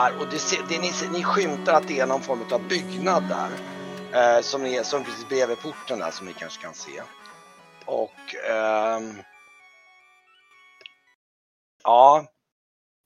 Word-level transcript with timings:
där 0.00 0.20
och 0.20 0.26
det, 0.30 0.38
ser- 0.38 0.62
det, 0.68 0.78
ni, 0.78 0.92
ni 1.18 1.24
skymtar 1.24 1.74
att 1.74 1.88
det 1.88 2.00
är 2.00 2.06
någon 2.06 2.22
form 2.22 2.44
av 2.52 2.68
byggnad 2.68 3.22
där. 3.28 3.50
eh, 4.12 4.42
som, 4.42 4.62
ni, 4.62 4.84
som 4.84 5.04
precis 5.04 5.28
bredvid 5.28 5.58
porten 5.58 5.98
där 5.98 6.10
som 6.10 6.26
ni 6.26 6.32
kanske 6.32 6.62
kan 6.62 6.74
se. 6.74 7.02
Och 7.86 8.34
ehm, 8.48 9.22
ja, 11.84 12.26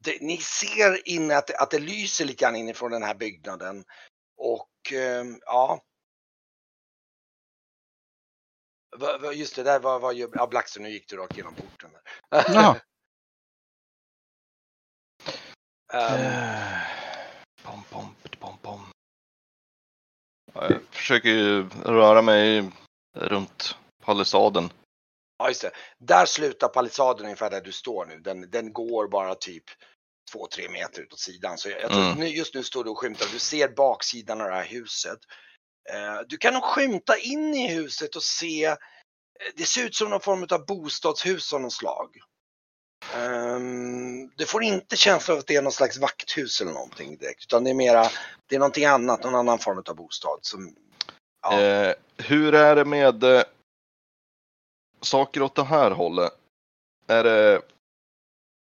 det, 0.04 0.20
ni 0.20 0.36
ser 0.36 1.08
inne 1.08 1.36
att, 1.36 1.50
att 1.50 1.70
det 1.70 1.78
lyser 1.78 2.24
lite 2.24 2.44
grann 2.44 2.56
inifrån 2.56 2.90
den 2.90 3.02
här 3.02 3.14
byggnaden. 3.14 3.84
Och 4.36 4.92
ehm, 4.92 5.38
ja. 5.46 5.82
Just 9.34 9.56
det, 9.56 9.62
där 9.62 9.80
var, 9.80 9.98
var 9.98 10.12
ju, 10.12 10.28
ja 10.32 10.46
Blackstone, 10.46 10.88
nu 10.88 10.94
gick 10.94 11.08
du 11.08 11.16
rakt 11.16 11.36
genom 11.36 11.54
porten. 11.54 11.90
Där. 12.30 12.80
Pom, 17.62 17.82
pom, 17.90 18.14
pom, 18.40 18.58
pom. 18.62 18.80
Ja, 20.54 20.70
Jag 20.70 20.80
försöker 20.90 21.28
ju 21.28 21.68
röra 21.84 22.22
mig 22.22 22.70
runt 23.16 23.76
palissaden. 24.02 24.72
Ja, 25.38 25.48
just 25.48 25.62
det. 25.62 25.70
Där 25.98 26.26
slutar 26.26 26.68
palissaden 26.68 27.24
ungefär 27.24 27.50
där 27.50 27.60
du 27.60 27.72
står 27.72 28.06
nu. 28.06 28.18
Den, 28.20 28.50
den 28.50 28.72
går 28.72 29.08
bara 29.08 29.34
typ 29.34 29.64
2-3 30.34 30.70
meter 30.70 31.02
ut 31.02 31.12
åt 31.12 31.18
sidan. 31.18 31.58
Så 31.58 31.68
jag, 31.70 31.80
jag 31.82 31.90
tror 31.90 32.04
Mm. 32.04 32.18
nu, 32.18 32.26
just 32.26 32.54
nu 32.54 32.62
står 32.62 32.84
du 32.84 32.90
och 32.90 32.98
skymtar. 32.98 33.26
Du 33.32 33.38
ser 33.38 33.68
baksidan 33.68 34.40
av 34.40 34.48
det 34.48 34.54
här 34.54 34.64
huset. 34.64 35.18
Eh, 35.92 36.20
du 36.28 36.36
kan 36.36 36.54
nog 36.54 36.62
skymta 36.62 37.16
in 37.18 37.54
i 37.54 37.74
huset 37.74 38.16
och 38.16 38.22
se. 38.22 38.64
eh, 38.64 38.76
Det 39.56 39.64
ser 39.64 39.84
ut 39.84 39.94
som 39.94 40.10
någon 40.10 40.20
form 40.20 40.46
av 40.50 40.66
bostadshus 40.66 41.52
av 41.52 41.60
något 41.60 41.72
slag. 41.72 42.16
Um, 43.16 44.30
du 44.36 44.46
får 44.46 44.62
inte 44.62 44.96
känslan 44.96 45.34
av 45.34 45.38
att 45.38 45.46
det 45.46 45.56
är 45.56 45.62
någon 45.62 45.72
slags 45.72 45.98
vakthus 45.98 46.60
eller 46.60 46.72
någonting 46.72 47.16
direkt. 47.16 47.44
Utan 47.44 47.64
det 47.64 47.70
är 47.70 47.74
mera, 47.74 48.08
det 48.46 48.54
är 48.54 48.58
någonting 48.58 48.84
annat, 48.84 49.24
någon 49.24 49.34
annan 49.34 49.58
form 49.58 49.82
av 49.88 49.96
bostad. 49.96 50.38
Som, 50.42 50.74
Ja. 51.44 51.60
Eh, 51.60 51.94
hur 52.16 52.54
är 52.54 52.76
det 52.76 52.84
med 52.84 53.24
eh, 53.24 53.42
saker 55.00 55.42
åt 55.42 55.54
det 55.54 55.64
här 55.64 55.90
hållet? 55.90 56.32
Är 57.06 57.24
det... 57.24 57.62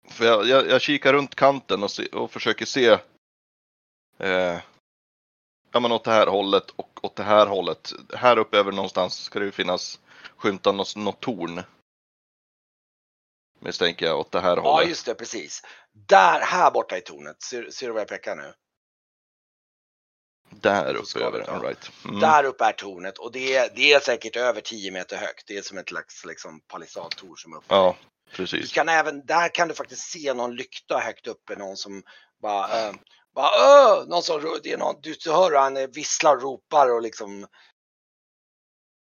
För 0.08 0.26
jag, 0.26 0.48
jag, 0.48 0.68
jag 0.68 0.82
kikar 0.82 1.14
runt 1.14 1.36
kanten 1.36 1.84
och, 1.84 1.92
se, 1.92 2.06
och 2.06 2.32
försöker 2.32 2.66
se 2.66 2.88
eh, 4.18 4.60
ja, 5.72 5.80
men 5.80 5.92
åt 5.92 6.04
det 6.04 6.12
här 6.12 6.28
hållet 6.28 6.70
och 6.70 7.00
åt 7.06 7.16
det 7.16 7.24
här 7.24 7.48
hållet. 7.48 7.94
Här 8.14 8.38
uppe 8.38 8.58
över 8.58 8.72
någonstans 8.72 9.24
ska 9.24 9.40
det 9.40 9.46
ju 9.46 9.52
finnas 9.52 10.00
skymta 10.38 10.72
något, 10.72 10.96
något 10.96 11.20
torn. 11.20 11.62
Misstänker 13.64 14.06
jag 14.06 14.20
åt 14.20 14.32
det 14.32 14.40
här 14.40 14.58
ja, 14.58 14.62
hållet. 14.62 14.90
just 14.90 15.06
det, 15.06 15.16
precis. 15.16 15.62
Där, 16.08 16.40
här 16.42 16.72
borta 16.72 16.98
i 16.98 17.02
tornet. 17.02 17.42
Ser, 17.44 17.70
ser 17.70 17.88
du 17.88 17.94
vad 17.94 18.02
jag 18.02 18.08
pekar 18.08 18.36
nu? 18.36 18.54
Där 20.50 20.96
uppe 20.96 21.20
över, 21.20 21.50
all 21.50 21.62
right. 21.62 21.92
Mm. 22.06 22.20
Där 22.20 22.44
uppe 22.44 22.66
är 22.66 22.72
tornet 22.72 23.18
och 23.18 23.32
det 23.32 23.56
är, 23.56 23.70
det 23.76 23.94
är 23.94 24.00
säkert 24.00 24.36
över 24.36 24.62
10 24.62 24.92
meter 24.92 25.18
högt. 25.18 25.44
Det 25.48 25.58
är 25.58 25.62
som 25.62 25.78
ett 25.78 25.88
slags 25.90 26.26
liksom, 26.26 26.62
palissadtorn 26.68 27.38
som 27.38 27.54
är 27.54 27.58
uppe. 27.58 27.66
Ja, 27.76 27.96
Du 28.32 28.36
precis. 28.38 28.74
kan 28.74 28.90
även, 28.90 29.26
där 29.26 29.50
kan 29.56 29.68
du 29.68 29.74
faktiskt 29.74 30.02
se 30.12 30.34
någon 30.34 30.56
lykta 30.56 31.00
högt 31.00 31.28
uppe, 31.28 31.56
någon 31.56 31.78
som 31.78 32.04
bara, 32.42 32.88
äh, 32.88 32.94
bara 33.36 34.00
äh, 34.02 34.08
någon 34.08 34.24
som, 34.24 34.60
det 34.64 34.72
är 34.72 34.78
någon, 34.78 34.96
du 35.02 35.16
hör 35.26 35.50
hur 35.50 35.58
han 35.58 35.92
visslar 35.92 36.38
ropar 36.38 36.94
och 36.94 37.02
liksom 37.02 37.48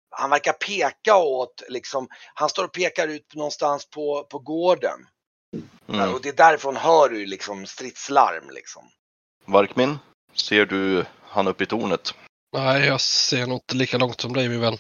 han 0.09 0.29
verkar 0.29 0.53
peka 0.53 1.17
åt, 1.17 1.63
liksom, 1.69 2.07
han 2.33 2.49
står 2.49 2.63
och 2.63 2.73
pekar 2.73 3.07
ut 3.07 3.35
någonstans 3.35 3.89
på, 3.89 4.23
på 4.23 4.39
gården. 4.39 4.99
Mm. 5.87 6.13
Och 6.13 6.21
det 6.21 6.29
är 6.29 6.33
därifrån 6.33 6.75
hör 6.75 7.09
du 7.09 7.25
liksom 7.25 7.65
stridslarm 7.65 8.49
liksom. 8.49 8.89
Varkmin, 9.45 9.97
ser 10.33 10.65
du 10.65 11.05
han 11.21 11.47
uppe 11.47 11.63
i 11.63 11.67
tornet? 11.67 12.13
Nej, 12.53 12.85
jag 12.85 13.01
ser 13.01 13.47
nog 13.47 13.55
inte 13.55 13.75
lika 13.75 13.97
långt 13.97 14.21
som 14.21 14.33
dig 14.33 14.49
min 14.49 14.61
vän. 14.61 14.77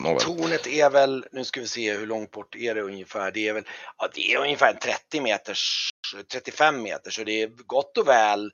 Nåväl. 0.00 0.20
Tornet 0.20 0.66
är 0.66 0.90
väl, 0.90 1.26
nu 1.32 1.44
ska 1.44 1.60
vi 1.60 1.66
se 1.66 1.92
hur 1.92 2.06
långt 2.06 2.30
bort 2.30 2.56
är 2.56 2.74
det 2.74 2.82
ungefär. 2.82 3.30
Det 3.30 3.48
är 3.48 3.52
väl, 3.52 3.64
ja 3.98 4.08
det 4.14 4.32
är 4.32 4.38
ungefär 4.38 4.72
30 4.72 5.20
meters, 5.20 5.90
35 6.22 6.82
meter 6.82 7.10
så 7.10 7.24
det 7.24 7.42
är 7.42 7.48
gott 7.48 7.98
och 7.98 8.08
väl. 8.08 8.52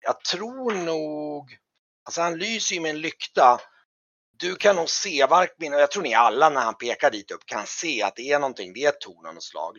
Jag 0.00 0.24
tror 0.24 0.72
nog, 0.72 1.58
alltså 2.04 2.20
han 2.20 2.38
lyser 2.38 2.74
ju 2.74 2.80
med 2.80 2.90
en 2.90 3.00
lykta. 3.00 3.60
Du 4.38 4.56
kan 4.56 4.76
nog 4.76 4.90
se 4.90 5.26
Varkmin 5.26 5.74
och 5.74 5.80
jag 5.80 5.90
tror 5.90 6.02
ni 6.02 6.14
alla 6.14 6.48
när 6.48 6.60
han 6.60 6.76
pekar 6.78 7.10
dit 7.10 7.30
upp 7.30 7.46
kan 7.46 7.66
se 7.66 8.02
att 8.02 8.16
det 8.16 8.30
är 8.32 8.38
någonting, 8.38 8.72
det 8.72 8.84
är 8.84 8.88
ett 8.88 9.00
torn 9.00 9.26
av 9.26 9.34
något 9.34 9.44
slag. 9.44 9.78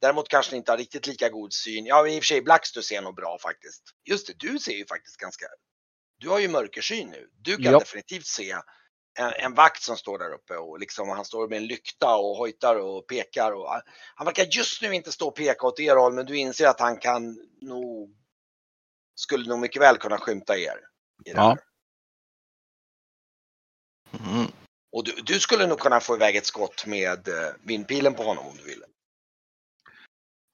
Däremot 0.00 0.28
kanske 0.28 0.52
ni 0.52 0.58
inte 0.58 0.72
har 0.72 0.78
riktigt 0.78 1.06
lika 1.06 1.28
god 1.28 1.52
syn. 1.52 1.86
Ja, 1.86 2.08
i 2.08 2.18
och 2.18 2.22
för 2.22 2.26
sig 2.26 2.42
Blacks 2.42 2.72
du 2.72 2.82
ser 2.82 3.02
nog 3.02 3.14
bra 3.14 3.38
faktiskt. 3.42 3.82
Just 4.04 4.26
det, 4.26 4.34
du 4.38 4.58
ser 4.58 4.72
ju 4.72 4.86
faktiskt 4.86 5.16
ganska, 5.16 5.46
du 6.18 6.28
har 6.28 6.38
ju 6.38 6.48
mörkersyn 6.48 7.08
nu. 7.10 7.28
Du 7.32 7.56
kan 7.56 7.72
Ja. 7.72 7.78
definitivt 7.78 8.26
se 8.26 8.56
en, 9.16 9.32
en 9.36 9.54
vakt 9.54 9.82
som 9.82 9.96
står 9.96 10.18
där 10.18 10.32
uppe 10.34 10.56
och 10.56 10.78
liksom 10.78 11.08
han 11.08 11.24
står 11.24 11.48
med 11.48 11.56
en 11.56 11.66
lykta 11.66 12.16
och 12.16 12.36
hojtar 12.36 12.76
och 12.76 13.06
pekar 13.06 13.52
och 13.52 13.70
han, 13.70 13.80
han 14.14 14.24
verkar 14.24 14.44
just 14.50 14.82
nu 14.82 14.94
inte 14.94 15.12
stå 15.12 15.28
och 15.28 15.36
peka 15.36 15.66
åt 15.66 15.80
er 15.80 15.96
håll 15.96 16.12
men 16.12 16.26
du 16.26 16.36
inser 16.38 16.66
att 16.66 16.80
han 16.80 16.96
kan 16.96 17.38
nog 17.60 18.16
skulle 19.14 19.48
nog 19.48 19.58
mycket 19.58 19.82
väl 19.82 19.96
kunna 19.96 20.18
skymta 20.18 20.58
er. 20.58 20.78
I 21.24 21.30
det 21.32 21.36
Ja. 21.36 21.56
Mm. 24.12 24.46
Och 24.92 25.04
du, 25.04 25.12
du 25.12 25.40
skulle 25.40 25.66
nog 25.66 25.78
kunna 25.78 26.00
få 26.00 26.14
iväg 26.16 26.36
ett 26.36 26.46
skott 26.46 26.86
med 26.86 27.28
eh, 27.28 27.34
vindpilen 27.62 28.14
på 28.14 28.22
honom 28.22 28.46
om 28.46 28.56
du 28.56 28.62
ville. 28.62 28.86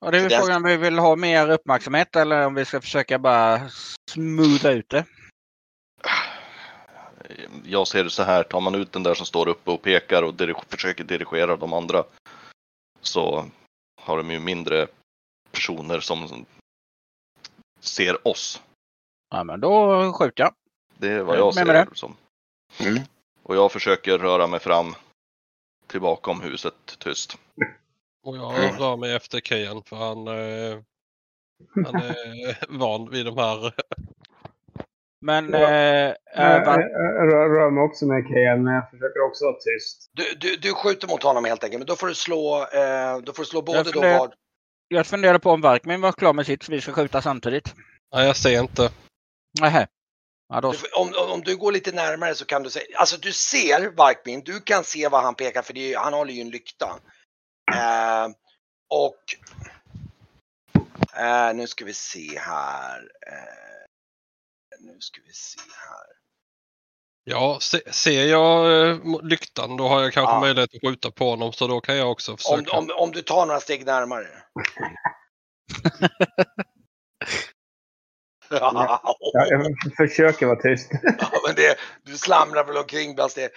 Och 0.01 0.13
det 0.13 0.19
är 0.19 0.29
den- 0.29 0.41
frågan 0.41 0.57
om 0.57 0.63
vi 0.63 0.77
vill 0.77 0.99
ha 0.99 1.17
mer 1.17 1.51
uppmärksamhet 1.51 2.17
eller 2.17 2.47
om 2.47 2.55
vi 2.55 2.65
ska 2.65 2.81
försöka 2.81 3.19
bara 3.19 3.71
smootha 4.11 4.71
ut 4.71 4.89
det. 4.89 5.05
Jag 7.65 7.89
ser 7.89 8.05
det 8.05 8.11
så 8.11 8.23
här, 8.23 8.43
tar 8.43 8.61
man 8.61 8.75
ut 8.75 8.93
den 8.93 9.03
där 9.03 9.15
som 9.15 9.27
står 9.27 9.49
uppe 9.49 9.71
och 9.71 9.83
pekar 9.83 10.23
och 10.23 10.35
dirige- 10.35 10.65
försöker 10.69 11.05
dirigera 11.05 11.57
de 11.57 11.73
andra 11.73 12.05
så 13.01 13.45
har 14.03 14.17
de 14.17 14.31
ju 14.31 14.41
mindre 14.41 14.87
personer 15.51 16.01
som 16.01 16.45
ser 17.81 18.29
oss. 18.29 18.63
Ja 19.31 19.45
men 19.45 19.61
då 19.61 20.13
skjuter 20.13 20.43
jag. 20.43 20.55
Det 20.99 21.09
är 21.09 21.23
vad 21.23 21.37
Jag 21.37 21.47
jag 21.47 21.55
ser 21.55 21.65
det 21.65 21.73
det. 21.73 21.87
som. 21.95 22.17
Mm. 22.81 23.03
Och 23.43 23.57
jag 23.57 23.73
försöker 23.73 24.19
röra 24.19 24.47
mig 24.47 24.61
fram 24.61 24.95
till 25.87 26.01
bakom 26.01 26.41
huset 26.41 26.97
tyst. 26.99 27.39
Och 28.23 28.37
jag 28.37 28.81
rör 28.81 28.97
mig 28.97 29.15
efter 29.15 29.41
Kejan 29.41 29.83
för 29.83 29.97
han, 29.97 30.29
eh, 30.29 30.79
han 31.85 31.95
är 32.03 32.79
van 32.79 33.11
vid 33.11 33.27
de 33.27 33.37
här. 33.39 33.75
Men 35.23 35.51
Ja. 35.53 35.59
eh, 35.59 36.15
Jag 36.35 36.69
äh, 36.69 36.77
rör, 37.31 37.71
mig 37.71 37.83
också 37.85 38.07
med 38.07 38.25
Kejan, 38.29 38.65
men 38.65 38.75
jag 38.75 38.91
försöker 38.91 39.21
också 39.21 39.45
vara 39.45 39.55
tyst. 39.55 40.11
Du, 40.13 40.25
du, 40.41 40.57
du 40.57 40.75
skjuter 40.75 41.09
mot 41.09 41.23
honom 41.23 41.45
helt 41.45 41.65
enkelt 41.65 41.81
men 41.81 41.87
då 41.87 41.97
får 41.97 42.07
du 42.07 42.15
slå, 42.15 42.59
eh, 42.73 43.19
då 43.19 43.33
får 43.33 43.43
du 43.43 43.47
slå 43.47 43.63
både 43.63 43.83
då 43.83 43.93
funderar- 43.93 44.19
vad, 44.19 44.35
jag 44.89 45.07
funderar 45.07 45.39
på 45.39 45.51
om 45.51 45.61
Varkmin 45.61 46.01
var 46.01 46.13
klar 46.13 46.33
med 46.33 46.47
sitt 46.47 46.63
så 46.63 46.73
vi 46.73 46.81
ska 46.81 46.93
skjuta 46.93 47.23
samtidigt. 47.23 47.75
Nej, 48.15 48.27
jag 48.27 48.37
ser 48.37 48.61
inte. 48.61 48.91
Nähä. 49.61 49.87
Ja, 50.49 50.61
då, 50.61 50.73
Du 50.73 50.79
Om, 50.97 51.13
om- 51.33 51.41
du 51.43 51.57
går 51.57 51.73
lite 51.73 51.93
närmare 51.93 52.35
så 52.35 52.45
kan 52.47 52.63
du 52.63 52.71
se, 52.71 52.81
alltså 52.95 53.17
du 53.17 53.33
ser 53.33 53.91
Varkmin, 53.97 54.43
du 54.45 54.61
kan 54.61 54.85
se 54.85 55.09
vad 55.09 55.23
han 55.23 55.35
pekar 55.35 55.63
för 55.63 55.73
det 55.73 55.95
han 55.95 56.13
håller 56.13 56.33
ju 56.33 56.41
en 56.41 56.51
lykta. 56.51 56.87
Eh, 57.75 58.27
och 58.91 59.23
eh, 61.23 61.55
nu 61.55 61.67
ska 61.67 61.85
vi 61.85 61.95
se 61.95 62.39
här. 62.39 63.01
Nu 64.85 64.97
ska 65.01 65.21
vi 65.27 65.33
se 65.33 65.61
här. 65.61 66.07
Ja, 67.25 67.59
se, 67.61 67.93
ser 67.93 68.25
jag 68.25 68.89
eh, 68.91 68.99
lyktan 69.23 69.77
då 69.77 69.89
har 69.89 70.03
jag 70.03 70.13
kanske 70.13 70.35
Ja. 70.35 70.41
möjlighet 70.41 70.71
att 70.75 70.89
skjuta 70.91 71.11
på 71.11 71.31
honom 71.31 71.53
så 71.53 71.67
då 71.67 71.81
kan 71.81 71.97
jag 71.97 72.11
också 72.11 72.33
Om, 72.33 72.39
försöka. 72.39 72.77
om, 72.77 72.91
om 72.97 73.11
du 73.13 73.23
tar 73.23 73.47
några 73.47 73.61
steg 73.61 73.87
närmare. 73.87 74.27
ja, 78.51 79.01
Ja, 79.33 79.47
jag 79.47 79.77
försöker 79.97 80.47
vara 80.47 80.61
tyst. 80.63 80.91
Ja, 81.19 81.31
men 81.47 81.55
det, 81.57 81.77
du 82.03 82.19
slamrar 82.19 82.65
väl 82.65 82.77
omkring 82.77 83.15
bland 83.15 83.31
steg. 83.31 83.51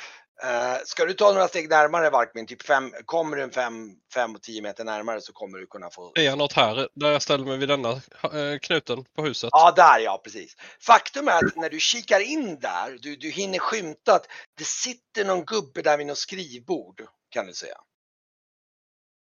Eh, 0.43 0.77
ska 0.85 1.05
du 1.05 1.13
ta 1.13 1.31
några 1.31 1.47
steg 1.47 1.69
närmare 1.69 2.09
Varkmin, 2.09 2.47
typ 2.47 2.63
fem, 2.63 2.91
kommer 3.05 3.37
du 3.37 3.43
en 3.43 3.51
fem, 3.51 3.95
fem 4.13 4.35
och 4.35 4.41
tio 4.41 4.61
meter 4.61 4.83
närmare 4.83 5.21
så 5.21 5.33
kommer 5.33 5.57
du 5.57 5.67
kunna 5.67 5.89
få... 5.89 6.11
Ser 6.15 6.25
jag 6.25 6.37
något 6.37 6.53
här 6.53 6.89
där 6.93 7.11
jag 7.11 7.21
ställer 7.21 7.45
mig 7.45 7.57
vid 7.57 7.69
denna 7.69 7.89
eh, 7.89 8.59
knuten 8.61 9.05
på 9.15 9.23
huset? 9.23 9.49
Ja, 9.53 9.71
där 9.75 9.99
ja, 9.99 10.21
precis. 10.23 10.55
Faktum 10.79 11.27
är 11.27 11.45
att 11.45 11.55
när 11.55 11.69
du 11.69 11.79
kikar 11.79 12.19
in 12.19 12.59
där, 12.59 12.97
du, 13.01 13.15
du 13.15 13.29
hinner 13.29 13.59
skymta 13.59 14.15
att 14.15 14.27
det 14.57 14.65
sitter 14.65 15.25
någon 15.25 15.45
gubbe 15.45 15.81
där 15.81 15.97
vid 15.97 16.07
något 16.07 16.17
skrivbord, 16.17 17.01
kan 17.29 17.45
du 17.45 17.53
säga. 17.53 17.77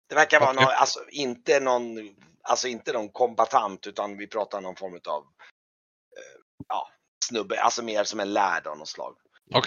Det 0.08 0.14
verkar 0.14 0.40
vara 0.40 0.50
Okej. 0.50 0.64
någon, 0.64 0.75
alltså 0.75 1.00
inte 1.10 1.60
någon, 1.60 2.16
alltså 2.43 2.69
inte 2.69 2.93
någon 2.93 3.08
kombatant 3.08 3.87
utan 3.87 4.16
vi 4.16 4.26
pratar 4.26 4.60
någon 4.60 4.76
form 4.76 5.00
av, 5.08 5.22
eh, 6.16 6.40
ja, 6.69 6.88
snubbe, 7.25 7.60
alltså 7.60 7.82
mer 7.82 8.04
som 8.04 8.20
en 8.20 8.32
lärd 8.32 8.66
av 8.66 8.78
något 8.78 8.88
slag. 8.88 9.16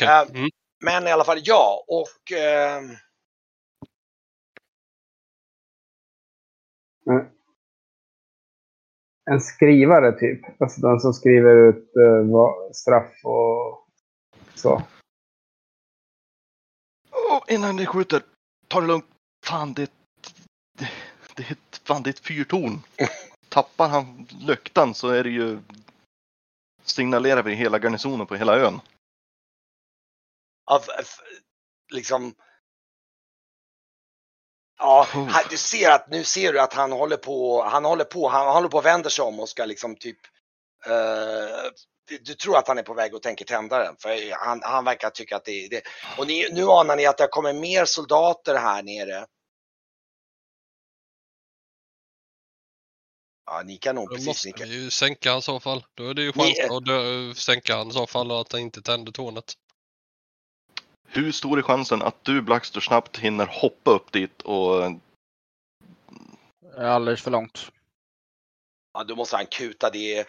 Äh, 0.02 0.22
Mm. 0.22 0.50
Men 0.84 1.08
i 1.08 1.12
alla 1.12 1.24
fall 1.24 1.40
ja, 1.44 1.86
och 1.88 2.32
eh, 2.38 2.82
En 9.32 9.42
skrivare 9.42 10.20
typ. 10.20 10.62
Alltså 10.62 10.82
den 10.82 11.00
som 11.00 11.14
skriver 11.14 11.70
ut 11.70 11.96
eh, 11.96 12.72
straff 12.74 13.12
och 13.24 13.88
så. 14.54 14.82
Åh, 17.12 17.44
innan 17.48 17.76
ni 17.76 17.86
skjuter, 17.86 18.22
ta 18.68 18.82
det 18.82 18.88
lugnt. 18.88 19.06
Fan, 19.46 19.74
det, 19.74 19.92
det, 20.78 20.90
det, 21.36 21.44
är 21.44 21.52
ett, 21.52 21.82
fan, 21.84 22.04
det 22.04 22.10
är 22.10 22.14
ett 22.14 22.20
fyrtorn. 22.20 22.80
Tappar 23.50 23.90
han 23.90 24.28
lyktan 24.40 24.94
så 24.94 25.10
är 25.10 25.24
det 25.24 25.30
ju... 25.30 25.60
Signalerar 26.84 27.44
vi 27.44 27.54
hela 27.54 27.80
garnisonen 27.80 28.28
på 28.28 28.36
hela 28.36 28.56
ön. 28.58 28.80
Av, 30.66 30.84
f- 31.00 31.20
liksom 31.94 32.36
Ja, 34.78 35.04
här- 35.14 35.50
du 35.50 35.58
ser 35.58 35.92
att 35.92 36.10
nu 36.10 36.24
ser 36.24 36.54
du 36.54 36.60
att 36.60 36.74
han 36.74 36.92
håller 36.92 37.18
på, 37.18 37.64
han 37.64 37.86
håller 37.86 38.06
på, 38.06 38.28
han 38.30 38.54
håller 38.56 38.70
på 38.70 38.78
och 38.78 38.86
vänder 38.86 39.10
sig 39.10 39.24
om 39.26 39.40
och 39.40 39.50
ska 39.50 39.66
liksom 39.66 39.96
typ 39.96 40.18
eh, 40.86 41.72
du, 42.08 42.18
du 42.18 42.34
tror 42.34 42.58
att 42.58 42.68
han 42.68 42.78
är 42.78 42.84
på 42.84 42.94
väg 42.94 43.16
att 43.16 43.22
tänka 43.24 43.46
tända 43.46 43.80
den 43.84 43.96
för 44.00 44.32
han, 44.46 44.62
han 44.64 44.86
verkar 44.86 45.10
tycka 45.10 45.36
att 45.36 45.46
det 45.46 45.52
är 45.52 45.70
det. 45.70 45.82
Och 46.18 46.28
ni, 46.28 46.50
nu 46.54 46.64
anar 46.64 46.96
ni 46.96 47.06
att 47.06 47.18
det 47.18 47.28
kommer 47.28 47.54
mer 47.54 47.86
soldater 47.86 48.56
här 48.56 48.84
nere. 48.84 49.26
Ja, 53.46 53.62
ni 53.66 53.78
kan 53.78 53.96
nog 53.96 54.08
Då 54.10 54.16
precis. 54.16 54.28
måste 54.28 54.48
Ni 54.48 54.54
kan, 54.54 54.68
ju 54.70 54.90
sänka 54.92 55.30
han 55.30 55.40
i 55.40 55.42
så 55.42 55.60
fall. 55.60 55.86
Då 55.94 56.10
är 56.10 56.14
det 56.14 56.22
ju 56.22 56.32
Ni 56.36 56.44
chans 56.44 56.58
är- 56.60 56.78
att 56.78 56.86
dö, 56.86 57.34
sänka 57.36 57.76
han 57.76 57.88
i 57.90 57.94
så 57.94 58.08
fall 58.08 58.32
och 58.32 58.42
att 58.42 58.52
han 58.52 58.62
inte 58.62 58.82
tänder 58.82 59.12
tornet. 59.12 59.54
Hur 61.16 61.32
stor 61.32 61.58
är 61.58 61.62
chansen 61.62 62.02
att 62.02 62.24
du 62.24 62.42
Blackster 62.42 62.80
snabbt 62.80 63.18
hinner 63.18 63.46
hoppa 63.46 63.92
upp 63.92 64.12
dit 64.12 64.42
och... 64.42 64.92
Det 66.62 66.82
är 66.82 66.86
alldeles 66.86 67.22
för 67.22 67.32
långt. 67.32 67.72
ja, 68.94 69.04
då 69.04 69.16
måste 69.16 69.36
han 69.36 69.46
kuta 69.46 69.90
det. 69.90 70.28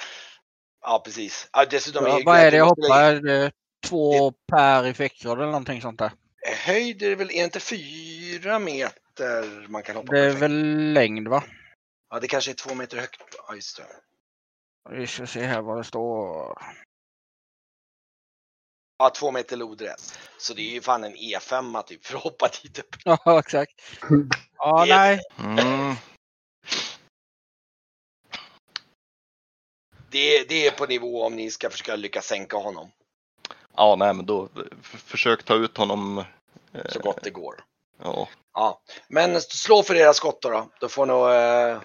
Ja, 0.82 1.02
precis. 1.04 1.48
Ja, 1.52 1.64
dessutom 1.70 2.04
Ja, 2.04 2.20
är 2.20 2.24
vad 2.24 2.38
är 2.38 2.50
det 2.50 2.56
jag 2.56 2.66
hoppar? 2.66 3.02
Är 3.02 3.20
det 3.20 3.52
två 3.86 4.30
per 4.30 4.86
i 4.86 4.94
fäckrad 4.94 5.38
eller 5.38 5.46
någonting 5.46 5.82
sånt 5.82 5.98
där? 5.98 6.12
Höjd 6.66 7.02
är 7.02 7.10
det 7.10 7.16
väl, 7.16 7.30
är 7.30 7.38
det 7.38 7.44
inte 7.44 7.60
fyra 7.60 8.58
meter 8.58 9.68
man 9.68 9.82
kan 9.82 9.96
hoppa 9.96 10.12
Det 10.12 10.20
är 10.20 10.34
väl 10.34 10.92
längd 10.92 11.28
va? 11.28 11.44
Ja, 12.10 12.20
det 12.20 12.28
kanske 12.28 12.50
är 12.50 12.54
två 12.54 12.74
meter 12.74 12.96
högt. 12.96 13.22
Ja, 13.48 13.54
just 13.54 13.76
det. 13.76 13.86
Vi 14.90 15.06
ska 15.06 15.26
se 15.26 15.40
här 15.40 15.62
vad 15.62 15.78
det 15.78 15.84
står. 15.84 16.58
Ja, 18.98 19.10
två 19.10 19.30
meter 19.30 19.56
lodrätt. 19.56 20.18
Så 20.38 20.54
det 20.54 20.62
är 20.62 20.74
ju 20.74 20.80
fan 20.80 21.04
en 21.04 21.16
E5 21.16 21.82
typ 21.82 22.06
för 22.06 22.14
att 22.16 22.22
hoppa 22.22 22.48
dit 22.62 22.78
upp. 22.78 22.96
Ja, 23.04 23.38
exakt. 23.38 23.72
Ja, 24.58 24.86
är- 24.86 24.88
nej. 24.96 25.20
Mm, 25.38 25.94
Det, 30.10 30.36
är- 30.38 30.44
det 30.48 30.66
är 30.66 30.70
på 30.70 30.86
nivå 30.86 31.24
om 31.26 31.36
ni 31.36 31.50
ska 31.50 31.70
försöka 31.70 31.96
lyckas 31.96 32.26
sänka 32.26 32.56
honom 32.56 32.90
ja, 33.76 33.96
nej 33.96 34.14
men 34.14 34.26
då 34.26 34.48
försök 34.82 35.42
ta 35.44 35.54
ut 35.54 35.76
honom. 35.76 36.18
eh, 36.72 36.86
så 36.88 36.98
gott 36.98 37.22
det 37.22 37.30
går. 37.30 37.64
Ja, 38.02 38.28
Ja, 38.52 38.82
men 39.08 39.40
slå 39.40 39.82
för 39.82 39.94
era 39.94 40.14
skott 40.14 40.42
då. 40.42 40.50
Då, 40.50 40.70
då 40.80 40.88
får 40.88 41.06
nog 41.06 41.30
eh, 41.30 41.80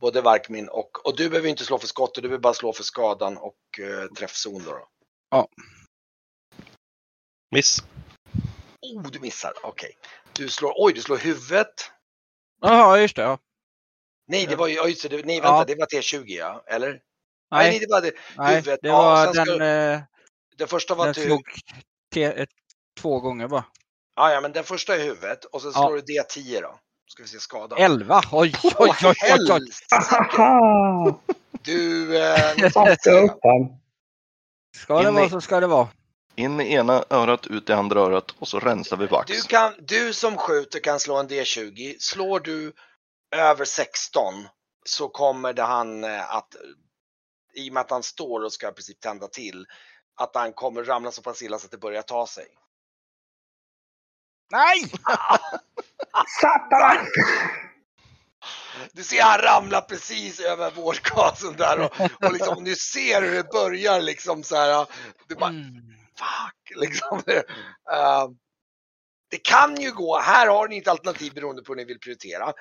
både 0.00 0.20
Varkmin 0.20 0.68
och, 0.68 1.06
och 1.06 1.16
du 1.16 1.28
behöver 1.30 1.48
inte 1.48 1.64
slå 1.64 1.78
för 1.78 1.86
skott, 1.86 2.14
du 2.14 2.20
behöver 2.20 2.38
bara 2.38 2.54
slå 2.54 2.72
för 2.72 2.82
skadan 2.82 3.36
och 3.36 3.56
eh, 3.80 4.08
träffzon 4.18 4.64
då. 4.64 4.70
då. 4.70 4.88
Miss. 7.54 7.82
Oh, 8.82 9.02
du 9.10 9.20
missar. 9.20 9.52
Okej. 9.62 9.90
Du 10.32 10.48
slår, 10.48 10.72
oj, 10.76 10.92
du 10.92 11.00
slår 11.00 11.16
huvudet. 11.16 11.90
Jaha, 12.62 12.98
just 12.98 13.16
det. 13.16 13.22
Ja. 13.22 13.38
Nej, 14.28 14.46
det 14.46 14.56
var 14.56 14.66
ju, 14.66 14.74
ja, 14.74 14.88
just 14.88 15.02
det, 15.02 15.08
det- 15.08 15.26
nej, 15.26 15.36
Ja. 15.36 15.42
vänta, 15.42 15.64
det 15.64 15.74
var 15.80 15.86
T20 15.86 16.24
ja, 16.26 16.64
eller? 16.66 16.88
Nej, 16.88 17.00
nej 17.50 17.70
Nej, 17.70 17.78
det 17.78 17.86
var 17.90 18.00
det. 18.00 18.12
nej 18.36 18.54
huvudet. 18.56 18.78
det 18.82 18.88
Ja, 18.88 19.02
var 19.02 19.24
sen 19.32 19.34
den, 19.46 19.56
ska- 19.56 19.64
eh, 19.64 20.00
Det 20.56 20.66
första 20.66 20.94
var 20.94 21.04
den 21.04 21.10
att 21.10 21.16
du, 21.16 21.22
slog 21.24 21.42
te, 22.14 22.24
ett, 22.24 22.48
två 23.00 23.20
gånger 23.20 23.48
bara. 23.48 23.64
ja, 24.16 24.32
ja, 24.32 24.40
men 24.40 24.52
den 24.52 24.64
första 24.64 24.94
är 24.94 24.98
huvudet 25.04 25.44
och 25.44 25.62
sen 25.62 25.72
Ja. 25.74 25.80
slår 25.80 25.94
du 25.96 26.00
D10 26.02 26.60
då. 26.62 26.78
Ska 27.06 27.22
vi 27.22 27.28
se 27.28 27.38
skada. 27.40 27.76
Elva! 27.76 28.22
Oj, 28.32 28.54
oj, 28.64 28.72
oj, 28.78 28.94
oj, 29.04 29.52
oj. 29.52 29.60
Aha! 29.92 31.20
Du, 31.62 32.16
eh, 32.22 32.54
ska 34.76 35.02
det 35.02 35.10
vara 35.10 35.28
så 35.30 35.40
ska 35.40 35.60
det 35.60 35.66
vara. 35.66 35.88
In 36.36 36.60
i 36.60 36.72
ena 36.72 37.04
örat, 37.10 37.46
ut 37.46 37.70
i 37.70 37.72
andra 37.72 38.00
örat 38.00 38.30
och 38.38 38.48
så 38.48 38.60
rensar 38.60 38.96
vi 38.96 39.06
vax. 39.06 39.30
du, 39.30 39.42
kan, 39.42 39.74
du 39.78 40.12
som 40.12 40.36
skjuter 40.36 40.80
kan 40.80 41.00
slå 41.00 41.16
en 41.16 41.28
D20. 41.28 41.96
Slår 41.98 42.40
du 42.40 42.72
över 43.36 43.64
16 43.64 44.34
så 44.84 45.08
kommer 45.08 45.52
det 45.52 45.62
han 45.62 46.04
eh, 46.04 46.34
att, 46.34 46.54
i 47.54 47.70
och 47.70 47.74
med 47.74 47.80
att 47.80 47.90
han 47.90 48.02
står 48.02 48.44
och 48.44 48.52
ska 48.52 48.68
i 48.68 48.72
princip 48.72 49.00
tända 49.00 49.28
till, 49.28 49.66
att 50.16 50.34
han 50.34 50.52
kommer 50.52 50.84
ramla 50.84 51.10
så 51.10 51.22
pass 51.22 51.42
illa 51.42 51.58
så 51.58 51.64
att 51.64 51.70
det 51.70 51.78
börjar 51.78 52.02
ta 52.02 52.26
sig. 52.26 52.46
Nej! 54.50 54.90
Satan! 56.40 57.06
Du 58.92 59.02
ser 59.02 59.22
han 59.22 59.38
ramla 59.38 59.80
precis 59.80 60.40
över 60.40 60.70
vårdgasen 60.70 61.56
där 61.56 61.80
och, 61.80 62.00
och 62.00 62.32
liksom, 62.32 62.64
nu 62.64 62.74
ser 62.74 63.20
du 63.22 63.28
hur 63.28 63.36
det 63.36 63.52
börjar 63.52 64.00
liksom 64.00 64.42
så 64.42 64.56
här. 64.56 64.86
Du 65.28 65.34
bara, 65.34 65.50
Mm. 65.50 65.93
Fuck 66.18 66.76
liksom. 66.80 67.22
Eh, 67.92 68.28
det 69.30 69.38
kan 69.38 69.80
ju 69.80 69.92
gå, 69.92 70.18
här 70.18 70.46
har 70.46 70.68
ni 70.68 70.78
ett 70.78 70.88
alternativ 70.88 71.34
beroende 71.34 71.62
på 71.62 71.72
hur 71.72 71.76
ni 71.76 71.84
vill 71.84 71.98
prioritera. 71.98 72.52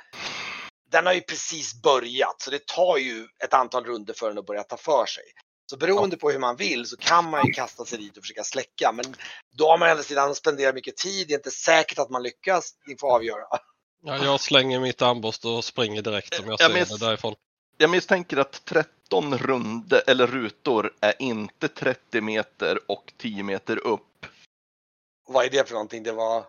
Den 0.92 1.06
har 1.06 1.14
ju 1.14 1.22
precis 1.22 1.82
börjat 1.82 2.42
så 2.42 2.52
det 2.52 2.68
tar 2.68 2.98
ju 2.98 3.28
ett 3.44 3.54
antal 3.54 3.86
runder 3.86 4.14
för 4.14 4.30
den 4.30 4.38
att 4.38 4.46
börja 4.46 4.64
ta 4.64 4.78
för 4.78 5.06
sig. 5.06 5.24
Så 5.70 5.78
beroende 5.78 6.18
på 6.18 6.30
hur 6.30 6.40
man 6.40 6.56
vill 6.56 6.86
så 6.86 6.98
kan 6.98 7.30
man 7.30 7.46
ju 7.46 7.54
kasta 7.54 7.86
sig 7.86 7.98
dit 7.98 8.18
och 8.18 8.24
försöka 8.24 8.44
släcka. 8.44 8.92
Men 8.92 9.16
då 9.58 9.68
har 9.70 9.78
man 9.78 9.88
å 9.88 9.92
andra 9.92 10.04
sidan 10.04 10.36
spenderat 10.36 10.76
mycket 10.76 10.98
tid. 10.98 11.28
Det 11.28 11.34
är 11.34 11.38
inte 11.38 11.52
säkert 11.52 12.00
att 12.00 12.10
man 12.10 12.24
lyckas. 12.24 12.72
Ni 12.88 12.96
får 13.00 13.16
avgöra. 13.16 13.44
Ja, 14.06 14.26
jag 14.26 14.42
slänger 14.42 14.80
mitt 14.80 15.02
armborst 15.02 15.46
och 15.46 15.64
springer 15.64 16.02
direkt 16.02 16.40
om 16.40 16.46
jag 16.46 16.62
Jag 16.62 16.88
ser 16.88 16.98
det 16.98 17.06
därifrån. 17.06 17.36
Jag 17.78 17.90
misstänker 17.90 18.38
att 18.38 18.66
13 18.66 19.38
runde 19.38 20.00
eller 20.00 20.28
rutor 20.28 20.94
är 21.00 21.14
inte 21.20 21.68
30 21.68 22.22
meter 22.22 22.80
och 22.88 23.14
10 23.18 23.44
meter 23.44 23.88
upp. 23.88 24.26
Vad 25.28 25.46
är 25.46 25.50
det 25.50 25.68
för 25.68 25.74
någonting? 25.74 26.04
Det 26.04 26.12
var... 26.12 26.44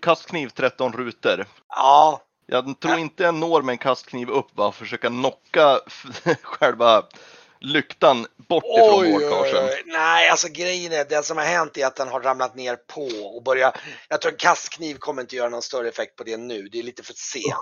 Kastkniv 0.00 0.48
13 0.48 0.92
rutor. 0.92 1.46
Ja, 1.68 2.22
Jag 2.46 2.80
tror 2.80 2.98
inte 2.98 3.22
jag 3.22 3.34
når 3.34 3.62
med 3.62 3.72
en 3.72 3.78
kastkniv 3.78 4.30
upp 4.30 4.58
och 4.58 4.74
försöka 4.74 5.08
knocka 5.08 5.80
själva 6.42 7.02
lyktan 7.60 8.26
bort 8.48 8.64
ifrån 8.64 9.12
vårdkarsen. 9.12 9.68
Nej, 9.86 10.28
alltså 10.28 10.48
grejen 10.52 10.92
är, 10.92 11.04
det 11.08 11.22
som 11.22 11.36
har 11.36 11.44
hänt 11.44 11.76
är 11.78 11.86
att 11.86 11.96
den 11.96 12.08
har 12.08 12.20
ramlat 12.20 12.54
ner 12.54 12.76
på 12.94 13.26
och 13.36 13.42
börjar, 13.42 13.76
jag 14.08 14.20
tror 14.20 14.32
en 14.32 14.38
kastkniv 14.38 14.94
kommer 14.94 15.22
inte 15.22 15.36
göra 15.36 15.48
någon 15.48 15.62
större 15.62 15.88
effekt 15.88 16.16
på 16.16 16.24
det 16.24 16.36
nu. 16.36 16.62
Det 16.72 16.78
är 16.78 16.82
lite 16.82 17.02
för 17.02 17.14
sent. 17.14 17.54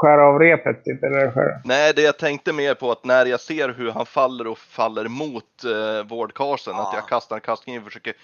Skära 0.00 0.26
av 0.28 0.38
repet 0.38 0.84
typ, 0.84 1.02
eller 1.04 1.30
skära? 1.30 1.60
Nej, 1.64 1.92
det 1.96 2.02
jag 2.02 2.18
tänkte 2.18 2.52
mer 2.52 2.74
på 2.74 2.92
att 2.92 3.04
när 3.04 3.26
jag 3.26 3.40
ser 3.40 3.68
hur 3.68 3.90
han 3.90 4.06
faller 4.06 4.46
och 4.46 4.58
faller 4.58 5.08
mot 5.08 5.44
eh, 5.64 6.06
vårdkarsen, 6.08 6.74
Ja. 6.76 6.88
att 6.88 6.94
jag 6.94 7.08
kastar 7.08 7.36
en 7.36 7.42
kastkniv 7.42 7.80
och 7.80 7.86
försöker 7.86 8.14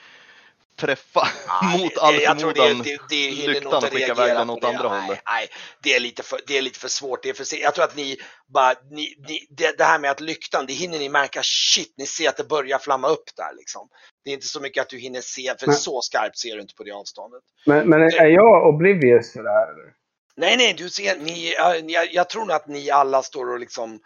träffa 0.77 1.29
Nej, 1.63 1.79
mot 1.83 1.95
det- 1.95 2.01
all 2.01 2.15
jag 2.15 2.37
det, 2.37 2.41
förmodan 2.41 2.83
det, 2.83 2.99
det 3.09 3.47
lyktan 3.47 3.75
och 3.75 3.85
skicka 3.85 4.07
iväg 4.07 4.37
den 4.37 4.51
åt 4.51 4.65
andra 4.65 4.91
nej, 4.91 5.01
hållet. 5.03 5.21
Nej, 5.27 5.49
det 5.83 5.95
är 5.95 6.01
lite 6.01 6.23
för, 6.23 6.41
det 6.47 6.59
är 6.59 6.63
lite 6.63 6.79
för 6.79 6.89
svårt. 6.89 7.23
Det 7.23 7.29
är 7.29 7.35
för. 7.35 7.57
Jag 7.63 7.75
tror 7.75 7.85
att 7.85 7.97
ni 7.97 8.17
bara, 8.55 8.75
ni, 8.91 9.15
ni, 9.29 9.47
det, 9.51 9.79
det 9.79 9.85
här 9.85 9.99
med 9.99 10.11
att 10.11 10.21
lyktan, 10.21 10.67
det 10.67 10.73
hinner 10.73 10.99
ni 10.99 11.09
märka, 11.09 11.41
shit, 11.43 11.95
ni 11.99 12.07
ser 12.07 12.29
att 12.29 12.37
det 12.37 12.45
börjar 12.45 12.79
flamma 12.79 13.09
upp 13.09 13.25
där 13.37 13.57
liksom. 13.57 13.89
Det 14.25 14.31
är 14.31 14.35
inte 14.35 14.47
så 14.47 14.61
mycket 14.61 14.81
att 14.83 14.89
du 14.89 14.99
hinner 14.99 15.21
se, 15.21 15.55
för 15.61 15.67
Men- 15.67 15.77
så 15.77 16.01
skarpt 16.03 16.39
ser 16.39 16.55
du 16.55 16.61
inte 16.63 16.75
på 16.75 16.83
det 16.85 16.93
avståndet. 16.93 17.43
Men, 17.67 17.89
men 17.89 18.03
är 18.03 18.27
jag 18.27 18.67
oblivious 18.75 19.33
för 19.33 19.43
det 19.43 19.51
här? 19.51 19.73
Eller? 19.73 19.93
Nej, 20.37 20.57
nej, 20.57 20.75
du 20.79 20.91
ser, 20.91 21.17
ni, 21.17 21.53
ja, 21.59 21.75
ni, 21.83 21.93
jag, 21.93 22.15
jag 22.15 22.29
tror 22.31 22.45
nog 22.45 22.53
att 22.53 22.69
ni 22.69 22.91
alla 22.91 23.23
står 23.23 23.53
och 23.53 23.61
liksom 23.61 24.01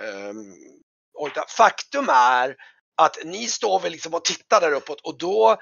um. 0.00 0.54
Faktum 1.56 2.08
är 2.08 2.56
att 2.96 3.16
ni 3.24 3.46
står 3.46 3.80
väl 3.80 3.92
liksom 3.92 4.14
och 4.14 4.24
tittar 4.24 4.60
där 4.60 4.72
uppåt 4.72 5.00
och 5.00 5.18
då, 5.18 5.56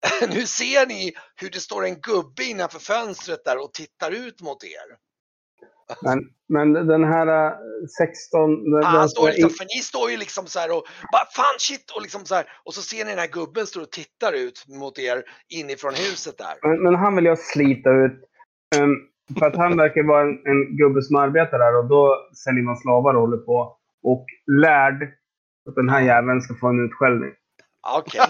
nu 0.34 0.46
ser 0.46 0.86
ni 0.86 1.12
hur 1.36 1.50
det 1.50 1.60
står 1.60 1.84
en 1.84 2.00
gubbe 2.00 2.44
innanför 2.44 2.78
fönstret 2.78 3.44
där 3.44 3.62
och 3.64 3.72
tittar 3.72 4.10
ut 4.10 4.40
mot 4.42 4.64
er. 4.64 4.96
Men, 6.02 6.18
men 6.48 6.72
den 6.86 7.04
här 7.04 7.26
eh, 7.26 7.52
16... 7.98 8.70
Den, 8.70 8.84
Han 8.84 8.98
den 9.00 9.08
står 9.08 9.28
är 9.28 9.32
liksom, 9.32 9.50
i- 9.50 9.52
för 9.52 9.64
ni 9.76 9.82
står 9.82 10.10
ju 10.10 10.16
liksom 10.16 10.46
så 10.46 10.58
här 10.58 10.70
och 10.76 10.84
bara 11.12 11.26
fan 11.36 11.58
shit 11.58 11.90
och 11.96 12.02
liksom 12.02 12.24
så 12.24 12.34
här 12.34 12.46
och 12.64 12.74
så 12.74 12.82
ser 12.82 13.04
ni 13.04 13.10
den 13.10 13.18
här 13.18 13.28
gubben 13.28 13.66
står 13.66 13.80
och 13.82 13.90
tittar 13.92 14.32
ut 14.32 14.64
mot 14.68 14.98
er 14.98 15.22
inifrån 15.48 15.94
huset 15.94 16.38
där. 16.38 16.54
men, 16.62 16.82
men 16.82 16.94
han 16.94 17.16
vill 17.16 17.24
jag 17.24 17.38
slita 17.38 17.90
ut. 17.90 18.12
Ehm, 18.76 18.94
för 19.38 19.46
att 19.46 19.56
han 19.56 19.76
verkar 19.76 20.02
vara 20.02 20.22
en, 20.22 20.28
en 20.46 20.76
gubbe 20.76 21.02
som 21.02 21.16
arbetar 21.16 21.58
där 21.58 21.76
och 21.78 21.88
då 21.88 22.16
säljer 22.44 22.62
man 22.62 22.76
slavar 22.76 23.14
och 23.14 23.20
håller 23.20 23.36
på. 23.36 23.76
Och 24.02 24.26
lärd 24.60 25.02
att 25.68 25.74
den 25.74 25.88
här 25.88 26.00
jäveln 26.00 26.40
ska 26.42 26.54
få 26.54 26.66
en 26.68 26.84
utskällning. 26.86 27.32
Okej. 27.96 28.20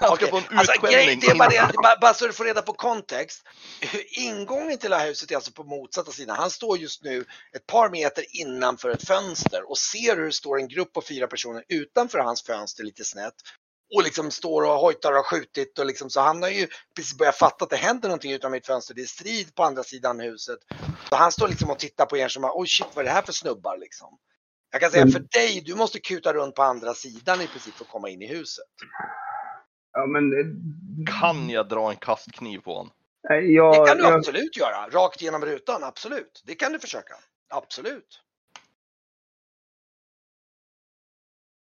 Han 0.00 0.16
ska 0.16 0.26
få 0.26 0.36
en 0.36 0.58
Alltså, 0.58 0.72
utskällning. 0.72 1.20
det 1.20 1.26
är 1.26 1.34
bara, 1.34 1.48
det, 1.48 2.00
bara, 2.00 2.14
så 2.14 2.26
du 2.26 2.32
får 2.32 2.44
reda 2.44 2.62
på 2.62 2.72
kontext. 2.72 3.42
Ingången 4.10 4.78
till 4.78 4.90
det 4.90 4.96
här 4.96 5.06
huset 5.06 5.30
är 5.30 5.34
alltså 5.36 5.52
på 5.52 5.64
motsatta 5.64 6.10
sidan. 6.12 6.36
Han 6.36 6.50
står 6.50 6.78
just 6.78 7.04
nu 7.04 7.24
ett 7.56 7.66
par 7.66 7.88
meter 7.90 8.24
innanför 8.30 8.90
ett 8.90 9.06
fönster 9.06 9.70
och 9.70 9.78
ser 9.78 10.16
hur 10.16 10.26
det 10.26 10.32
står 10.32 10.58
en 10.58 10.68
grupp 10.68 10.92
på 10.92 11.02
fyra 11.02 11.26
personer 11.26 11.64
utanför 11.68 12.18
hans 12.18 12.42
fönster 12.42 12.84
lite 12.84 13.04
snett. 13.04 13.34
Och 13.96 14.02
liksom 14.04 14.30
står 14.30 14.62
och 14.62 14.78
hojtar 14.78 15.10
och 15.12 15.16
har 15.16 15.22
skjutit 15.24 15.78
och 15.78 15.86
liksom 15.86 16.10
så 16.10 16.20
han 16.20 16.42
har 16.42 16.50
ju 16.50 16.68
precis 16.96 17.18
börjat 17.18 17.36
fatta 17.38 17.64
att 17.64 17.70
det 17.70 17.76
händer 17.76 18.08
någonting 18.08 18.32
utanför 18.32 18.52
mitt 18.52 18.66
fönster. 18.66 18.94
Det 18.94 19.02
är 19.02 19.06
strid 19.06 19.54
på 19.54 19.62
andra 19.64 19.82
sidan 19.82 20.20
huset. 20.20 20.58
Så 21.08 21.16
han 21.16 21.32
står 21.32 21.48
liksom 21.48 21.70
och 21.70 21.78
tittar 21.78 22.06
på 22.06 22.16
er 22.16 22.28
som 22.28 22.42
bara, 22.42 22.52
oj 22.54 22.66
shit 22.68 22.86
vad 22.94 23.04
är 23.04 23.08
det 23.08 23.14
här 23.14 23.22
för 23.22 23.32
snubbar 23.32 23.78
liksom. 23.78 24.08
Jag 24.74 24.80
kan 24.80 24.90
säga 24.90 25.02
Mm. 25.02 25.12
för 25.12 25.20
dig, 25.20 25.62
du 25.66 25.74
måste 25.74 26.00
kuta 26.00 26.32
runt 26.32 26.54
på 26.54 26.62
andra 26.62 26.94
sidan 26.94 27.40
i 27.40 27.46
princip 27.46 27.74
för 27.74 27.84
att 27.84 27.90
komma 27.90 28.08
in 28.08 28.22
i 28.22 28.26
huset. 28.26 28.64
ja, 29.92 30.06
men... 30.06 30.32
eh, 30.32 31.20
Kan 31.20 31.50
jag 31.50 31.68
dra 31.68 31.90
en 31.90 31.96
kastkniv 31.96 32.58
på 32.58 32.74
honom? 32.76 32.92
Jag, 33.28 33.74
Det 33.74 33.86
kan 33.88 33.96
du 33.96 34.02
jag, 34.04 34.12
absolut 34.18 34.56
göra. 34.56 34.88
Rakt 34.88 35.22
genom 35.22 35.44
rutan, 35.44 35.84
absolut. 35.84 36.42
Det 36.46 36.54
kan 36.54 36.72
du 36.72 36.78
försöka. 36.78 37.14
Absolut. 37.48 38.20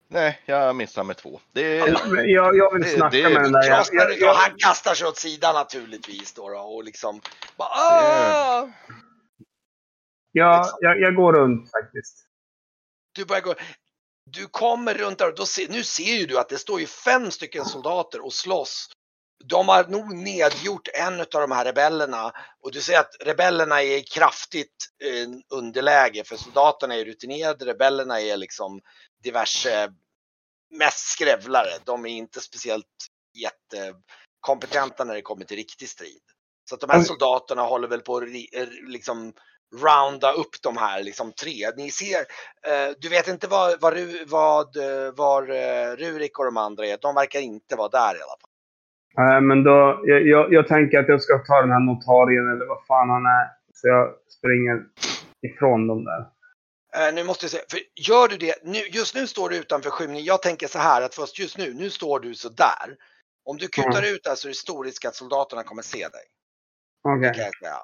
Nej, 0.07 0.41
jag 0.45 0.75
missar 0.75 1.03
med 1.03 1.17
två. 1.17 1.39
Det 1.51 1.77
jag, 1.77 2.55
jag 2.55 2.74
vill 2.74 2.89
snacka 2.95 3.17
det- 3.17 3.29
med 3.33 3.43
den 3.43 3.51
där. 3.51 3.69
Jag, 3.69 3.86
jag, 3.91 4.12
ja, 4.12 4.15
jag, 4.19 4.33
han 4.33 4.57
kastar 4.57 4.93
sig 4.93 5.07
åt 5.07 5.17
sidan 5.17 5.55
naturligtvis 5.55 6.33
då, 6.33 6.50
då 6.50 6.57
och 6.60 6.83
liksom 6.83 7.22
bara, 7.57 7.69
"Ah!" 7.69 8.69
jag, 10.31 10.65
jag, 10.79 11.00
jag 11.00 11.15
går 11.15 11.33
runt 11.33 11.72
faktiskt. 11.72 12.27
Du 13.13 13.25
börjar 13.25 13.41
gå. 13.41 13.55
Du 14.25 14.48
kommer 14.48 14.93
runt 14.93 15.17
där 15.17 15.27
och 15.27 15.36
då 15.36 15.46
ser, 15.46 15.67
nu 15.67 15.84
ser 15.84 16.15
ju 16.15 16.25
du 16.25 16.39
att 16.39 16.50
det 16.50 16.58
står 16.58 16.79
ju 16.79 16.88
fem 16.88 17.32
stycken 17.32 17.65
soldater 17.65 18.25
och 18.25 18.34
slåss. 18.34 18.88
De 19.46 19.67
har 19.67 19.84
nog 19.84 20.15
nedgjort 20.15 20.88
en 20.93 21.20
av 21.20 21.27
de 21.32 21.51
här 21.51 21.65
rebellerna 21.65 22.32
och 22.62 22.72
du 22.72 22.82
ser 22.82 23.00
att 23.00 23.15
rebellerna 23.20 23.82
är 23.84 23.98
i 23.98 24.03
kraftigt 24.03 24.89
eh, 25.03 25.58
underläge 25.58 26.24
för 26.24 26.36
soldaterna 26.36 26.96
är 26.96 27.05
rutinerade, 27.05 27.65
rebellerna 27.65 28.22
är 28.22 28.38
liksom 28.38 28.82
diverse, 29.24 29.93
mest 30.72 31.12
skrävlare. 31.12 31.70
De 31.86 32.05
är 32.05 32.10
inte 32.10 32.41
speciellt 32.41 32.86
jättekompetenta 33.34 35.03
när 35.03 35.13
det 35.13 35.22
kommer 35.22 35.46
till 35.46 35.58
riktig 35.58 35.89
strid. 35.89 36.22
Så 36.70 36.75
att 36.75 36.82
de 36.82 36.89
här 36.89 37.01
soldaterna 37.01 37.62
håller 37.62 37.88
väl 37.88 38.01
på 38.01 38.17
att 38.17 38.24
eh, 38.24 38.67
liksom 38.88 39.34
rounda 39.82 40.32
upp 40.32 40.62
de 40.63 40.77
här 40.77 41.03
liksom 41.03 41.32
tre. 41.32 41.72
Ni 41.77 41.92
ser, 41.92 42.20
eh, 42.68 42.92
du 43.00 43.10
vet 43.10 43.27
inte 43.27 43.48
vad, 43.48 43.82
vad, 43.82 43.94
vad, 44.27 44.77
eh, 44.77 45.13
var 45.15 45.42
eh, 45.50 45.96
Rurik 45.96 46.39
och 46.39 46.46
de 46.46 46.58
andra 46.58 46.86
är. 46.86 46.98
De 47.01 47.15
verkar 47.15 47.39
inte 47.39 47.75
vara 47.75 47.89
där 47.89 48.15
i 48.18 48.22
alla 48.22 48.38
fall. 48.42 48.50
Nej, 49.15 49.42
men 49.42 49.63
då, 49.63 50.01
jag, 50.03 50.27
jag, 50.27 50.53
jag 50.53 50.68
tänker 50.68 51.00
att 51.00 51.08
jag 51.08 51.22
ska 51.22 51.38
ta 51.38 51.62
den 51.62 51.72
här 51.72 51.80
notarien 51.80 52.51
eller 52.51 52.65
vad 52.65 52.86
fan 52.86 53.10
han 53.10 53.25
är. 53.25 53.48
Så 53.74 53.88
jag 53.88 54.13
springer 54.38 54.84
ifrån 55.48 55.88
dem 55.88 56.03
där. 56.06 56.25
Eh, 56.96 57.13
nu 57.13 57.24
måste 57.24 57.44
jag 57.44 57.51
säga, 57.51 57.63
för 57.70 57.80
gör 58.10 58.27
du 58.27 58.38
det, 58.38 58.56
nu, 58.63 58.80
just 58.80 59.15
nu 59.15 59.27
står 59.27 59.50
du 59.50 59.58
utanför 59.58 59.89
skymning. 59.89 60.24
Jag 60.24 60.42
tänker 60.42 60.68
så 60.68 60.80
här 60.80 61.01
att 61.01 61.15
först 61.15 61.39
just 61.39 61.58
nu, 61.58 61.74
nu 61.74 61.89
står 61.89 62.20
du 62.20 62.36
så 62.36 62.50
där. 62.50 62.96
Om 63.46 63.58
du 63.58 63.68
kutar 63.68 64.00
Mm. 64.03 64.13
ut 64.15 64.24
där 64.24 64.36
så 64.36 64.48
är 64.48 64.50
det 64.50 64.56
stor 64.56 64.84
risk 64.84 65.06
att 65.06 65.15
soldaterna 65.15 65.63
kommer 65.63 65.82
se 65.82 66.08
dig. 66.08 66.25
Okej. 67.03 67.34
Säga. 67.34 67.75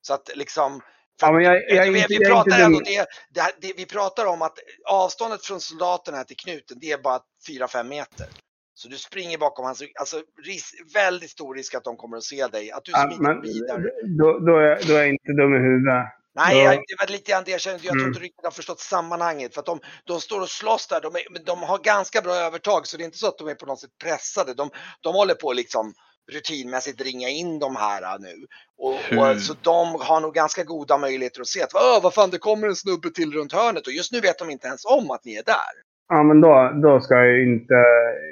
Så 0.00 0.14
att 0.14 0.30
liksom. 0.34 0.80
För 1.20 1.26
Ja, 1.26 1.32
men 1.32 1.42
jag, 1.44 1.54
jag, 1.70 1.86
är 1.86 2.08
vi, 2.08 2.18
pratar 2.24 2.50
inte 2.50 2.64
ändå 2.64 2.78
dum. 2.78 2.84
det, 2.86 3.06
det, 3.34 3.40
här- 3.40 3.52
det, 3.60 3.72
vi 3.76 3.86
pratar 3.86 4.26
om 4.26 4.42
att 4.42 4.58
avståndet 4.90 5.46
från 5.46 5.60
soldaterna 5.60 6.24
till 6.24 6.36
knuten, 6.36 6.78
det 6.80 6.90
är 6.92 6.98
bara 6.98 7.20
4-5 7.48 7.84
meter. 7.84 8.26
Så 8.74 8.88
du 8.88 8.96
springer 8.96 9.38
bakom 9.38 9.64
hans. 9.64 9.82
Alltså 10.00 10.22
ris, 10.46 10.72
väldigt 10.94 11.30
stor 11.30 11.54
risk 11.54 11.74
att 11.74 11.84
de 11.84 11.96
kommer 11.96 12.16
att 12.16 12.24
se 12.24 12.46
dig. 12.46 12.72
Att 12.72 12.84
du 12.84 12.92
Ja, 12.92 13.02
smiter 13.06 13.22
men 13.22 13.42
vidare. 13.42 13.82
då, 14.18 14.38
då, 14.38 14.58
är, 14.58 14.86
då 14.88 14.94
är 14.94 14.98
jag 14.98 15.08
inte 15.08 15.32
dum 15.32 15.54
i 15.54 15.58
huvudet. 15.58 16.04
Nej, 16.34 16.56
Ja. 16.58 16.64
jag, 16.64 16.74
det 16.74 16.96
var 17.00 17.12
lite 17.12 17.30
grann 17.32 17.42
det 17.44 17.50
jag 17.50 17.60
kände. 17.60 17.80
Jag 17.84 17.92
tror 17.92 18.00
Mm. 18.00 18.08
inte 18.08 18.20
riktigt 18.20 18.44
har 18.44 18.50
förstått 18.50 18.80
sammanhanget. 18.80 19.54
För 19.54 19.60
att 19.60 19.66
de, 19.66 19.80
de 20.04 20.20
står 20.20 20.40
och 20.40 20.48
slåss 20.48 20.86
där. 20.86 21.00
De, 21.00 21.14
är, 21.14 21.44
de 21.44 21.62
har 21.62 21.78
ganska 21.78 22.20
bra 22.20 22.34
övertag 22.34 22.86
så 22.86 22.96
det 22.96 23.02
är 23.02 23.04
inte 23.04 23.18
så 23.18 23.28
att 23.28 23.38
de 23.38 23.48
är 23.48 23.54
på 23.54 23.66
något 23.66 23.80
sätt 23.80 23.90
pressade. 24.04 24.54
De, 24.54 24.70
de 25.00 25.14
håller 25.14 25.34
på 25.34 25.52
liksom 25.52 25.94
rutinmässigt 26.32 27.00
ringa 27.00 27.28
in 27.28 27.58
de 27.58 27.76
här 27.76 28.02
äh, 28.02 28.20
nu. 28.20 28.46
Och, 28.78 28.94
och, 29.18 29.40
så 29.40 29.54
de 29.62 30.00
har 30.00 30.20
nog 30.20 30.34
ganska 30.34 30.64
goda 30.64 30.98
möjligheter 30.98 31.40
att 31.40 31.46
se 31.46 31.62
att 31.62 31.74
Åh, 31.74 32.02
vad 32.02 32.14
fan 32.14 32.30
det 32.30 32.38
kommer 32.38 32.68
en 32.68 32.76
snubbe 32.76 33.10
till 33.10 33.32
runt 33.32 33.52
hörnet 33.52 33.86
och 33.86 33.92
just 33.92 34.12
nu 34.12 34.20
vet 34.20 34.38
de 34.38 34.50
inte 34.50 34.66
ens 34.66 34.84
om 34.84 35.10
att 35.10 35.24
ni 35.24 35.34
är 35.34 35.44
där. 35.44 35.74
Ja, 36.08 36.22
men 36.22 36.40
då, 36.40 36.72
då 36.82 37.00
ska 37.00 37.14
jag 37.14 37.26
ju 37.26 37.52
inte, 37.52 37.74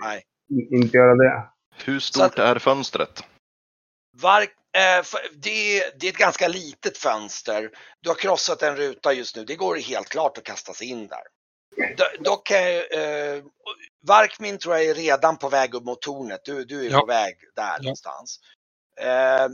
Nej. 0.02 0.22
inte 0.70 0.96
göra 0.96 1.14
det. 1.14 1.48
Hur 1.84 2.00
stort 2.00 2.24
att- 2.24 2.38
är 2.38 2.58
fönstret? 2.58 3.24
Var, 4.22 4.40
eh, 4.42 5.04
det, 5.42 5.82
det 6.00 6.06
är 6.06 6.10
ett 6.10 6.18
ganska 6.18 6.48
litet 6.48 6.98
fönster. 6.98 7.70
Du 8.00 8.10
har 8.10 8.14
krossat 8.14 8.62
en 8.62 8.76
ruta 8.76 9.12
just 9.12 9.36
nu. 9.36 9.44
Det 9.44 9.56
går 9.56 9.76
helt 9.76 10.08
klart 10.08 10.38
att 10.38 10.44
kasta 10.44 10.72
sig 10.72 10.88
in 10.88 11.06
där. 11.06 11.22
Do- 11.76 12.22
Dock 12.24 12.50
är 12.50 12.98
eh, 12.98 13.44
Varkmin 14.08 14.58
tror 14.58 14.76
jag 14.76 14.84
är 14.86 14.94
redan 14.94 15.38
på 15.38 15.48
väg 15.48 15.74
upp 15.74 15.84
mot 15.84 16.02
tornet. 16.02 16.40
Du, 16.44 16.64
du 16.64 16.86
är 16.86 16.90
Ja. 16.90 17.00
på 17.00 17.06
väg 17.06 17.36
där 17.56 17.78
Ja. 17.80 17.82
någonstans. 17.82 18.40
Eh, 19.00 19.48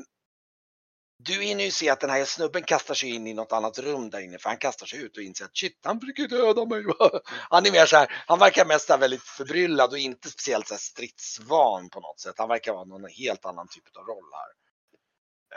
du 1.19 1.43
hinner 1.43 1.65
ju 1.65 1.71
se 1.71 1.91
att 1.91 2.01
den 2.01 2.11
här 2.11 2.25
snubben 2.25 2.63
kastar 2.63 2.95
sig 2.95 3.11
in 3.11 3.27
i 3.27 3.35
något 3.35 3.53
annat 3.53 3.79
rum 3.79 4.11
där 4.11 4.21
inne 4.21 4.39
för 4.39 4.49
han 4.51 4.59
kastar 4.59 4.87
sig 4.87 4.99
ut 5.03 5.17
och 5.17 5.23
inser 5.23 5.45
att 5.45 5.57
shit, 5.57 5.81
han 5.85 5.99
brukar 5.99 6.29
döda 6.29 6.65
mig. 6.67 6.85
Han 7.51 7.67
är 7.67 7.73
mer 7.73 7.87
så 7.87 7.97
här, 7.97 8.25
han 8.27 8.39
verkar 8.39 8.67
mest 8.67 8.91
väldigt 8.91 9.23
förbryllad 9.23 9.93
och 9.93 9.99
inte 9.99 10.31
speciellt 10.31 10.69
så 10.69 10.77
stridsvan 10.77 11.91
på 11.91 12.01
något 12.01 12.21
sätt. 12.21 12.35
Han 12.39 12.49
verkar 12.49 12.73
vara 12.73 12.85
någon 12.85 13.09
helt 13.11 13.45
annan 13.45 13.69
typ 13.69 13.97
av 13.97 14.05
roll 14.07 14.31
här. 14.33 14.53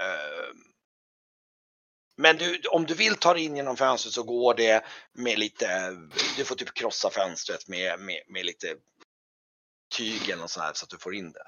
Ehm, 0.05 0.57
Men 2.17 2.38
du, 2.38 2.62
om 2.72 2.86
du 2.86 2.93
vill 2.93 3.15
ta 3.15 3.34
dig 3.34 3.43
in 3.45 3.55
genom 3.55 3.77
fönstret 3.77 4.13
så 4.13 4.24
går 4.24 4.53
det 4.53 4.84
med 5.13 5.39
lite, 5.39 5.67
du 6.38 6.45
får 6.45 6.55
typ 6.55 6.74
krossa 6.74 7.10
fönstret 7.10 7.67
med, 7.67 8.00
med, 8.00 8.19
med 8.27 8.45
lite 8.45 8.67
tygen 9.98 10.41
och 10.41 10.50
sådär 10.50 10.72
så 10.74 10.84
att 10.84 10.89
du 10.89 10.98
får 10.98 11.15
in 11.15 11.31
det. 11.31 11.43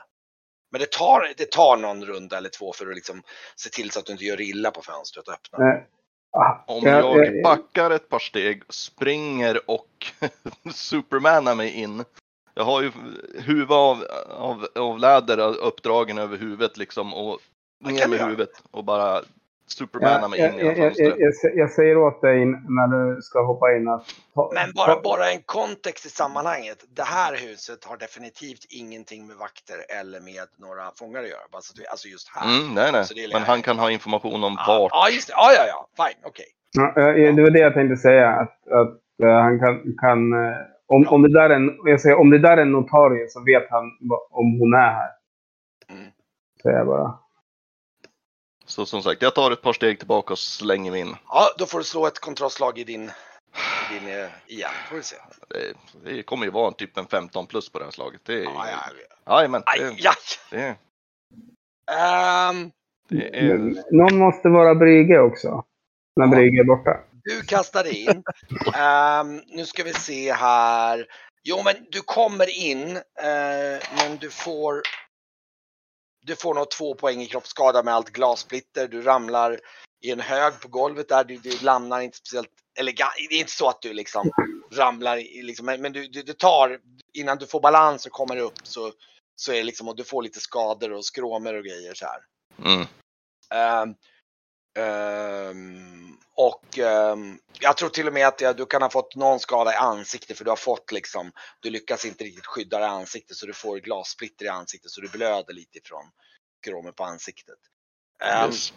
Men 0.72 0.82
det 0.82 0.92
tar, 0.92 1.34
det 1.38 1.52
tar 1.52 1.78
någon 1.78 2.06
runda 2.06 2.38
eller 2.38 2.50
två 2.50 2.74
för 2.74 2.88
att 2.90 2.96
liksom 2.96 3.24
se 3.56 3.70
till 3.70 3.92
så 3.92 4.00
att 4.00 4.06
du 4.06 4.12
inte 4.12 4.26
gör 4.26 4.42
illa 4.42 4.72
på 4.72 4.82
fönstret 4.82 5.28
och 5.28 5.34
öppna. 5.34 5.58
Eh, 5.72 5.84
ah, 6.32 6.64
Om 6.68 6.84
jag- 6.86 7.26
jag 7.26 7.44
backar 7.44 7.92
ett 7.92 8.10
par 8.10 8.20
steg, 8.20 8.64
springer 8.70 9.70
och 9.72 10.06
supermanar 10.74 11.56
mig 11.56 11.72
in. 11.72 12.06
Jag 12.54 12.64
har 12.64 12.82
ju 12.82 12.92
huvud 13.36 13.72
av, 13.72 14.04
av, 14.30 14.68
av 14.76 15.00
läder 15.00 15.40
uppdragen 15.40 16.18
över 16.18 16.38
huvudet 16.38 16.78
liksom 16.78 17.14
och 17.14 17.40
ner 17.84 18.08
med 18.08 18.20
huvudet 18.20 18.64
och 18.72 18.84
bara 18.84 19.24
supermanar 19.68 20.22
jag, 20.22 20.30
mig 20.30 20.40
jag, 20.40 20.54
in 20.54 20.66
jag, 20.66 20.78
jag, 20.78 20.94
jag, 20.98 21.34
jag 21.56 21.72
säger 21.72 21.98
åt 21.98 22.22
dig 22.22 22.46
när 22.46 22.88
du 22.88 23.22
ska 23.22 23.46
hoppa 23.46 23.76
in 23.76 23.88
att... 23.88 24.06
Ta, 24.36 24.52
Men 24.54 24.74
bara, 24.76 24.94
ta- 24.94 25.02
bara 25.02 25.32
en 25.32 25.42
kontext 25.46 26.06
i 26.06 26.10
sammanhanget. 26.10 26.78
Det 26.96 27.04
här 27.04 27.36
huset 27.36 27.86
har 27.86 27.98
definitivt 27.98 28.66
ingenting 28.70 29.28
med 29.28 29.36
vakter 29.36 30.00
eller 30.00 30.20
med 30.20 30.48
några 30.58 30.92
fångar 30.96 31.20
att 31.24 31.30
göra. 31.30 31.42
Alltså 31.92 32.08
just 32.08 32.30
här. 32.36 32.60
Mm, 32.60 32.76
nej, 32.76 32.92
nej. 32.92 33.06
Men 33.34 33.42
han 33.42 33.62
kan 33.62 33.80
ha 33.80 33.92
information 33.92 34.44
om 34.44 34.56
Ja, 34.68 34.80
vart. 34.80 34.92
ja, 34.94 35.10
just 35.10 35.28
det. 35.28 35.34
Ja, 35.38 35.52
ja, 35.58 35.64
ja. 35.68 36.06
Fine, 36.06 36.20
okej. 36.26 36.46
Ja, 36.78 36.88
eh, 37.02 37.36
det 37.36 37.42
var 37.42 37.50
det 37.50 37.60
jag 37.60 37.74
tänkte 37.74 37.98
säga. 37.98 38.30
Att, 38.30 38.68
att 38.68 38.98
eh, 39.24 39.30
han 39.42 39.60
kan... 39.60 39.96
kan 40.02 40.34
eh, 40.34 40.58
om, 40.90 41.08
om, 41.08 41.22
det 41.22 41.34
där 41.34 41.50
är 41.50 41.56
en, 41.56 41.78
jag 41.86 42.02
säger, 42.02 42.20
om 42.20 42.30
det 42.30 42.40
där 42.40 42.58
är 42.58 42.62
en 42.62 42.72
notarie 42.72 43.30
så 43.30 43.44
vet 43.44 43.70
han 43.70 43.84
om 44.30 44.60
hon 44.60 44.74
är 44.74 44.92
här. 44.94 45.10
Mm. 45.90 46.12
Säger 46.64 46.78
jag 46.78 46.88
bara. 46.88 47.20
Så 48.68 48.86
som 48.86 49.04
sagt, 49.04 49.22
jag 49.22 49.36
tar 49.36 49.52
ett 49.52 49.62
par 49.62 49.74
steg 49.74 49.98
tillbaka 50.00 50.34
och 50.34 50.40
slänger 50.40 50.92
mig 50.92 51.00
in. 51.00 51.16
Ja, 51.30 51.50
då 51.58 51.66
får 51.66 51.78
du 51.78 51.84
slå 51.84 52.08
ett 52.08 52.20
kontrollslag 52.20 52.80
i 52.80 52.84
din, 52.84 53.04
i 53.04 54.00
din 54.00 54.08
eh, 54.20 54.30
igen. 54.48 54.70
Får 54.90 54.96
vi 54.96 55.04
se. 55.04 55.16
Det, 55.50 55.74
det 56.16 56.24
kommer 56.24 56.46
ju 56.46 56.52
vara 56.52 56.72
typ 56.72 56.98
en 56.98 57.08
15 57.08 57.48
plus 57.48 57.70
på 57.70 57.80
det 57.80 57.86
här 57.86 57.92
slaget. 57.92 58.22
Det 58.26 58.34
är, 58.34 58.44
Ja, 58.44 58.66
ja, 59.26 59.34
Jajamän, 59.36 59.64
Aj, 59.66 59.80
det, 59.80 59.86
aj. 59.86 59.96
det, 60.52 60.76
Ehm, 61.92 62.72
det 63.10 63.40
är... 63.40 63.58
Men 63.58 63.84
Någon 63.92 64.18
måste 64.18 64.50
vara 64.50 64.76
Brygge 64.76 65.20
också. 65.20 65.64
När 66.16 66.26
Ja. 66.26 66.32
Brygge 66.32 66.60
är 66.62 66.64
borta. 66.64 67.00
du 67.24 67.42
kastar 67.42 67.88
in. 67.96 68.24
Ehm, 68.76 69.42
nu 69.48 69.66
ska 69.66 69.84
vi 69.84 69.94
se 69.94 70.34
här. 70.34 71.06
Jo, 71.44 71.62
men 71.66 71.76
du 71.92 72.02
kommer 72.02 72.60
in, 72.68 72.96
eh, 72.98 73.82
men 73.98 74.18
du 74.20 74.30
får 74.30 74.82
du 76.28 76.36
får 76.36 76.54
nog 76.54 76.72
två 76.72 76.96
poäng 76.96 77.22
i 77.22 77.26
kroppsskada 77.26 77.84
med 77.84 77.94
allt 77.94 78.10
glassplitter. 78.10 78.88
Du 78.88 79.02
ramlar 79.02 79.60
i 80.02 80.12
en 80.12 80.20
hög 80.20 80.60
på 80.60 80.68
golvet 80.68 81.10
där. 81.10 81.24
Du, 81.24 81.38
du 81.38 81.58
lämnar 81.62 82.02
inte 82.02 82.18
speciellt 82.18 82.50
elegant. 82.80 83.14
Det 83.30 83.36
är 83.36 83.40
inte 83.40 83.52
så 83.52 83.70
att 83.70 83.82
du 83.82 83.94
liksom 83.94 84.32
ramlar 84.72 85.18
i, 85.18 85.42
liksom, 85.42 85.66
men, 85.66 85.94
du, 85.94 86.08
du, 86.08 86.24
det 86.24 86.38
tar, 86.38 86.80
innan 87.14 87.38
du 87.38 87.48
får 87.48 87.62
balans 87.62 88.06
och 88.06 88.12
kommer 88.12 88.38
upp 88.38 88.60
så, 88.64 88.92
så 89.36 89.52
är 89.52 89.58
det 89.58 89.64
liksom, 89.64 89.88
och 89.88 89.96
du 89.96 90.04
får 90.04 90.22
lite 90.22 90.40
skador 90.40 90.92
och 90.92 91.06
skråmor 91.06 91.54
och 91.54 91.64
grejer 91.64 91.94
så 91.94 92.06
här. 92.06 92.22
Mm. 92.66 92.88
Ehm, 93.54 93.96
Ehm, 94.78 96.17
och 96.38 96.77
ehm, 96.77 97.39
jag 97.60 97.77
tror 97.77 97.89
till 97.89 98.08
och 98.08 98.13
med 98.13 98.27
att 98.27 98.41
jag, 98.41 98.58
du 98.58 98.65
kan 98.65 98.82
ha 98.82 98.89
fått 98.89 99.15
någon 99.15 99.39
skada 99.39 99.74
i 99.74 99.75
ansiktet 99.75 100.38
för 100.38 100.46
du 100.46 100.51
har 100.51 100.56
fått 100.56 100.91
liksom, 100.91 101.32
du 101.60 101.70
lyckas 101.70 102.06
inte 102.06 102.24
riktigt 102.24 102.46
skydda 102.46 102.79
det 102.79 102.88
ansiktet 102.88 103.38
så 103.38 103.46
du 103.46 103.53
får 103.53 103.77
glassplitter 103.77 104.46
i 104.46 104.50
ansiktet 104.50 104.91
så 104.91 105.01
du 105.01 105.10
blöder 105.10 105.53
lite 105.53 105.77
ifrån 105.77 106.06
skromet 106.62 106.96
på 106.96 107.03
ansiktet. 107.03 107.60
Yes. 108.24 108.74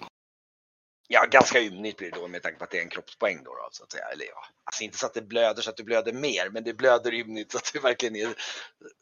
Ja, 1.08 1.26
ganska 1.30 1.60
ymnigt 1.60 1.96
blir 1.96 2.10
det 2.10 2.18
då 2.18 2.28
med 2.28 2.42
tanke 2.42 2.58
på 2.58 2.64
att 2.64 2.70
det 2.70 2.78
är 2.78 2.82
en 2.82 2.88
kroppspoäng 2.88 3.42
då, 3.44 3.50
då 3.54 3.68
så 3.72 3.84
att 3.84 3.92
säga. 3.92 4.04
Eller 4.04 4.24
ja, 4.24 4.44
alltså 4.64 4.84
inte 4.84 4.98
så 4.98 5.06
att 5.06 5.14
det 5.14 5.22
blöder 5.22 5.62
så 5.62 5.70
att 5.70 5.76
du 5.76 5.84
blöder 5.84 6.12
mer, 6.12 6.50
men 6.50 6.64
det 6.64 6.74
blöder 6.74 7.14
ymnigt 7.14 7.52
så 7.52 7.58
att 7.58 7.70
det 7.72 7.78
verkligen 7.78 8.16
är 8.16 8.34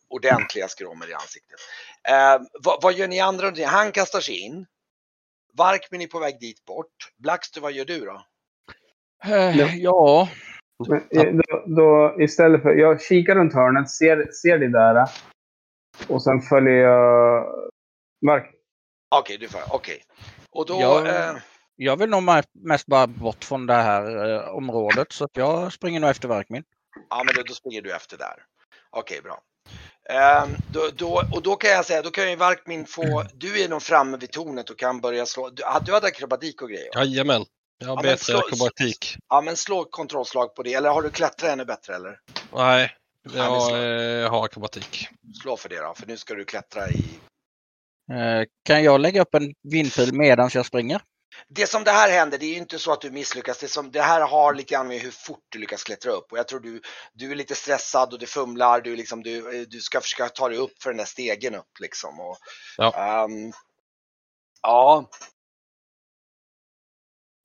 ordentliga 0.08 0.68
skromer 0.68 1.10
i 1.10 1.14
ansiktet. 1.14 1.60
Eh, 2.08 2.40
vad, 2.52 2.82
vad 2.82 2.94
gör 2.94 3.08
ni 3.08 3.20
andra? 3.20 3.66
Han 3.66 3.92
kastar 3.92 4.20
sig 4.20 4.38
in. 4.38 4.66
Varkmin 5.52 6.02
är 6.02 6.06
på 6.06 6.18
väg 6.18 6.40
dit 6.40 6.64
bort. 6.64 7.12
Blackster, 7.16 7.60
vad 7.60 7.72
gör 7.72 7.84
du 7.84 8.00
då? 8.00 8.24
Eh, 9.24 9.76
Ja, 9.76 10.28
Men, 10.88 11.02
eh, 11.10 11.32
då, 11.34 11.64
då, 11.66 12.16
istället 12.22 12.62
för... 12.62 12.70
Jag 12.74 13.00
kikar 13.02 13.34
runt 13.34 13.54
hörnet, 13.54 13.90
ser, 13.90 14.30
ser 14.42 14.58
det 14.58 14.68
där. 14.72 15.08
Och 16.08 16.22
sen 16.22 16.40
följer 16.40 16.74
jag 16.74 17.46
Mark. 18.26 18.50
Okej, 19.16 19.38
du 19.38 19.48
får, 19.48 19.60
okej. 19.70 20.02
Och 20.50 20.66
då, 20.66 20.80
Ja. 20.80 21.06
eh, 21.08 21.36
jag 21.76 21.96
vill 21.96 22.10
nog 22.10 22.22
mest 22.52 22.86
bara 22.86 23.06
bort 23.06 23.44
från 23.44 23.66
det 23.66 23.74
här 23.74 24.32
eh, 24.34 24.48
området 24.54 25.12
så 25.12 25.24
att 25.24 25.30
jag 25.36 25.72
springer 25.72 26.00
nog 26.00 26.10
efter 26.10 26.28
Verkmin. 26.28 26.64
ja 27.10 27.22
men 27.24 27.34
då, 27.34 27.42
då 27.42 27.54
springer 27.54 27.82
du 27.82 27.92
efter 27.94 28.16
där. 28.18 28.44
Okej, 28.90 29.20
bra. 29.22 29.40
Ehm, 30.10 30.48
då, 30.72 30.80
då, 30.96 31.22
och 31.34 31.42
då 31.42 31.56
kan 31.56 31.70
jag 31.70 31.84
säga, 31.84 32.02
då 32.02 32.10
kan 32.10 32.30
ju 32.30 32.36
Varkmin 32.36 32.86
få, 32.86 33.24
du 33.34 33.62
är 33.64 33.68
nog 33.68 33.82
framme 33.82 34.16
vid 34.16 34.30
tornet 34.30 34.70
och 34.70 34.78
kan 34.78 35.00
börja 35.00 35.26
slå. 35.26 35.50
Du, 35.50 35.62
du 35.86 35.92
hade 35.92 36.06
akrobatik 36.06 36.62
och 36.62 36.68
grejer? 36.68 36.88
Jajamän. 36.94 37.44
Jag 37.78 37.88
har 37.88 37.96
men 37.96 38.02
bättre 38.02 38.16
slå- 38.24 38.38
akrobatik. 38.38 39.16
Ja, 39.28 39.40
men 39.40 39.56
slå 39.56 39.84
kontrollslag 39.84 40.54
på 40.54 40.62
det. 40.62 40.74
Eller 40.74 40.90
har 40.90 41.02
du 41.02 41.10
klättra 41.10 41.50
ännu 41.52 41.64
bättre 41.64 41.94
eller? 41.94 42.20
Nej, 42.52 42.94
Ja, 43.34 43.70
jag 43.72 44.22
eh, 44.24 44.30
har 44.30 44.44
akrobatik. 44.44 45.08
Slå 45.42 45.56
för 45.56 45.68
det 45.68 45.80
då, 45.80 45.94
för 45.94 46.06
nu 46.06 46.16
ska 46.16 46.34
du 46.34 46.44
klättra 46.44 46.88
i... 46.88 47.18
Eh, 48.12 48.46
Kan 48.64 48.82
jag 48.84 49.00
lägga 49.00 49.22
upp 49.22 49.34
en 49.34 49.54
vindpil 49.62 50.14
medan 50.14 50.50
jag 50.54 50.66
springer? 50.66 51.00
Det 51.48 51.66
som 51.66 51.84
det 51.84 51.90
här 51.90 52.10
händer, 52.10 52.38
det 52.38 52.46
är 52.46 52.50
ju 52.50 52.56
inte 52.56 52.78
så 52.78 52.92
att 52.92 53.00
du 53.00 53.10
misslyckas. 53.10 53.58
Det, 53.58 53.68
som, 53.68 53.90
det 53.92 54.02
här 54.02 54.20
har 54.20 54.54
lite 54.54 54.74
grann 54.74 54.88
med 54.88 55.00
hur 55.00 55.10
fort 55.10 55.40
du 55.48 55.58
lyckas 55.58 55.82
klättra 55.84 56.12
upp. 56.12 56.32
Och 56.32 56.38
jag 56.38 56.48
tror 56.48 56.60
du, 56.60 56.80
du 57.12 57.30
är 57.30 57.34
lite 57.36 57.54
stressad 57.54 58.12
och 58.12 58.18
du 58.18 58.26
fumlar. 58.26 58.80
Du, 58.80 58.96
liksom, 58.96 59.22
du, 59.22 59.66
du 59.66 59.80
ska 59.80 60.00
försöka 60.00 60.28
ta 60.28 60.48
dig 60.48 60.58
upp 60.58 60.82
för 60.82 60.90
den 60.90 60.96
där 60.96 61.04
stegen 61.04 61.54
upp 61.54 61.80
liksom. 61.80 62.20
Och, 62.20 62.36
Ja. 62.76 62.92
ehm, 63.24 63.52
ja. 64.62 65.10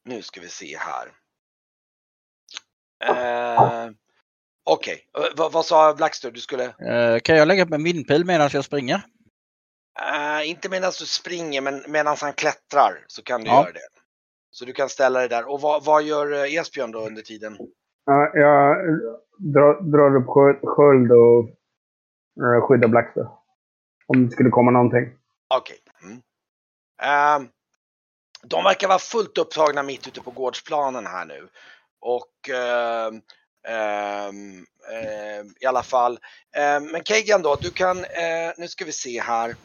Nu 0.05 0.21
ska 0.21 0.41
vi 0.41 0.47
se 0.49 0.77
här. 0.77 1.07
Uh, 3.11 3.91
Okej, 4.65 5.09
Eh, 5.17 5.23
vad, 5.37 5.51
vad 5.51 5.65
sa 5.65 5.93
Blackster? 5.93 6.31
Du 6.31 6.39
skulle? 6.39 6.63
Eh, 6.65 7.19
Kan 7.23 7.35
jag 7.37 7.47
lägga 7.47 7.63
upp 7.63 7.71
en 7.73 7.83
vindpil 7.83 8.25
medan 8.25 8.49
jag 8.53 8.65
springer? 8.65 9.01
Eh, 9.99 10.49
inte 10.49 10.69
medan 10.69 10.91
du 10.99 11.05
springer, 11.05 11.61
men 11.61 11.83
medan 11.87 12.15
han 12.21 12.33
klättrar 12.33 13.03
så 13.07 13.23
kan 13.23 13.41
du 13.41 13.47
Ja. 13.47 13.61
göra 13.61 13.71
det. 13.71 13.79
Så 14.51 14.65
du 14.65 14.73
kan 14.73 14.89
ställa 14.89 15.19
dig 15.19 15.29
där. 15.29 15.49
Och 15.51 15.61
vad, 15.61 15.85
vad 15.85 16.03
gör 16.03 16.33
eh, 16.33 16.53
Esbjörn 16.59 16.91
då 16.91 17.07
under 17.07 17.21
tiden? 17.21 17.57
Ja, 18.05 18.31
jag 18.33 18.77
drar, 19.53 19.81
drar 19.91 20.15
upp 20.15 20.27
skö- 20.27 20.65
sköld 20.67 21.11
och 21.11 21.43
uh, 22.45 22.67
skyddar 22.67 22.87
Blackster. 22.87 23.27
Om 24.07 24.25
det 24.25 24.31
skulle 24.31 24.49
komma 24.49 24.71
någonting. 24.71 25.17
Okej. 25.55 25.77
Mm. 26.03 26.21
De 28.43 28.63
verkar 28.63 28.87
vara 28.87 28.99
fullt 28.99 29.37
upptagna 29.37 29.83
mitt 29.83 30.07
ute 30.07 30.21
på 30.21 30.31
gårdsplanen 30.31 31.05
här 31.07 31.25
nu. 31.25 31.49
Och 32.01 32.49
ehm, 32.49 33.21
ehm, 33.67 34.65
i 35.59 35.65
alla 35.65 35.83
fall. 35.83 36.19
Ehm, 36.55 36.85
men 36.85 37.03
Kegan 37.03 37.41
då, 37.41 37.55
du 37.55 37.71
kan, 37.71 37.97
eh, 38.05 38.51
nu 38.57 38.67
ska 38.67 38.85
vi 38.85 38.91
se 38.91 39.21
här. 39.21 39.55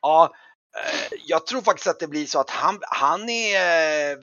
Ja, 0.00 0.34
eh, 0.76 1.18
jag 1.26 1.46
tror 1.46 1.62
faktiskt 1.62 1.86
att 1.88 2.00
det 2.00 2.08
blir 2.08 2.26
så 2.26 2.40
att 2.40 2.50
han, 2.50 2.78
han 2.82 3.28
är, 3.28 4.10
eh, 4.12 4.18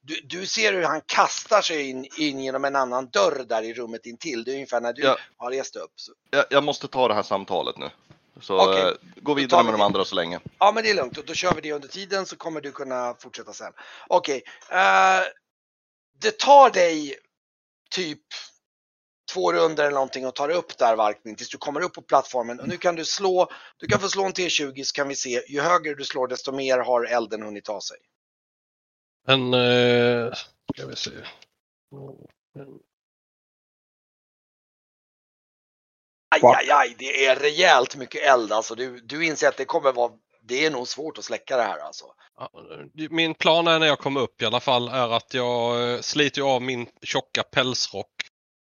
du, 0.00 0.20
du 0.24 0.46
ser 0.46 0.72
hur 0.72 0.82
han 0.82 1.00
kastar 1.06 1.62
sig 1.62 1.90
in, 1.90 2.06
in 2.18 2.40
genom 2.40 2.64
en 2.64 2.76
annan 2.76 3.10
dörr 3.10 3.44
där 3.48 3.62
i 3.62 3.74
rummet 3.74 4.06
intill. 4.06 4.44
Det 4.44 4.50
är 4.50 4.54
ungefär 4.54 4.80
när 4.80 4.92
du 4.92 5.02
Ja. 5.02 5.18
har 5.36 5.50
rest 5.50 5.76
upp. 5.76 5.92
Så, 5.96 6.12
Jag, 6.30 6.44
jag 6.50 6.64
måste 6.64 6.88
ta 6.88 7.08
det 7.08 7.14
här 7.14 7.22
samtalet 7.22 7.78
nu. 7.78 7.90
Så 8.40 8.70
Okej. 8.70 8.82
eh, 8.82 8.94
gå 9.22 9.34
vidare 9.34 9.60
vi 9.60 9.64
med 9.64 9.74
de 9.74 9.78
det. 9.78 9.84
andra 9.84 10.04
så 10.04 10.14
länge. 10.14 10.40
Ja, 10.58 10.72
men 10.72 10.82
det 10.84 10.90
är 10.90 10.94
lugnt. 10.94 11.14
Då, 11.14 11.22
då 11.22 11.34
kör 11.34 11.54
vi 11.54 11.60
det 11.60 11.72
under 11.72 11.88
tiden 11.88 12.26
så 12.26 12.36
kommer 12.36 12.60
du 12.60 12.72
kunna 12.72 13.14
fortsätta 13.14 13.52
sen. 13.52 13.72
Okej. 14.08 14.42
eh, 14.70 15.20
det 16.20 16.38
tar 16.38 16.70
dig 16.70 17.16
typ 17.90 18.22
två 19.32 19.52
runder 19.52 19.84
eller 19.84 19.94
någonting 19.94 20.26
och 20.26 20.34
tar 20.34 20.48
upp 20.48 20.78
där 20.78 20.96
Varkmin 20.96 21.36
tills 21.36 21.48
du 21.50 21.58
kommer 21.58 21.80
upp 21.80 21.92
på 21.92 22.02
plattformen. 22.02 22.60
Och 22.60 22.68
nu 22.68 22.76
kan 22.76 22.96
du 22.96 23.04
slå, 23.04 23.48
du 23.76 23.86
kan 23.86 24.00
få 24.00 24.08
slå 24.08 24.24
en 24.24 24.32
T20 24.32 24.84
så 24.84 24.92
kan 24.92 25.08
vi 25.08 25.16
se, 25.16 25.42
ju 25.48 25.60
högre 25.60 25.94
du 25.94 26.04
slår 26.04 26.28
desto 26.28 26.52
mer 26.52 26.78
har 26.78 27.04
elden 27.04 27.42
hunnit 27.42 27.64
ta 27.64 27.80
sig. 27.80 27.96
En... 29.26 29.54
Eh, 29.54 30.32
ska 30.76 30.86
vi 30.86 30.96
se. 30.96 31.10
En- 32.58 32.78
Aj, 36.34 36.40
aj, 36.44 36.70
aj, 36.70 36.94
det 36.98 37.26
är 37.26 37.36
rejält 37.36 37.96
mycket 37.96 38.22
eld 38.22 38.52
alltså. 38.52 38.74
Du, 38.74 39.00
du 39.00 39.24
inser 39.26 39.48
att 39.48 39.56
det 39.56 39.64
kommer 39.64 39.92
vara, 39.92 40.12
det 40.42 40.66
är 40.66 40.70
nog 40.70 40.88
svårt 40.88 41.18
att 41.18 41.24
släcka 41.24 41.56
det 41.56 41.62
här 41.62 41.78
alltså. 41.78 42.04
Ja, 42.36 42.50
Min 43.10 43.34
plan 43.34 43.66
är 43.66 43.78
när 43.78 43.86
jag 43.86 43.98
kommer 43.98 44.20
upp 44.20 44.42
i 44.42 44.46
alla 44.46 44.60
fall 44.60 44.88
är 44.88 45.08
att 45.16 45.34
jag 45.34 45.92
eh, 45.92 46.00
sliter 46.00 46.42
av 46.42 46.62
min 46.62 46.86
tjocka 47.02 47.42
pälsrock, 47.42 48.12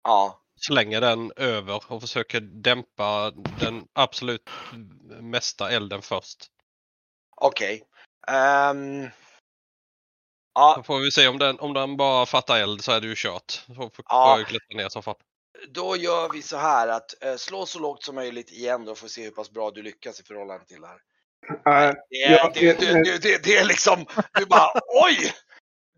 Ja, 0.03 0.41
slänger 0.61 1.01
den 1.01 1.31
över 1.35 1.91
och 1.91 2.01
försöker 2.01 2.39
dämpa 2.41 3.31
den 3.59 3.87
absolut 3.93 4.49
mesta 5.21 5.71
elden 5.71 6.01
först. 6.01 6.37
okej. 7.35 7.83
Ehm, 8.27 9.09
ja, 10.53 10.73
Då 10.77 10.83
får 10.83 10.99
vi 10.99 11.11
se 11.11 11.27
om 11.27 11.37
den, 11.39 11.59
om 11.59 11.73
den 11.73 11.97
bara 11.97 12.25
fattar 12.25 12.59
eld 12.59 12.83
så 12.83 12.91
är 12.91 13.01
det 13.01 13.07
ju 13.07 13.15
kört. 13.17 13.51
Så 13.51 13.73
får 13.73 13.91
Ja. 14.09 14.37
jag 14.37 14.47
klättra 14.47 14.77
ner 14.77 14.89
så 14.89 15.01
fall. 15.01 15.15
Då 15.67 15.95
gör 15.95 16.29
vi 16.33 16.41
så 16.41 16.57
här 16.57 16.87
att 16.87 17.23
eh, 17.23 17.35
slå 17.35 17.65
så 17.65 17.79
lågt 17.79 18.03
som 18.03 18.15
möjligt 18.15 18.51
igen 18.51 18.85
då 18.85 18.91
att 18.91 18.97
se 18.97 19.23
hur 19.23 19.31
pass 19.31 19.51
bra 19.51 19.71
du 19.71 19.81
lyckas 19.81 20.19
i 20.19 20.23
förhållande 20.23 20.65
till 20.65 20.81
det 20.81 20.87
här. 20.87 21.89
Eh, 21.89 21.95
Det 22.09 22.23
är, 22.23 22.31
Ja, 22.31 22.51
det, 22.53 22.79
det, 22.79 23.21
det, 23.21 23.43
det, 23.43 23.57
är 23.57 23.65
liksom, 23.65 24.05
du 24.39 24.45
bara 24.45 24.71
oj! 25.05 25.17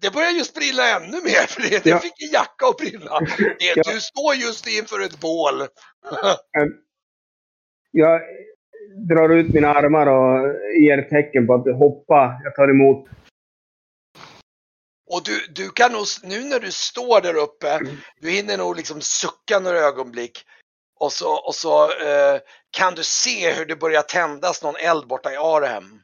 Det 0.02 0.14
börjar 0.14 0.30
just 0.32 0.56
brilla 0.56 0.90
ännu 1.00 1.18
mer 1.24 1.48
för 1.48 1.62
det, 1.62 1.86
Ja. 1.86 2.00
fick 2.00 2.24
en 2.24 2.30
jacka 2.34 2.66
att 2.70 2.78
brilla. 2.78 3.20
Det, 3.60 3.74
Ja. 3.76 3.94
Du 3.94 4.00
står 4.00 4.36
just 4.36 4.68
inför 4.68 5.02
ett 5.06 5.20
bål. 5.20 5.62
jag 7.92 8.22
drar 9.10 9.30
ut 9.30 9.54
mina 9.54 9.74
armar 9.74 10.08
och 10.08 10.54
ger 10.82 11.02
tecken 11.02 11.48
på 11.48 11.54
att 11.54 11.76
hoppa. 11.78 12.40
Jag 12.44 12.56
tar 12.56 12.70
emot. 12.70 13.08
Och 15.12 15.24
du, 15.24 15.48
du 15.48 15.70
kan 15.70 15.92
nog, 15.92 16.06
nu 16.24 16.44
när 16.44 16.60
du 16.60 16.72
står 16.72 17.22
där 17.22 17.36
uppe, 17.36 17.80
du 18.22 18.32
hinner 18.32 18.58
nog 18.58 18.76
liksom 18.76 19.02
sucka 19.02 19.60
några 19.60 19.80
ögonblick. 19.80 20.46
Och 20.96 21.14
så, 21.14 21.34
och 21.34 21.56
så 21.56 21.92
eh, 21.92 22.42
kan 22.72 22.96
du 22.96 23.04
se 23.04 23.54
hur 23.54 23.66
det 23.66 23.76
börjar 23.76 24.02
tändas 24.02 24.64
någon 24.64 24.76
eld 24.76 25.08
borta 25.08 25.34
i 25.34 25.38
Arhem. 25.38 26.02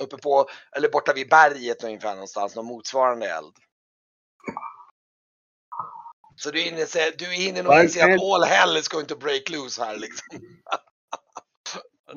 Uppe 0.00 0.16
på, 0.16 0.48
eller 0.76 0.88
borta 0.88 1.12
vid 1.12 1.28
berget 1.28 1.84
ungefär 1.84 2.12
någonstans, 2.14 2.56
någon 2.56 2.66
motsvarande 2.66 3.28
eld. 3.30 3.56
Så 6.36 6.50
du 6.50 6.60
hinner, 6.60 6.86
se, 6.86 7.10
du 7.10 7.26
hinner 7.26 7.62
nog 7.62 7.80
inse 7.80 8.14
att 8.14 8.22
all 8.22 8.44
hell 8.44 8.76
is 8.76 8.88
going 8.88 9.06
to 9.06 9.16
break 9.16 9.48
loose 9.48 9.84
här 9.84 9.96
liksom. 9.96 10.40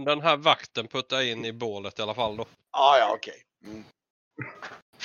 Den 0.06 0.22
här 0.22 0.38
vakten 0.38 0.88
puttar 0.88 1.22
in 1.22 1.46
i 1.46 1.54
bålet 1.54 2.00
i 2.00 2.02
alla 2.02 2.16
fall 2.16 2.38
då. 2.38 2.46
Ja, 2.72 2.98
ja, 3.00 3.14
okej. 3.14 3.44
Mm. 3.66 3.84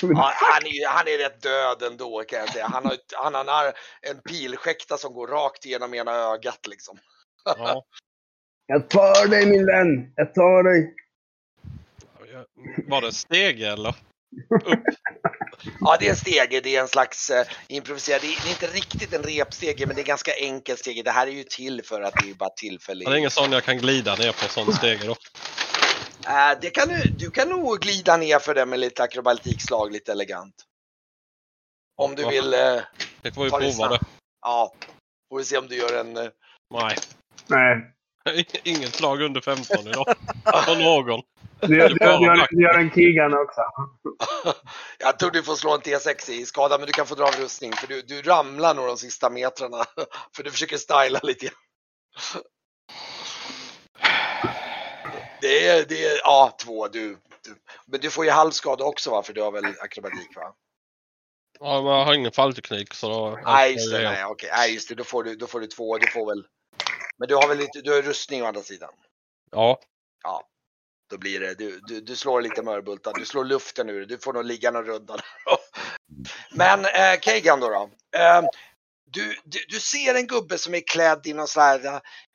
Ja, 0.01 0.33
han, 0.35 0.65
är, 0.65 0.87
han 0.87 1.07
är 1.07 1.17
rätt 1.17 1.41
död 1.41 1.91
ändå 1.91 2.23
kan 2.23 2.39
jag 2.39 2.49
säga. 2.49 2.67
Han 2.67 2.85
har, 2.85 2.97
han 3.23 3.33
har 3.47 3.65
en, 3.65 3.73
en 4.01 4.21
pilskäkta 4.21 4.97
som 4.97 5.13
går 5.13 5.27
rakt 5.27 5.65
igenom 5.65 5.93
ena 5.93 6.11
ögat 6.11 6.67
liksom. 6.67 6.97
Ja. 7.45 7.85
Jag 8.65 8.89
tar 8.89 9.27
dig 9.27 9.45
min 9.45 9.65
vän. 9.65 10.13
Jag 10.15 10.33
tar 10.33 10.63
dig. 10.63 10.95
Var 12.87 13.01
det 13.01 13.11
steg 13.11 13.61
eller? 13.61 13.95
Ja, 15.79 15.97
det 15.99 16.05
är 16.05 16.09
en 16.09 16.15
stege. 16.15 16.61
Det 16.63 16.75
är 16.75 16.81
en 16.81 16.87
slags 16.87 17.29
eh, 17.29 17.45
improviserad. 17.67 18.21
Det 18.21 18.27
är, 18.27 18.49
inte 18.49 18.67
riktigt 18.67 19.13
en 19.13 19.23
repstege, 19.23 19.85
men 19.87 19.95
det 19.95 20.01
är 20.01 20.05
ganska 20.05 20.31
enkel 20.31 20.77
stege. 20.77 21.03
Det 21.03 21.11
här 21.11 21.27
är 21.27 21.31
ju 21.31 21.43
till 21.43 21.81
för 21.83 22.01
att 22.01 22.13
det 22.23 22.29
är 22.29 22.33
bara 22.33 22.49
tillfälligt. 22.49 23.07
Det 23.07 23.15
är 23.15 23.17
ingen 23.17 23.31
sån 23.31 23.51
jag 23.51 23.63
kan 23.63 23.77
glida 23.77 24.15
ner 24.15 24.31
på 24.31 24.49
sån 24.49 24.73
steg 24.73 24.99
då. 25.05 25.15
Eh, 26.31 26.59
det 26.61 26.69
kan 26.69 26.87
du, 26.87 27.03
du 27.09 27.31
kan 27.31 27.49
nog 27.49 27.79
glida 27.79 28.17
ner 28.17 28.39
för 28.39 28.53
det 28.53 28.65
med 28.65 28.79
lite 28.79 29.03
akrobatikslag, 29.03 29.91
lite 29.91 30.11
elegant. 30.11 30.55
Om 31.97 32.15
du 32.15 32.21
Ja. 32.21 32.29
vill. 32.29 32.53
Eh, 32.53 32.81
Vi 33.21 33.31
får 33.31 33.43
det 33.43 33.49
prova 33.49 33.87
det. 33.89 33.99
ja, 34.41 34.73
får 35.29 35.37
vi 35.37 35.43
se 35.45 35.57
om 35.57 35.67
du 35.67 35.75
gör 35.75 35.99
en. 35.99 36.17
Eh, 36.17 36.29
Nej. 36.73 36.97
Nej. 37.47 37.93
Inget 38.63 38.95
slag 38.95 39.21
under 39.21 39.41
15 39.41 39.87
idag. 39.87 40.15
För 40.65 40.75
någon. 40.83 41.21
Du, 41.59 41.67
du, 41.67 41.87
du, 41.87 42.05
gör, 42.05 42.47
du 42.51 42.63
gör 42.63 42.79
en 42.79 42.91
Keegan 42.91 43.33
också. 43.33 43.61
Jag 44.99 45.19
tror 45.19 45.31
du 45.31 45.43
får 45.43 45.55
slå 45.55 45.73
en 45.75 45.81
T6 45.81 46.29
i 46.31 46.45
skada, 46.45 46.77
men 46.77 46.87
du 46.87 46.93
kan 46.93 47.07
få 47.07 47.15
dra 47.15 47.23
av 47.25 47.35
rustning 47.35 47.73
för 47.73 47.87
du, 47.87 48.01
du 48.01 48.21
ramlar 48.21 48.75
nog 48.75 48.87
de 48.87 48.97
sista 48.97 49.29
metrarna. 49.29 49.77
För 50.35 50.43
du 50.43 50.51
försöker 50.51 50.77
styla 50.77 51.19
lite. 51.23 51.49
Det 55.41 55.67
är, 55.67 55.85
det 55.85 56.05
är, 56.05 56.17
ja, 56.23 56.55
två. 56.63 56.87
Du, 56.87 57.17
du, 57.43 57.55
men 57.85 57.99
du 57.99 58.09
får 58.09 58.25
ju 58.25 58.31
halvskada 58.31 58.83
också 58.83 59.11
va? 59.11 59.23
För 59.23 59.33
du 59.33 59.41
har 59.41 59.51
väl 59.51 59.65
akrobatik 59.65 60.35
va? 60.35 60.53
Ja, 61.59 61.81
men 61.81 61.91
jag 61.91 62.05
har 62.05 62.13
ingen 62.13 62.31
fallteknik 62.31 62.93
så 62.93 63.09
då... 63.09 63.39
Nej, 63.45 63.73
just 63.73 63.91
det. 63.91 64.03
Nej, 64.03 64.25
okej. 64.25 64.49
Nej, 64.53 64.73
just 64.73 64.89
det. 64.89 64.95
Då 64.95 65.03
får 65.03 65.23
du, 65.23 65.35
då 65.35 65.47
får 65.47 65.59
du 65.59 65.67
två. 65.67 65.97
Du 65.97 66.07
får 66.07 66.25
väl... 66.25 66.45
Men 67.17 67.27
du 67.27 67.35
har 67.35 67.47
väl 67.47 67.57
lite, 67.57 67.81
du 67.81 67.91
har 67.91 68.01
rustning 68.01 68.43
å 68.43 68.45
andra 68.45 68.61
sidan? 68.61 68.89
Ja. 69.51 69.79
Ja. 70.23 70.47
Då 71.09 71.17
blir 71.17 71.39
det, 71.39 71.53
du, 71.53 71.79
du, 71.87 72.01
du 72.01 72.15
slår 72.15 72.41
lite 72.41 72.63
mörbultar, 72.63 73.13
du 73.13 73.25
slår 73.25 73.45
luften 73.45 73.89
ur 73.89 74.05
Du 74.05 74.17
får 74.17 74.33
nog 74.33 74.45
ligga 74.45 74.71
någon 74.71 74.85
runda 74.85 75.13
där. 75.13 75.25
Men 76.57 76.85
eh, 76.85 77.19
Kagan 77.21 77.59
då. 77.59 77.69
då. 77.69 77.89
Eh, 78.19 78.41
du, 79.13 79.35
du, 79.43 79.59
du 79.69 79.79
ser 79.79 80.15
en 80.15 80.27
gubbe 80.27 80.57
som 80.57 80.73
är 80.75 80.79
klädd 80.87 81.27
i 81.27 81.33
någon 81.33 81.47
sån 81.47 81.63
här 81.63 81.85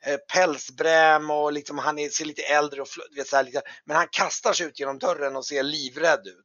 eh, 0.07 0.17
pälsbräm 0.35 1.31
och 1.31 1.53
liksom 1.53 1.79
han 1.79 1.99
är, 1.99 2.09
ser 2.09 2.25
lite 2.25 2.43
äldre 2.43 2.81
och 2.81 2.89
vet, 3.17 3.29
så 3.29 3.37
här, 3.37 3.45
lite, 3.45 3.63
men 3.85 3.97
han 3.97 4.07
kastar 4.13 4.53
sig 4.53 4.67
ut 4.67 4.81
genom 4.81 4.99
dörren 4.99 5.37
och 5.37 5.47
ser 5.47 5.63
livrädd 5.63 6.27
ut. 6.27 6.45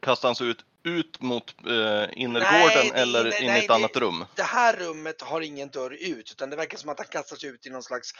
Kastar 0.00 0.28
han 0.28 0.36
sig 0.36 0.46
ut, 0.46 0.64
ut 0.84 1.20
mot 1.20 1.54
eh, 1.66 1.72
Nej, 1.72 2.12
innergården 2.16 2.88
det- 2.92 3.00
eller 3.00 3.24
nej, 3.24 3.38
in 3.38 3.44
i 3.44 3.46
nej, 3.46 3.60
ett 3.60 3.68
det- 3.68 3.74
annat 3.74 3.96
rum? 3.96 4.24
Det 4.34 4.42
här 4.42 4.76
rummet 4.76 5.22
har 5.22 5.40
ingen 5.40 5.68
dörr 5.68 5.90
ut 6.00 6.30
utan 6.32 6.50
det 6.50 6.56
verkar 6.56 6.78
som 6.78 6.88
att 6.90 6.98
han 6.98 7.06
kastar 7.08 7.36
sig 7.36 7.48
ut 7.48 7.66
i 7.66 7.70
någon 7.70 7.82
slags 7.82 8.10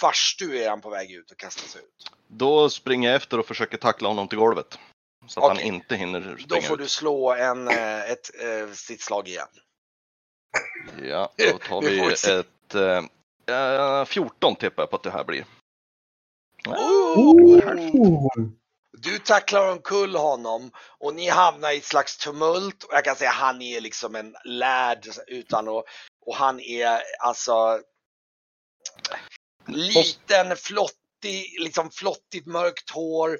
farstu 0.00 0.58
är 0.58 0.68
han 0.70 0.80
på 0.80 0.90
väg 0.90 1.12
ut 1.12 1.30
och 1.30 1.36
kastar 1.38 1.68
sig 1.68 1.80
ut. 1.80 2.10
Då 2.28 2.70
springer 2.70 3.08
jag 3.08 3.16
efter 3.16 3.38
och 3.38 3.46
försöker 3.46 3.76
tackla 3.76 4.08
honom 4.08 4.28
till 4.28 4.38
golvet. 4.38 4.78
Så 5.28 5.40
att 5.40 5.52
Okej. 5.52 5.64
han 5.64 5.74
inte 5.74 5.96
hinner 5.96 6.20
Då 6.20 6.42
springa 6.44 6.62
får 6.68 6.76
ut. 6.80 6.84
du 6.86 6.88
slå 6.88 7.32
en, 7.34 7.68
eh, 7.68 8.10
ett 8.10 8.30
eh, 8.42 8.72
stridsslag 8.74 9.28
igen. 9.28 9.46
Ja, 11.02 11.32
då 11.36 11.58
tar 11.58 11.80
Vi 11.82 12.12
ett... 12.12 12.74
Eh, 12.74 14.04
14 14.04 14.56
tippar 14.56 14.82
jag 14.82 14.90
på 14.90 14.96
att 14.96 15.02
det 15.02 15.10
här 15.10 15.24
blir. 15.24 15.44
Oh. 16.66 18.28
Du 18.92 19.18
tacklar 19.18 19.70
omkull 19.72 20.16
honom 20.16 20.70
och 20.98 21.14
ni 21.14 21.28
hamnar 21.28 21.72
i 21.72 21.76
ett 21.76 21.84
slags 21.84 22.16
tumult. 22.16 22.84
Och 22.84 22.94
jag 22.94 23.04
kan 23.04 23.16
säga 23.16 23.30
han 23.30 23.62
är 23.62 23.80
liksom 23.80 24.14
en 24.14 24.36
lärd 24.44 25.06
utan 25.26 25.68
att, 25.68 25.84
och 26.26 26.36
han 26.36 26.60
är 26.60 27.02
alltså 27.20 27.80
liten, 29.66 30.56
flottig, 30.56 31.56
liksom 31.60 31.90
flottigt 31.90 32.46
mörkt 32.46 32.90
hår, 32.90 33.38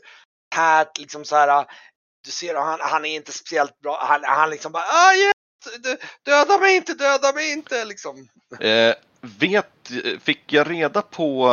tärt 0.54 0.98
liksom 0.98 1.24
så 1.24 1.36
här. 1.36 1.66
Du 2.24 2.30
ser 2.30 2.54
han, 2.54 2.80
han 2.80 3.04
är 3.04 3.14
inte 3.14 3.32
speciellt 3.32 3.78
bra. 3.78 3.98
Han, 4.04 4.24
han 4.24 4.50
liksom 4.50 4.72
bara 4.72 4.82
ah, 4.82 5.12
dö- 5.12 5.32
döda 6.24 6.58
mig 6.58 6.76
inte, 6.76 6.94
döda 6.94 7.32
mig 7.32 7.52
inte 7.52 7.84
liksom. 7.84 8.28
Eh, 8.60 8.94
vet, 9.20 9.90
fick 10.20 10.52
jag 10.52 10.70
reda 10.70 11.02
på 11.02 11.48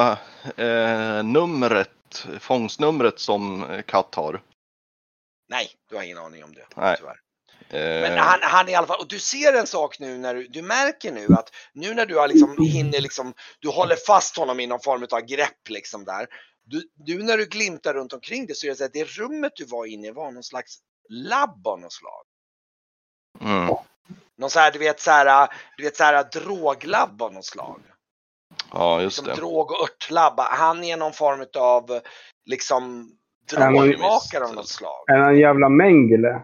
eh, 0.58 1.24
numret, 1.24 2.26
fångstnumret 2.39 3.20
som 3.20 3.65
Katt 3.88 4.15
har? 4.15 4.41
Nej, 5.50 5.70
du 5.89 5.96
har 5.96 6.04
ingen 6.04 6.18
aning 6.18 6.44
om 6.44 6.54
det. 6.54 6.65
Nej. 6.76 6.96
Tyvärr. 6.98 7.20
Eh, 7.70 8.02
Men 8.02 8.18
han, 8.18 8.39
han 8.41 8.68
är 8.68 8.72
i 8.72 8.76
alla 8.76 8.88
fall, 8.88 9.00
och 9.00 9.08
du 9.08 9.20
ser 9.20 9.54
en 9.54 9.68
sak 9.68 10.00
nu 10.00 10.18
när 10.18 10.36
du, 10.36 10.48
du 10.48 10.62
märker 10.62 11.12
nu 11.12 11.28
att 11.34 11.50
nu 11.74 11.94
när 11.94 12.06
du 12.06 12.18
har 12.18 12.28
liksom 12.28 12.58
hinner 12.65 13.02
liksom, 13.02 13.34
du 13.60 13.70
håller 13.70 13.96
fast 14.08 14.38
honom 14.38 14.60
i 14.60 14.68
någon 14.68 14.80
form 14.80 15.08
av 15.12 15.22
grepp 15.22 15.70
liksom 15.70 16.06
där. 16.06 16.28
Du, 16.63 16.89
du 16.94 17.24
när 17.24 17.38
du 17.38 17.46
glimtar 17.46 17.94
runt 17.94 18.13
omkring 18.13 18.46
det 18.46 18.56
så 18.56 18.68
är 18.68 18.70
det 18.70 18.76
så 18.76 18.86
att 18.86 18.94
det 18.94 19.04
rummet 19.04 19.52
du 19.56 19.65
var 19.65 19.86
inne 19.86 20.08
i 20.08 20.12
var 20.12 20.32
någon 20.32 20.44
slags 20.44 20.78
labb 21.10 21.68
av 21.68 21.80
något 21.80 21.94
slag. 21.94 22.24
mm, 23.41 23.74
Någon 24.38 24.50
så 24.50 24.60
här, 24.60 24.71
du 24.71 24.80
vet 24.80 25.00
så 25.00 25.12
här, 25.12 25.50
du 25.78 25.84
vet 25.84 25.98
så 25.98 26.04
här 26.04 26.24
droglabb 26.24 27.21
av 27.21 27.34
något 27.34 27.45
slag. 27.45 27.82
ja, 28.71 29.02
just 29.02 29.17
Som 29.17 29.26
det. 29.26 29.36
drog 29.36 29.71
och 29.71 29.84
örtlabb. 29.84 30.39
Han 30.39 30.84
är 30.84 30.98
någon 30.98 31.13
form 31.13 31.45
av 31.58 32.02
liksom 32.45 33.12
Ja, 33.52 33.58
drogmakare 33.58 34.43
av 34.45 34.56
något 34.56 34.67
slag. 34.67 35.04
Är 35.08 35.17
han 35.17 35.30
en 35.30 35.39
jävla 35.39 35.69
Mengele? 35.69 36.41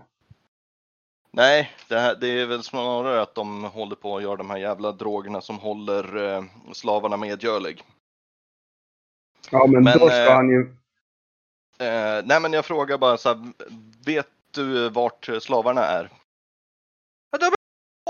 Nej, 1.34 1.72
det, 1.88 2.00
här, 2.00 2.16
det 2.16 2.28
är 2.28 2.46
väl 2.46 2.64
snarare 2.64 3.22
att 3.22 3.36
de 3.36 3.64
håller 3.64 3.96
på 3.96 4.18
att 4.18 4.24
göra 4.24 4.36
de 4.36 4.50
här 4.50 4.58
jävla 4.58 4.92
drogerna 4.92 5.42
som 5.42 5.60
håller 5.60 6.36
eh, 6.36 6.44
slavarna 6.74 7.18
medgörlig. 7.18 7.84
Ja, 9.52 9.68
men, 9.68 9.84
Men, 9.84 10.00
då 10.00 10.08
ska 10.08 10.26
eh, 10.26 10.34
han 10.34 10.50
ju... 10.50 10.62
Eh, 11.80 12.22
nej, 12.26 12.40
men 12.42 12.54
jag 12.54 12.66
frågar 12.66 12.98
bara 12.98 13.18
så 13.18 13.30
här, 13.30 13.54
vet 14.06 14.30
du 14.52 14.90
vart 14.90 15.30
slavarna 15.42 15.82
är? 15.82 16.10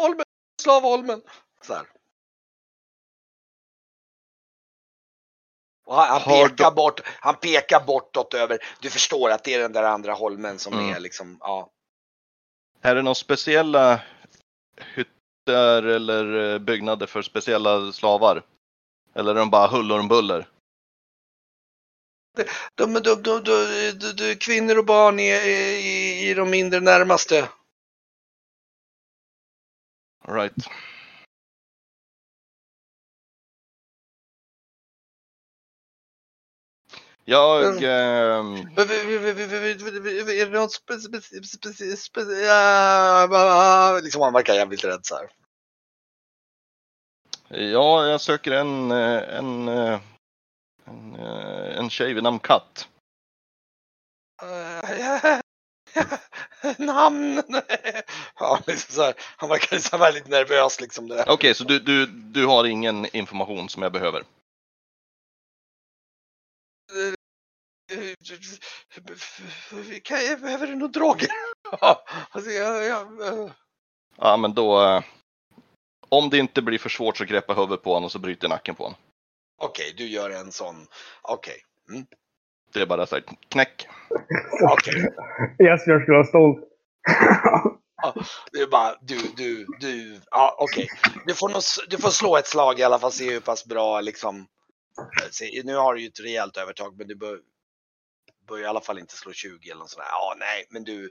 Holmen, 0.02 0.26
Slavholmen. 0.62 1.22
Så 1.62 1.74
här. 1.74 1.88
Han, 5.88 6.08
han 6.08 6.22
pekar 6.22 6.72
bort, 6.72 7.02
han 7.06 7.36
pekar 7.36 7.86
bortåt 7.86 8.34
över, 8.34 8.60
du 8.82 8.90
förstår 8.90 9.30
att 9.30 9.44
det 9.44 9.54
är 9.54 9.60
den 9.60 9.74
där 9.74 9.84
andra 9.84 10.14
holmen 10.14 10.60
som 10.60 10.74
Mm. 10.74 10.96
är 10.96 11.00
liksom, 11.00 11.38
ja. 11.42 11.70
Är 12.82 12.96
det 12.96 13.02
några 13.02 13.16
speciella 13.16 14.02
hytter 14.96 15.84
eller 15.84 16.54
eh, 16.54 16.60
byggnader 16.60 17.08
för 17.08 17.22
speciella 17.22 17.92
slavar? 17.92 18.44
Eller 19.14 19.32
är 19.32 19.40
de 19.40 19.50
bara 19.50 19.68
huller 19.68 20.00
om 20.00 20.08
buller? 20.08 20.48
De, 22.76 22.94
de, 22.94 23.22
de, 23.24 23.44
de, 24.18 24.36
kvinnor 24.36 24.78
och 24.78 24.86
barn 24.86 25.20
är 25.20 25.46
i, 25.46 26.30
i 26.30 26.34
de 26.34 26.50
mindre 26.50 26.80
närmaste. 26.80 27.50
All 30.22 30.36
right. 30.36 30.54
Jag... 37.26 37.84
Är 37.84 38.46
det 40.46 40.60
något 40.60 40.72
spe, 40.72 41.00
spe, 41.00 41.22
spe, 41.22 41.44
spe, 41.44 41.96
spe, 41.96 42.22
ja, 42.22 44.00
liksom 44.04 44.22
han 44.22 44.34
verkar 44.34 44.54
jävligt 44.54 44.84
rädd 44.84 45.00
så 45.04 45.16
här. 45.16 45.30
ja, 47.60 48.06
jag 48.06 48.22
söker 48.22 48.52
en, 48.52 48.92
eh, 48.92 49.38
en, 49.38 49.68
eh, 49.68 50.00
en, 50.86 51.16
eh, 51.16 51.78
en 51.78 51.90
tjej 51.90 52.14
vid 52.14 52.24
namn 52.24 52.40
Katt. 52.40 52.88
Eh, 56.62 56.74
Namn! 56.78 57.44
ja, 58.40 58.60
liksom 58.68 58.96
så 58.96 59.02
här, 59.02 59.14
han 59.38 59.50
verkar 59.50 59.92
här 59.92 59.98
väldigt 59.98 60.28
nervös 60.28 60.82
liksom. 60.82 61.08
Det. 61.08 61.26
Okej, 61.28 61.54
så 61.56 61.64
du, 61.64 61.80
du, 61.80 62.06
du 62.06 62.46
har 62.46 62.66
ingen 62.66 63.16
information 63.16 63.70
som 63.70 63.84
jag 63.84 63.92
behöver? 63.92 64.24
Kan 70.04 70.26
jag 70.26 70.42
behöver 70.42 70.68
du 70.68 70.76
nog 70.76 70.92
droger? 70.92 71.28
Ja, 71.82 72.06
alltså, 72.30 72.52
jag, 72.52 72.84
jag, 72.84 73.28
eh, 73.28 73.52
Ja, 74.18 74.38
men 74.38 74.54
då... 74.54 74.84
eh, 74.84 75.04
Om 76.10 76.30
det 76.30 76.38
inte 76.38 76.62
blir 76.62 76.80
för 76.80 76.90
svårt 76.90 77.18
så 77.18 77.26
greppar 77.26 77.54
jag 77.54 77.62
huvudet 77.62 77.84
på 77.84 77.94
honom 77.94 78.06
och 78.06 78.12
så 78.12 78.20
bryter 78.20 78.48
nacken 78.50 78.76
på 78.76 78.84
honom. 78.84 79.00
Okej, 79.58 79.94
du 79.98 80.08
gör 80.08 80.30
en 80.30 80.52
sån. 80.52 80.88
Okej. 81.22 81.64
Mm. 81.90 82.06
Det 82.74 82.82
är 82.82 82.86
bara 82.86 83.06
så 83.06 83.16
här, 83.16 83.24
knäck. 83.50 83.88
Okej. 84.72 85.14
Jesper 85.60 86.00
skulle 86.00 86.18
vara 86.18 86.28
stolt. 86.28 86.60
Det 88.52 88.60
är 88.62 88.68
bara 88.68 88.96
du, 89.02 89.18
du, 89.38 89.66
du. 89.80 90.22
Ja, 90.32 90.56
okej. 90.60 90.88
Du, 91.26 91.34
får 91.34 91.50
nog 91.50 91.62
du 91.90 91.98
får 91.98 92.10
slå 92.10 92.38
ett 92.38 92.48
slag 92.48 92.80
i 92.80 92.84
alla 92.84 93.00
fall, 93.00 93.12
se 93.12 93.32
hur 93.32 93.40
pass 93.40 93.66
bra 93.66 94.02
liksom. 94.02 94.40
eh, 95.22 95.28
Se, 95.32 95.62
nu 95.66 95.76
har 95.76 95.94
du 95.94 96.02
ju 96.02 96.08
ett 96.08 96.20
rejält 96.20 96.58
övertag, 96.58 96.98
men 96.98 97.08
du 97.08 97.16
bör, 97.16 97.40
bör 98.48 98.60
i 98.60 98.66
alla 98.66 98.82
fall 98.82 99.00
inte 99.00 99.16
slå 99.16 99.32
20 99.34 99.70
eller 99.70 99.80
något 99.80 99.90
sånt 99.90 100.04
där. 100.06 100.12
Ja, 100.12 100.36
nej, 100.40 100.66
men 100.70 100.84
du, 100.84 101.10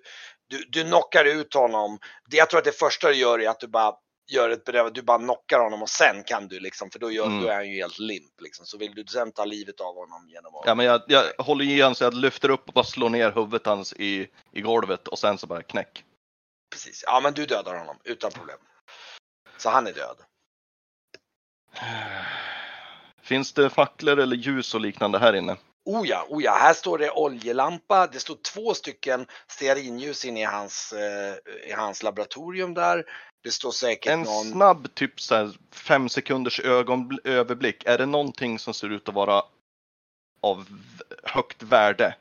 du, 0.48 0.64
du 0.68 0.84
knockar 0.84 1.24
ut 1.24 1.54
honom. 1.54 1.98
Det, 2.30 2.36
jag 2.36 2.50
tror 2.50 2.58
att 2.58 2.64
det 2.64 2.78
första 2.78 3.08
du 3.08 3.14
gör 3.14 3.38
är 3.40 3.48
att 3.48 3.60
du 3.60 3.68
bara 3.68 3.94
gör 4.30 4.50
ett 4.50 4.64
bedöv, 4.64 4.92
du 4.92 5.02
bara 5.02 5.18
knockar 5.18 5.60
honom 5.60 5.82
och 5.82 5.88
sen 5.88 6.22
kan 6.26 6.48
du 6.48 6.60
liksom, 6.60 6.90
för 6.90 6.98
då, 6.98 7.10
gör, 7.10 7.26
Mm. 7.26 7.42
då 7.42 7.48
är 7.48 7.54
han 7.54 7.68
ju 7.68 7.76
helt 7.76 7.98
limp 7.98 8.40
liksom. 8.40 8.66
Så 8.66 8.78
vill 8.78 8.94
du 8.94 9.04
sen 9.04 9.32
ta 9.32 9.44
livet 9.44 9.80
av 9.80 9.94
honom 9.94 10.28
genom 10.28 10.54
att... 10.54 10.62
Ja, 10.66 10.74
men 10.74 10.86
jag, 10.86 11.02
jag 11.06 11.24
håller 11.38 11.64
i 11.64 11.80
honom 11.80 11.94
så 11.94 12.04
jag 12.04 12.14
lyfter 12.14 12.48
upp 12.50 12.68
och 12.68 12.74
bara 12.74 12.84
slår 12.84 13.10
ner 13.10 13.32
huvudet 13.32 13.66
hans 13.66 13.92
i, 13.92 14.28
i 14.52 14.60
golvet 14.60 15.08
och 15.08 15.18
sen 15.18 15.38
så 15.38 15.46
bara 15.46 15.62
knäck. 15.62 16.04
Precis. 16.70 17.04
Ja, 17.06 17.20
men 17.22 17.32
du 17.32 17.46
dödar 17.46 17.78
honom 17.78 17.96
utan 18.04 18.30
problem. 18.30 18.58
Så 19.56 19.70
han 19.70 19.86
är 19.86 19.92
död. 19.92 20.16
Finns 23.22 23.52
det 23.52 23.70
facklor 23.70 24.18
eller 24.18 24.36
ljus 24.36 24.74
och 24.74 24.80
liknande 24.80 25.18
här 25.18 25.32
inne? 25.32 25.56
Oh 25.84 26.08
ja, 26.08 26.26
oh 26.28 26.42
ja, 26.42 26.52
här 26.52 26.74
står 26.74 26.98
det 26.98 27.10
oljelampa. 27.10 28.06
Det 28.06 28.20
står 28.20 28.34
två 28.34 28.74
stycken 28.74 29.26
stearinljus 29.48 30.24
inne 30.24 30.40
i 30.40 30.44
hans, 30.44 30.92
eh, 30.92 31.34
i 31.68 31.72
hans 31.72 32.02
laboratorium 32.02 32.74
där. 32.74 33.04
Det 33.42 33.50
står 33.50 33.70
säkert 33.70 34.12
En 34.12 34.22
någon... 34.22 34.52
snabb 34.52 34.94
typ 34.94 35.20
så 35.20 35.34
här 35.34 35.50
fem 35.72 36.08
sekunders 36.08 36.60
ögon, 36.60 37.18
överblick. 37.24 37.84
Är 37.86 37.98
det 37.98 38.06
någonting 38.06 38.58
som 38.58 38.74
ser 38.74 38.88
ut 38.92 39.08
att 39.08 39.14
vara 39.14 39.42
av 40.40 40.66
högt 41.22 41.62
värde? 41.62 42.16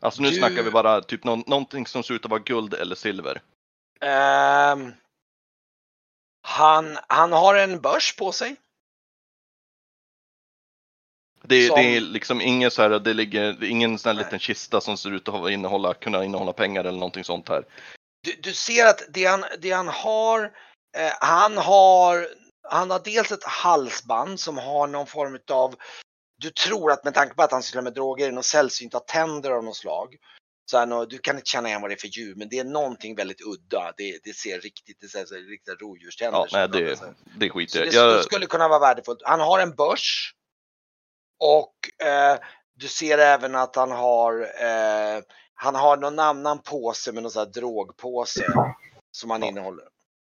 Alltså 0.00 0.22
nu 0.22 0.28
Du- 0.30 0.34
snackar 0.36 0.62
vi 0.62 0.70
bara 0.70 1.00
typ 1.02 1.24
någon, 1.24 1.42
någonting 1.46 1.86
som 1.86 2.02
ser 2.02 2.14
ut 2.14 2.24
att 2.24 2.30
vara 2.30 2.40
guld 2.40 2.74
eller 2.74 2.94
silver. 2.94 3.42
Ehm, 4.00 4.92
han, 6.42 6.98
han 7.08 7.32
har 7.32 7.54
en 7.54 7.80
börs 7.80 8.16
på 8.16 8.32
sig. 8.32 8.56
Det, 11.44 11.66
Som- 11.66 11.76
det 11.76 11.96
är 11.96 12.00
liksom 12.00 12.40
ingen 12.40 12.70
så 12.70 12.82
här, 12.82 12.88
det 12.90 13.14
ligger, 13.14 13.52
det 13.52 13.66
ingen 13.66 13.98
sån 13.98 14.08
här 14.08 14.14
Nej. 14.14 14.24
liten 14.24 14.38
kista 14.38 14.80
som 14.80 14.96
ser 14.96 15.10
ut 15.14 15.28
att 15.28 15.50
innehålla, 15.50 15.94
kunna 15.94 16.24
innehålla 16.24 16.52
pengar 16.52 16.80
eller 16.80 16.98
någonting 16.98 17.24
sånt 17.24 17.48
här. 17.48 17.64
Du, 18.24 18.32
du 18.42 18.54
ser 18.54 18.86
att 18.86 19.02
det 19.08 19.24
han, 19.24 19.44
det 19.60 19.70
han 19.70 19.88
har, 19.88 20.44
eh, 20.96 21.12
han 21.20 21.56
har, 21.56 22.28
han 22.68 22.90
har 22.90 23.00
dels 23.04 23.32
ett 23.32 23.44
halsband 23.44 24.40
som 24.40 24.58
har 24.58 24.86
någon 24.86 25.06
form 25.06 25.38
av, 25.50 25.74
du 26.38 26.50
tror 26.50 26.92
att 26.92 27.04
med 27.04 27.14
tanke 27.14 27.34
på 27.34 27.42
att 27.42 27.52
han 27.52 27.62
sysslar 27.62 27.82
med 27.82 27.94
droger, 27.94 28.24
är 28.24 28.28
det 28.28 28.34
någon 28.34 28.44
sällsynta 28.44 29.00
tänder 29.00 29.50
av 29.50 29.64
något 29.64 29.76
slag. 29.76 30.16
Så 30.70 30.78
här, 30.78 31.06
du 31.06 31.18
kan 31.18 31.36
inte 31.36 31.48
känna 31.50 31.68
igen 31.68 31.80
vad 31.80 31.90
det 31.90 31.94
är 31.94 31.98
för 31.98 32.08
djur, 32.18 32.34
men 32.34 32.48
det 32.48 32.58
är 32.58 32.64
någonting 32.64 33.14
väldigt 33.14 33.40
udda. 33.40 33.92
Det, 33.96 34.18
det 34.24 34.36
ser 34.36 34.60
riktigt, 34.60 34.96
det 35.00 35.08
ser 35.08 35.24
så 35.24 35.34
riktiga 35.34 35.74
rodjurständer. 35.74 36.38
Ja, 36.38 36.46
nej, 36.52 36.68
det, 36.68 36.96
så 36.96 37.04
det 37.36 37.48
Så 37.48 37.52
skiter 37.54 37.80
det 37.80 37.92
jag 37.94 38.10
jag. 38.10 38.24
skulle 38.24 38.46
kunna 38.46 38.68
vara 38.68 38.78
värdefullt. 38.78 39.20
Han 39.24 39.40
har 39.40 39.58
en 39.60 39.70
börs. 39.74 40.34
Och 41.42 42.06
eh, 42.06 42.38
du 42.74 42.88
ser 42.88 43.18
även 43.18 43.54
att 43.54 43.76
han 43.76 43.90
har, 43.90 44.40
eh, 44.40 45.22
han 45.54 45.74
har 45.74 45.96
någon 45.96 46.18
annan 46.18 46.58
påse 46.58 47.12
med 47.12 47.22
någon 47.22 47.32
sån 47.32 47.44
här 47.46 47.52
drogpåse. 47.52 48.46
Som 49.10 49.30
han 49.30 49.42
innehåller. 49.42 49.84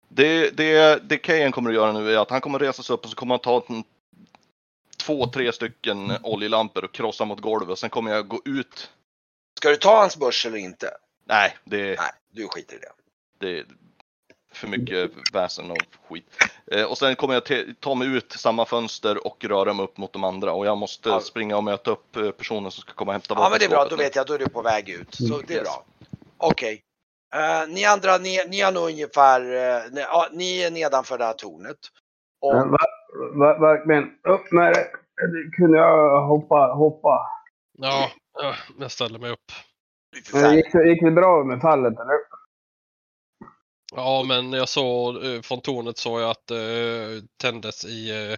Det, 0.09 0.49
det, 0.49 1.09
det 1.09 1.17
Kayan 1.17 1.51
kommer 1.51 1.69
att 1.69 1.75
göra 1.75 1.91
nu 1.91 2.13
är 2.13 2.17
att 2.17 2.29
han 2.29 2.41
kommer 2.41 2.59
att 2.59 2.61
resa 2.61 2.83
sig 2.83 2.93
upp 2.93 3.03
och 3.03 3.09
så 3.09 3.15
kommer 3.15 3.33
han 3.33 3.39
ta 3.39 3.63
en, 3.67 3.83
två, 4.97 5.27
tre 5.27 5.51
stycken 5.51 6.13
oljelampor 6.23 6.83
och 6.83 6.93
krossa 6.93 7.25
mot 7.25 7.41
golvet. 7.41 7.79
Sen 7.79 7.89
kommer 7.89 8.11
jag 8.11 8.27
gå 8.27 8.41
ut. 8.45 8.91
Ska 9.57 9.69
du 9.69 9.75
ta 9.75 9.99
hans 9.99 10.17
börs 10.17 10.45
eller 10.45 10.57
inte? 10.57 10.91
Nej, 11.25 11.57
det, 11.63 11.83
Nej, 11.99 12.11
du 12.31 12.47
skiter 12.47 12.75
i 12.75 12.79
det. 12.79 12.91
det 13.37 13.65
för 14.53 14.67
mycket 14.67 15.11
väsen 15.33 15.71
och 15.71 15.77
skit. 16.09 16.25
Eh, 16.71 16.83
och 16.85 16.97
sen 16.97 17.15
kommer 17.15 17.33
jag 17.33 17.43
ta 17.79 17.95
mig 17.95 18.07
ut 18.07 18.31
samma 18.31 18.65
fönster 18.65 19.27
och 19.27 19.45
röra 19.45 19.73
mig 19.73 19.83
upp 19.83 19.97
mot 19.97 20.13
de 20.13 20.23
andra. 20.23 20.53
Och 20.53 20.65
jag 20.65 20.77
måste 20.77 21.09
Ja. 21.09 21.19
springa 21.19 21.57
och 21.57 21.63
möta 21.63 21.91
upp 21.91 22.15
eh, 22.15 22.31
personen 22.31 22.71
som 22.71 22.81
ska 22.81 22.93
komma 22.93 23.09
och 23.09 23.13
hämta 23.13 23.35
Ja 23.37 23.49
men 23.49 23.59
det 23.59 23.65
är 23.65 23.69
bra, 23.69 23.85
då 23.89 23.95
vet 23.95 24.15
jag, 24.15 24.27
då 24.27 24.33
är 24.33 24.39
du 24.39 24.49
på 24.49 24.61
väg 24.61 24.89
ut. 24.89 25.15
Så 25.15 25.41
det 25.47 25.53
är 25.53 25.57
Yes. 25.57 25.63
bra. 25.63 25.83
Okej. 26.37 26.81
Eh, 27.35 27.67
ni 27.73 27.85
andra, 27.85 28.17
ni, 28.17 28.45
ni 28.49 28.61
har 28.61 28.71
nog 28.71 28.83
ungefär, 28.83 29.41
uh, 29.41 29.91
ni, 30.31 30.61
är 30.63 30.71
nedanför 30.71 31.17
det 31.17 31.25
här 31.25 31.33
tornet. 31.33 31.77
Och, 32.41 32.53
Men 32.55 32.71
va, 32.71 32.77
va, 33.35 33.57
verkligen, 33.57 34.03
upp 34.23 34.51
med 34.51 34.73
det. 34.73 34.87
Kunde 35.57 35.77
jag 35.77 36.27
hoppa, 36.27 36.55
hoppa? 36.73 37.27
Ja, 37.77 38.11
ja, 38.41 38.53
jag 38.79 38.91
ställer 38.91 39.19
mig 39.19 39.31
upp. 39.31 39.51
Men 40.33 40.55
gick, 40.55 40.71
det- 40.71 40.87
gick 40.87 41.01
det 41.03 41.11
bra 41.11 41.43
med 41.43 41.61
fallet 41.61 41.93
eller? 41.99 42.15
Ja, 43.95 44.23
men 44.27 44.53
jag 44.53 44.69
såg 44.69 45.25
eh, 45.25 45.41
från 45.41 45.61
tornet 45.61 45.97
såg 45.97 46.21
jag 46.21 46.29
att 46.29 46.47
det 46.47 47.21
tändes 47.37 47.85
i... 47.85 48.09
eh, 48.31 48.37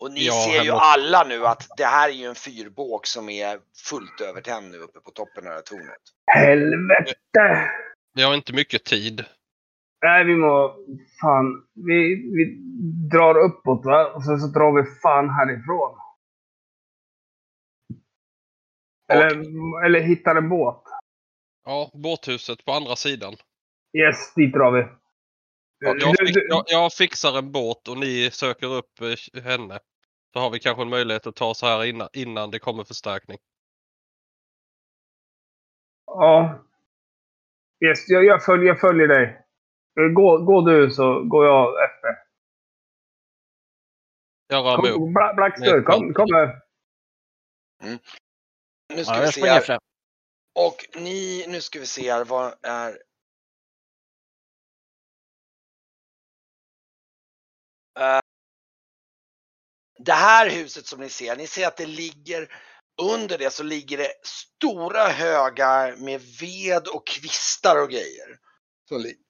Och 0.00 0.12
ni 0.12 0.26
Ja, 0.26 0.32
ser 0.32 0.52
ju 0.64 0.70
hemåt. 0.70 0.80
alla 0.82 1.24
nu 1.24 1.46
att 1.46 1.66
det 1.76 1.84
här 1.84 2.08
är 2.08 2.12
ju 2.12 2.24
en 2.26 2.34
fyrbåk 2.34 3.06
som 3.06 3.28
är 3.28 3.60
fullt 3.90 4.20
övertänd 4.20 4.70
nu 4.70 4.78
uppe 4.78 5.00
på 5.00 5.10
toppen 5.10 5.44
av 5.44 5.50
det 5.50 5.54
här 5.54 5.62
tornet. 5.62 6.02
Helvete! 6.36 7.70
Vi 8.14 8.22
har 8.22 8.34
inte 8.34 8.52
mycket 8.52 8.84
tid. 8.84 9.24
Nej, 10.02 10.24
vi 10.24 10.36
må... 10.36 10.76
Fan. 11.20 11.66
Vi, 11.74 12.14
vi 12.36 12.56
drar 13.12 13.38
uppåt 13.38 13.84
va? 13.84 14.12
Och 14.12 14.24
sen 14.24 14.40
så 14.40 14.46
drar 14.46 14.72
vi 14.82 15.00
fan 15.02 15.30
härifrån. 15.30 15.98
Eller, 19.12 19.28
eller 19.86 20.00
hittar 20.00 20.36
en 20.36 20.48
båt. 20.48 20.82
Ja, 21.64 21.90
båthuset 21.94 22.64
på 22.64 22.72
andra 22.72 22.96
sidan. 22.96 23.36
Yes, 23.92 24.34
dit 24.34 24.52
drar 24.52 24.70
vi. 24.72 24.86
Jag, 25.78 26.18
fix, 26.18 26.32
du- 26.34 26.46
jag, 26.48 26.64
jag 26.66 26.92
fixar 26.92 27.38
en 27.38 27.52
båt 27.52 27.88
och 27.88 27.98
ni 27.98 28.30
söker 28.30 28.66
upp 28.66 29.00
eh, 29.34 29.42
henne. 29.42 29.78
Så 30.32 30.38
har 30.40 30.50
vi 30.50 30.58
kanske 30.58 30.82
en 30.82 30.88
möjlighet 30.88 31.26
att 31.26 31.36
ta 31.36 31.54
så 31.54 31.66
här 31.66 31.84
innan, 31.84 32.08
innan 32.12 32.50
det 32.50 32.58
kommer 32.58 32.84
förstärkning. 32.84 33.38
Ja. 36.06 36.64
Yes, 37.84 38.08
jag, 38.08 38.24
jag, 38.24 38.44
följer, 38.44 38.66
jag 38.68 38.80
följer 38.80 39.08
dig. 39.08 39.44
Gå, 40.14 40.38
gå 40.38 40.60
du 40.60 40.90
så 40.90 41.24
går 41.24 41.46
jag 41.46 41.84
efter. 41.84 42.16
Jag 44.48 44.64
rör 44.64 44.82
mig 44.82 44.90
upp. 44.90 45.00
Bla- 45.00 45.34
Blackster, 45.34 45.82
kom, 45.82 46.14
kom 46.14 46.34
här. 46.34 46.62
Nu 48.94 49.04
ska 49.04 49.14
Ja, 49.14 49.20
vi 49.20 49.24
jag 49.24 49.64
se 49.64 49.72
här. 49.72 49.78
Och 50.54 50.76
ni, 50.94 51.44
nu 51.48 51.60
ska 51.60 51.78
vi 51.78 51.86
se 51.86 52.12
här, 52.12 52.24
vad 52.24 52.54
är... 52.62 52.98
det 59.98 60.12
här 60.12 60.50
huset 60.50 60.86
som 60.86 61.00
ni 61.00 61.08
ser, 61.08 61.36
ni 61.36 61.46
ser 61.46 61.66
att 61.66 61.76
det 61.76 61.86
ligger 61.86 62.52
under 63.02 63.38
det 63.38 63.50
så 63.50 63.62
ligger 63.62 63.98
det 63.98 64.12
stora 64.22 65.08
högar 65.08 65.96
med 65.96 66.20
ved 66.40 66.88
och 66.88 67.06
kvistar 67.06 67.82
och 67.82 67.90
grejer. 67.90 68.38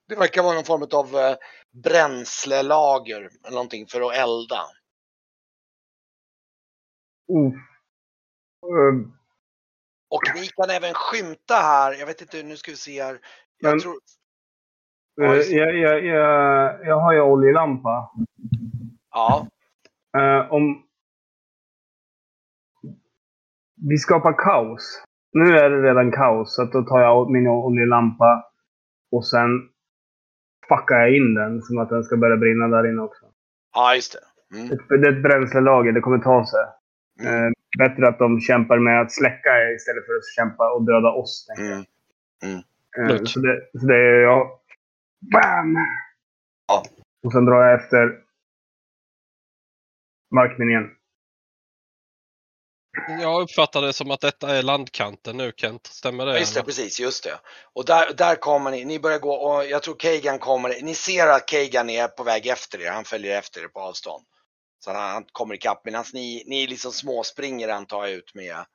Det 0.07 0.15
verkar 0.15 0.43
vara 0.43 0.55
någon 0.55 0.65
form 0.65 0.87
av 0.91 1.15
eh, 1.19 1.35
bränslelager 1.83 3.21
eller 3.43 3.51
någonting 3.55 3.87
för 3.87 4.01
att 4.01 4.15
elda. 4.15 4.65
Uh. 7.31 7.53
Uh, 8.65 9.07
Och 10.09 10.21
ni 10.35 10.47
kan 10.47 10.69
även 10.69 10.93
skymta 10.93 11.55
här, 11.55 11.93
jag 11.93 12.05
vet 12.05 12.21
inte, 12.21 12.43
nu 12.43 12.57
ska 12.57 12.71
vi 12.71 12.77
se 12.77 13.03
här. 13.03 13.19
Jag 13.57 13.71
Men- 13.71 13.79
tror, 13.79 13.93
uh, 13.95 13.99
Ja, 13.99 14.01
just 14.01 14.05
det. 14.05 15.08
Jag, 15.25 15.75
jag, 15.75 16.05
jag, 16.05 16.75
jag 16.87 16.99
har 16.99 17.13
ju 17.13 17.21
oljelampa. 17.21 18.11
ja, 19.11 19.47
Eh, 20.17 20.53
om 20.53 20.83
vi 23.89 23.97
skapar 23.97 24.33
kaos. 24.33 25.03
Nu 25.33 25.57
är 25.57 25.69
det 25.69 25.81
redan 25.81 26.11
kaos, 26.11 26.55
så 26.55 26.63
att 26.63 26.71
då 26.71 26.81
tar 26.83 26.99
jag 26.99 27.31
min 27.31 27.47
oljelampa 27.47 28.51
och 29.11 29.25
sen 29.27 29.49
fuckar 30.69 30.95
jag 30.95 31.15
in 31.15 31.33
den 31.33 31.61
som 31.61 31.77
att 31.77 31.89
den 31.89 32.03
ska 32.03 32.17
börja 32.17 32.37
brinna 32.37 32.67
där 32.67 32.89
inne 32.89 33.01
också. 33.01 33.25
ja 33.75 33.95
just 33.95 34.13
det. 34.13 34.57
Mm. 34.57 34.71
Ett, 34.71 34.79
det 34.89 35.07
är 35.07 35.17
ett 35.17 35.23
bränslelager, 35.23 35.91
det 35.91 36.01
kommer 36.01 36.19
ta 36.19 36.45
sig. 36.45 36.65
Mm. 37.27 37.45
Eh, 37.45 37.51
bättre 37.77 38.07
att 38.07 38.19
de 38.19 38.39
kämpar 38.39 38.79
med 38.79 39.01
att 39.01 39.11
släcka 39.11 39.49
istället 39.75 40.05
för 40.05 40.13
att 40.13 40.25
kämpa 40.35 40.71
och 40.71 40.83
döda 40.85 41.09
oss. 41.09 41.47
tänker 41.47 41.63
jag. 41.63 41.85
Mm. 42.43 42.59
Eh, 42.97 43.03
Absolut. 43.03 43.29
så, 43.29 43.39
det, 43.39 43.79
så 43.79 43.85
det 43.87 43.95
är 43.95 44.21
jag. 44.21 44.58
Bam! 45.21 45.75
Ja. 46.67 46.83
Och 47.25 47.31
sen 47.31 47.45
drar 47.45 47.63
jag 47.63 47.83
efter 47.83 48.29
markminén. 50.35 50.95
Jag 53.07 53.41
uppfattar 53.41 53.81
det 53.81 53.93
som 53.93 54.11
att 54.11 54.21
detta 54.21 54.57
är 54.57 54.63
landkanten 54.63 55.37
nu 55.37 55.51
Kent. 55.55 55.87
Stämmer 55.87 56.25
det? 56.25 56.39
Just 56.39 56.53
det, 56.53 56.59
eller? 56.59 56.65
precis, 56.65 56.99
just 56.99 57.23
det. 57.23 57.39
Och 57.73 57.85
där, 57.85 58.13
där 58.13 58.35
kommer 58.35 58.71
ni, 58.71 58.85
ni 58.85 58.99
börjar 58.99 59.19
gå 59.19 59.33
och 59.33 59.65
jag 59.65 59.83
tror 59.83 59.95
Kagan 59.99 60.39
kommer, 60.39 60.81
ni 60.81 60.95
ser 60.95 61.27
att 61.27 61.47
Kagan 61.47 61.89
är 61.89 62.07
på 62.07 62.23
väg 62.23 62.47
efter 62.47 62.81
er, 62.81 62.91
han 62.91 63.03
följer 63.03 63.39
efter 63.39 63.63
er 63.63 63.67
på 63.67 63.79
avstånd. 63.79 64.25
Så 64.79 64.91
han, 64.91 65.11
han 65.11 65.25
kommer 65.31 65.55
ikapp 65.55 65.85
medan 65.85 66.05
ni, 66.13 66.43
ni 66.47 66.67
liksom 66.67 66.91
småspringer 66.91 67.69
antar 67.69 68.05
jag 68.05 68.11
ut 68.11 68.35
med 68.35 68.65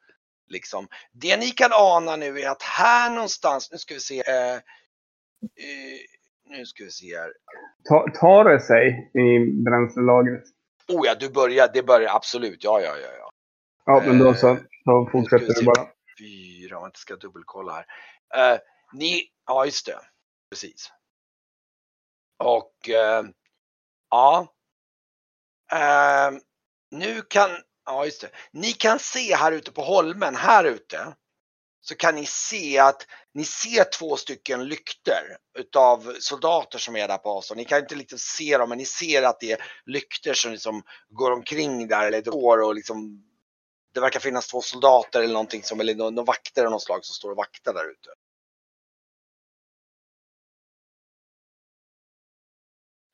liksom. 0.50 0.88
Det 1.12 1.36
ni 1.36 1.50
kan 1.50 1.70
ana 1.72 2.16
nu 2.16 2.40
är 2.40 2.50
att 2.50 2.62
här 2.62 3.10
någonstans, 3.10 3.68
nu 3.72 3.78
ska 3.78 3.94
vi 3.94 4.00
se, 4.00 4.22
eh, 4.26 4.54
eh, 4.54 6.00
nu 6.44 6.66
ska 6.66 6.84
vi 6.84 6.90
se 6.90 7.16
här. 7.18 7.32
Ta, 7.88 8.10
tar 8.20 8.44
det 8.44 8.60
sig 8.60 9.10
i 9.14 9.52
bränslelagret? 9.64 10.44
Oh 10.88 11.06
ja, 11.06 11.14
du 11.14 11.30
börjar, 11.30 11.70
det 11.74 11.82
börjar 11.82 12.16
absolut, 12.16 12.64
ja 12.64 12.80
ja 12.80 12.96
ja. 12.96 13.08
ja. 13.18 13.30
Ja, 13.86 14.02
men 14.06 14.18
då 14.18 14.34
så. 14.34 14.48
Eh, 14.48 14.56
Då 14.84 15.08
fortsätter 15.12 15.60
vi 15.60 15.64
bara. 15.64 15.88
Fyra, 16.18 16.76
om 16.76 16.82
jag 16.82 16.88
inte 16.88 16.98
ska 16.98 17.16
dubbelkolla 17.16 17.72
här. 17.72 17.86
Eh, 18.54 18.60
ni, 18.92 19.22
ja 19.46 19.64
just 19.64 19.86
det, 19.86 19.98
precis. 20.50 20.92
Och 22.38 22.88
eh, 22.88 23.24
ja. 24.10 24.54
Eh, 25.72 26.30
nu 26.90 27.22
kan, 27.22 27.50
ja 27.86 28.04
just 28.04 28.20
det. 28.20 28.30
Ni 28.52 28.72
kan 28.72 28.98
se 28.98 29.34
här 29.34 29.52
ute 29.52 29.72
på 29.72 29.82
holmen, 29.82 30.34
här 30.36 30.64
ute. 30.64 31.14
Så 31.86 31.94
kan 31.94 32.14
ni 32.14 32.26
se 32.26 32.78
att 32.78 33.06
ni 33.34 33.44
ser 33.44 33.84
två 33.84 34.16
stycken 34.16 34.64
lykter 34.64 35.36
utav 35.58 36.14
soldater 36.18 36.78
som 36.78 36.96
är 36.96 37.08
där 37.08 37.18
på 37.18 37.30
avstånd. 37.30 37.58
Ni 37.58 37.64
kan 37.64 37.78
inte 37.78 37.94
liksom 37.94 38.18
se 38.18 38.58
dem 38.58 38.68
men 38.68 38.78
ni 38.78 38.84
ser 38.84 39.22
att 39.22 39.40
det 39.40 39.52
är 39.52 39.64
lykter 39.86 40.34
som 40.34 40.52
liksom 40.52 40.82
går 41.08 41.30
omkring 41.30 41.88
där 41.88 42.06
eller 42.06 42.20
går 42.20 42.62
och 42.62 42.74
liksom 42.74 43.24
det 43.94 44.00
verkar 44.00 44.20
finnas 44.20 44.46
två 44.46 44.62
soldater 44.62 45.22
eller 45.22 45.32
någonting 45.32 45.62
som, 45.62 45.80
eller 45.80 45.94
någon, 45.94 46.24
vakter 46.24 46.64
av 46.64 46.70
något 46.70 46.82
slag 46.82 47.04
som 47.04 47.14
står 47.14 47.30
och 47.30 47.36
vaktar 47.36 47.74
där 47.74 47.90
ute. 47.90 48.10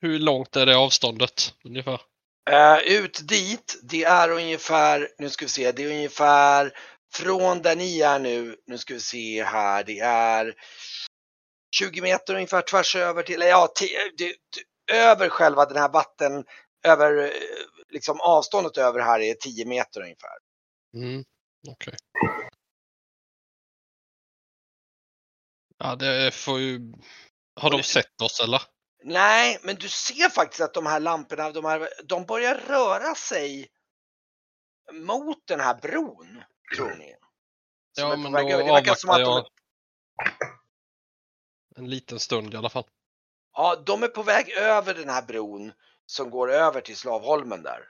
Hur 0.01 0.19
långt 0.19 0.55
är 0.55 0.65
det 0.65 0.77
avståndet 0.77 1.53
ungefär? 1.63 2.01
Eh, 2.49 2.77
ut 2.77 3.27
dit, 3.27 3.79
det 3.83 4.03
är 4.03 4.31
ungefär, 4.31 5.09
nu 5.17 5.29
ska 5.29 5.45
vi 5.45 5.49
se, 5.49 5.71
det 5.71 5.83
är 5.83 5.87
ungefär 5.87 6.73
från 7.13 7.61
där 7.61 7.75
ni 7.75 8.01
är 8.01 8.19
nu, 8.19 8.55
nu 8.67 8.77
ska 8.77 8.93
vi 8.93 8.99
se 8.99 9.43
här, 9.43 9.83
det 9.83 9.99
är 9.99 10.55
20 11.75 12.01
meter 12.01 12.35
ungefär 12.35 12.61
tvärs 12.61 12.95
över 12.95 13.23
till, 13.23 13.41
ja, 13.41 13.67
till, 13.75 13.89
det, 14.17 14.25
det, 14.27 14.93
över 14.93 15.29
själva 15.29 15.65
den 15.65 15.77
här 15.77 15.89
vatten, 15.89 16.45
över 16.83 17.23
eh, 17.23 17.31
liksom 17.89 18.21
avståndet 18.21 18.77
över 18.77 18.99
här 18.99 19.19
är 19.19 19.33
10 19.33 19.65
meter 19.65 20.01
ungefär. 20.01 20.37
Mm. 20.93 21.23
Okej. 21.67 21.95
Ja, 25.77 25.95
det 25.95 26.31
får 26.33 26.59
ju... 26.59 26.79
Har 27.55 27.69
de 27.69 27.83
sett 27.83 28.21
oss 28.21 28.39
eller? 28.39 28.61
Nej, 29.03 29.59
men 29.63 29.75
du 29.75 29.89
ser 29.89 30.29
faktiskt 30.29 30.61
att 30.61 30.73
de 30.73 30.85
här 30.85 30.99
lamporna, 30.99 31.51
de, 31.51 31.65
här, 31.65 31.89
de 32.03 32.25
börjar 32.25 32.55
röra 32.55 33.15
sig 33.15 33.67
mot 34.91 35.47
den 35.47 35.59
här 35.59 35.75
bron, 35.81 36.43
Som 36.75 37.01
Ja, 37.97 38.15
men 38.15 38.31
då 38.31 38.39
över. 38.39 38.63
Det 38.63 38.71
verkar 38.71 38.95
som 38.95 39.09
att 39.09 39.21
avvaktar 39.21 39.43
de, 39.43 40.25
jag 41.75 41.81
en 41.83 41.89
liten 41.89 42.19
stund 42.19 42.53
i 42.53 42.57
alla 42.57 42.69
fall. 42.69 42.83
ja, 43.53 43.83
de 43.85 44.03
är 44.03 44.07
på 44.07 44.23
väg 44.23 44.49
över 44.49 44.93
den 44.93 45.09
här 45.09 45.21
bron 45.21 45.73
som 46.05 46.29
går 46.29 46.51
över 46.51 46.81
till 46.81 46.97
Slavholmen 46.97 47.63
där. 47.63 47.89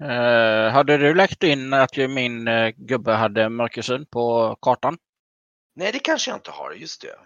Eh, 0.00 0.72
hade 0.72 0.96
du 0.96 1.14
lagt 1.14 1.42
in 1.42 1.72
att 1.72 1.96
ju 1.96 2.08
min 2.08 2.48
eh, 2.48 2.68
gubbe 2.76 3.12
hade 3.12 3.48
mörkersyn 3.48 4.06
på 4.06 4.56
kartan? 4.60 4.98
Nej, 5.74 5.92
det 5.92 5.98
kanske 5.98 6.30
jag 6.30 6.36
inte 6.36 6.50
har, 6.50 6.72
just 6.72 7.02
det. 7.02 7.18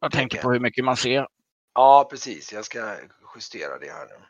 Jag 0.00 0.12
tänkte 0.12 0.36
Okej. 0.36 0.42
på 0.42 0.52
hur 0.52 0.60
mycket 0.60 0.84
man 0.84 0.96
ser. 0.96 1.28
Ja, 1.74 2.08
precis. 2.10 2.52
Jag 2.52 2.64
ska 2.64 2.96
justera 3.34 3.78
det 3.78 3.92
här 3.92 4.06
nu. 4.06 4.26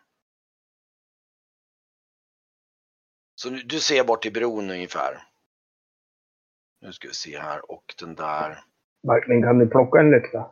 Så 3.41 3.51
nu, 3.51 3.63
du 3.63 3.81
ser 3.81 4.05
bort 4.05 4.23
till 4.23 4.33
bron 4.33 4.71
ungefär. 4.71 5.23
Nu 6.81 6.93
ska 6.93 7.09
vi 7.09 7.15
se 7.15 7.39
här 7.39 7.71
och 7.71 7.95
den 7.99 8.15
där. 8.15 8.65
Verkligen, 9.03 9.43
kan 9.43 9.59
du 9.59 9.69
plocka 9.69 10.01
en 10.01 10.11
lykta? 10.11 10.51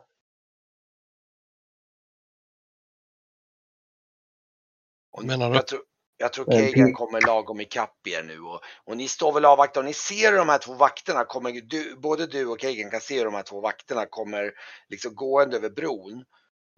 Och 5.11 5.23
Menar 5.23 5.49
du? 5.49 5.55
Jag 5.55 5.67
tror, 5.67 5.81
jag 6.17 6.33
tror 6.33 6.45
Kegan 6.51 6.73
ping. 6.73 6.93
kommer 6.93 7.21
lagom 7.21 7.61
ikapp 7.61 8.07
er 8.07 8.23
nu 8.23 8.39
och, 8.39 8.61
och 8.83 8.97
ni 8.97 9.07
står 9.07 9.33
väl 9.33 9.45
och 9.45 9.51
avvaktar 9.51 9.81
och 9.81 9.85
ni 9.85 9.93
ser 9.93 10.31
de 10.31 10.49
här 10.49 10.57
två 10.57 10.73
vakterna 10.73 11.25
kommer, 11.25 11.51
du, 11.51 11.95
både 11.95 12.27
du 12.27 12.45
och 12.45 12.61
Kegan 12.61 12.91
kan 12.91 13.01
se 13.01 13.17
hur 13.17 13.25
de 13.25 13.33
här 13.33 13.43
två 13.43 13.61
vakterna 13.61 14.05
kommer 14.05 14.53
liksom 14.89 15.15
gående 15.15 15.57
över 15.57 15.69
bron. 15.69 16.25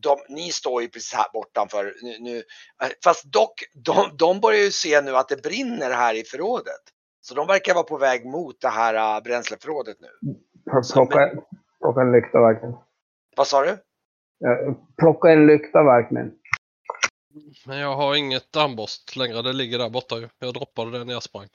De, 0.02 0.18
ni 0.30 0.52
står 0.52 0.82
ju 0.82 0.88
precis 0.88 1.14
här 1.14 1.26
bortanför 1.34 1.94
nu, 2.02 2.18
nu 2.20 2.38
eh, 2.84 2.90
fast 3.04 3.24
dock, 3.34 3.64
de, 3.74 4.18
de 4.18 4.40
börjar 4.40 4.60
ju 4.64 4.72
se 4.72 5.02
nu 5.02 5.16
att 5.16 5.28
det 5.30 5.44
brinner 5.44 5.92
här 5.92 6.14
i 6.14 6.24
förrådet. 6.24 6.82
Så 7.22 7.36
de 7.36 7.48
verkar 7.48 7.74
vara 7.74 7.84
på 7.84 7.98
väg 7.98 8.26
mot 8.26 8.62
det 8.62 8.70
här 8.70 9.18
äh, 9.18 9.24
bränsleförrådet 9.24 9.98
nu. 10.00 10.08
Pl- 10.72 10.94
Plocka, 10.94 11.32
plocka 11.82 12.02
en 12.02 12.12
lykta 12.12 12.40
verkligen. 12.42 12.76
Vad 13.38 13.48
sa 13.48 13.62
du? 13.62 13.70
Eh, 13.70 14.74
Plocka 14.98 15.30
en 15.32 15.48
lykta 15.48 15.84
verkligen. 15.84 16.32
Men 17.66 17.78
jag 17.78 17.96
har 17.96 18.16
inget 18.16 18.56
armborst 18.56 19.16
längre, 19.16 19.42
det 19.42 19.54
ligger 19.54 19.78
där 19.78 19.90
borta 19.90 20.18
ju. 20.18 20.30
Jag 20.40 20.54
droppade 20.54 21.00
det 21.00 21.06
när 21.06 21.14
jag 21.14 21.24
sprang. 21.24 21.48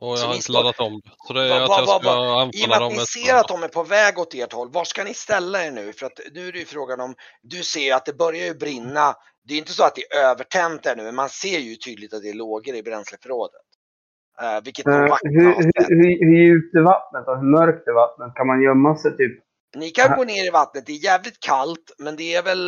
Och 0.00 0.10
jag 0.10 0.18
Så 0.18 0.26
har 0.26 0.34
inte 0.34 0.52
laddat 0.52 0.80
om 0.80 1.00
det. 1.04 1.10
Så 1.26 1.32
det 1.32 1.44
är 1.44 1.48
Va- 1.48 1.64
att 1.64 1.68
va- 1.68 2.00
jag 2.02 2.04
va- 2.04 2.50
ska 2.52 2.58
I 2.58 2.64
och 2.64 2.68
med 2.68 2.82
att 2.82 2.92
ni 2.92 3.06
ser 3.06 3.34
att 3.34 3.48
de 3.48 3.62
är 3.62 3.68
på 3.68 3.82
väg 3.82 4.18
åt 4.18 4.34
ert 4.34 4.52
håll, 4.52 4.70
var 4.72 4.84
ska 4.84 5.04
ni 5.04 5.14
ställa 5.14 5.66
er 5.66 5.70
nu? 5.70 5.92
För 5.92 6.06
att 6.06 6.20
nu 6.34 6.48
är 6.48 6.52
det 6.52 6.58
ju 6.58 6.64
frågan 6.64 7.00
om, 7.00 7.14
du 7.42 7.62
ser 7.62 7.80
ju 7.80 7.92
att 7.92 8.06
det 8.06 8.18
börjar 8.18 8.46
ju 8.46 8.54
brinna. 8.54 9.14
Det 9.44 9.54
är 9.54 9.58
inte 9.58 9.72
så 9.72 9.84
att 9.84 9.94
det 9.94 10.02
är 10.02 10.30
övertänt 10.30 10.86
ännu, 10.86 11.02
men 11.02 11.14
man 11.14 11.28
ser 11.28 11.58
ju 11.58 11.76
tydligt 11.76 12.14
att 12.14 12.22
det 12.22 12.30
är 12.30 12.34
lågor 12.34 12.74
i 12.74 12.82
bränsleförrådet. 12.82 13.66
Uh, 14.42 14.64
vilket 14.64 14.84
de 14.84 14.92
hur, 14.92 15.08
hur, 15.22 15.54
hur, 15.88 16.26
hur 16.26 16.36
djupt 16.44 16.74
är 16.74 16.80
vattnet 16.80 17.28
och 17.28 17.36
hur 17.36 17.50
mörkt 17.58 17.88
är 17.88 17.92
vattnet? 17.92 18.34
Kan 18.34 18.46
man 18.46 18.62
gömma 18.62 18.96
sig 18.96 19.16
typ? 19.16 19.44
Ni 19.76 19.90
kan 19.90 20.16
gå 20.16 20.24
ner 20.24 20.46
i 20.46 20.50
vattnet, 20.50 20.86
det 20.86 20.92
är 20.92 21.04
jävligt 21.04 21.40
kallt, 21.40 21.94
men 21.98 22.16
det 22.16 22.34
är 22.34 22.42
väl 22.42 22.62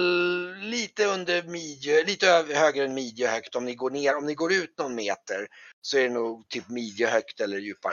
lite 0.61 1.07
under 1.07 1.43
midje, 1.43 2.05
lite 2.05 2.27
över, 2.27 2.55
högre 2.55 2.85
än 2.85 2.95
midjehögt 2.95 3.57
om 3.57 3.65
ni 3.65 3.75
går 3.75 3.91
ner. 3.91 4.17
Om 4.17 4.27
ni 4.27 4.35
går 4.35 4.53
ut 4.53 4.79
någon 4.79 4.95
meter 4.95 5.47
så 5.83 5.99
är 5.99 6.03
det 6.03 6.15
nog 6.15 6.49
typ 6.49 6.69
midjehögt 6.69 7.41
eller 7.41 7.59
djupare. 7.59 7.93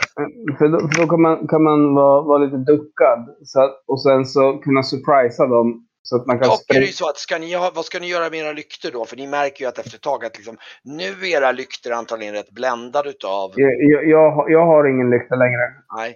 För 0.57 0.67
då, 0.67 0.79
för 0.79 1.01
då 1.01 1.07
kan 1.07 1.21
man, 1.21 1.47
kan 1.47 1.63
man 1.63 1.95
vara, 1.95 2.21
vara 2.21 2.37
lite 2.37 2.57
duckad 2.57 3.35
så 3.43 3.61
att, 3.63 3.83
och 3.87 4.01
sen 4.03 4.25
så 4.25 4.57
kunna 4.57 4.83
surprisa 4.83 5.45
dem. 5.47 5.85
Så 6.01 6.15
att 6.15 6.27
man 6.27 6.39
kan 6.39 6.47
Dock 6.49 6.63
är 6.75 6.79
det 6.79 6.85
ju 6.85 6.91
så 6.91 7.09
att 7.09 7.17
ska 7.17 7.37
ni 7.37 7.53
ha, 7.53 7.71
vad 7.75 7.85
ska 7.85 7.99
ni 7.99 8.07
göra 8.07 8.29
med 8.29 8.39
era 8.39 8.51
lyktor 8.51 8.91
då? 8.91 9.05
För 9.05 9.17
ni 9.17 9.27
märker 9.27 9.63
ju 9.63 9.69
att 9.69 9.77
efter 9.79 9.95
ett 9.95 10.01
tag 10.01 10.25
att 10.25 10.37
liksom, 10.37 10.57
nu 10.83 11.03
är 11.09 11.25
era 11.25 11.51
lyktor 11.51 11.91
antagligen 11.91 12.33
rätt 12.33 12.51
bländade 12.51 13.09
utav, 13.09 13.51
Jag, 13.55 13.71
jag, 13.91 14.07
jag, 14.09 14.31
har- 14.31 14.49
jag 14.49 14.65
har 14.65 14.87
ingen 14.87 15.09
lykta 15.09 15.35
längre. 15.35 15.73
nej, 15.95 16.15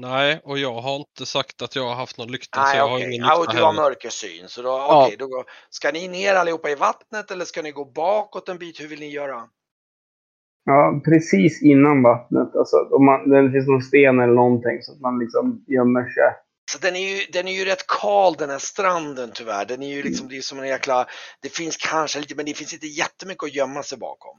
Nej, 0.00 0.40
och 0.44 0.58
jag 0.58 0.80
har 0.80 0.96
inte 0.96 1.26
sagt 1.26 1.62
att 1.62 1.76
jag 1.76 1.82
har 1.82 1.94
haft 1.94 2.18
någon 2.18 2.32
lykta. 2.32 2.60
så 2.60 2.66
nej 2.66 2.76
jag 2.76 2.88
har 2.88 2.96
okej, 2.96 3.14
ingen 3.14 3.26
ja, 3.26 3.34
och 3.34 3.40
lykta 3.40 3.56
du 3.56 3.62
har 3.62 3.72
mörkersyn. 3.72 4.48
Så 4.48 4.62
då, 4.62 4.68
Ja. 4.68 5.04
okej, 5.04 5.16
då 5.18 5.26
går, 5.26 5.44
ska 5.70 5.90
ni 5.90 6.08
ner 6.08 6.34
allihopa 6.34 6.70
i 6.70 6.74
vattnet 6.74 7.30
eller 7.30 7.44
ska 7.44 7.62
ni 7.62 7.70
gå 7.70 7.84
bakåt 7.84 8.48
en 8.48 8.58
bit? 8.58 8.80
Hur 8.80 8.88
vill 8.88 9.00
ni 9.00 9.10
göra? 9.10 9.48
Ja, 10.64 11.00
precis 11.04 11.62
innan 11.62 12.02
vattnet. 12.02 12.56
Alltså, 12.56 12.76
om 12.90 13.04
man, 13.04 13.30
det 13.30 13.52
finns 13.52 13.68
någon 13.68 13.82
sten 13.82 14.20
eller 14.20 14.34
någonting 14.34 14.82
så 14.82 14.92
att 14.92 15.00
man 15.00 15.18
liksom 15.18 15.64
gömmer 15.66 16.02
sig. 16.02 16.32
Så 16.70 16.78
den 16.78 16.96
är 16.96 17.08
ju, 17.08 17.26
den 17.32 17.48
är 17.48 17.52
ju 17.52 17.64
rätt 17.64 17.86
kal 17.86 18.34
den 18.38 18.50
här 18.50 18.58
stranden 18.58 19.30
tyvärr. 19.34 19.64
Den 19.64 19.82
är 19.82 19.88
ju 19.88 20.02
liksom, 20.02 20.28
det 20.28 20.36
är 20.36 20.40
som 20.40 20.58
en 20.58 20.68
jäkla, 20.68 21.06
det 21.42 21.48
finns 21.48 21.76
kanske 21.76 22.20
lite, 22.20 22.34
men 22.34 22.46
det 22.46 22.54
finns 22.54 22.72
inte 22.72 22.86
jättemycket 22.86 23.44
att 23.44 23.54
gömma 23.54 23.82
sig 23.82 23.98
bakom. 23.98 24.36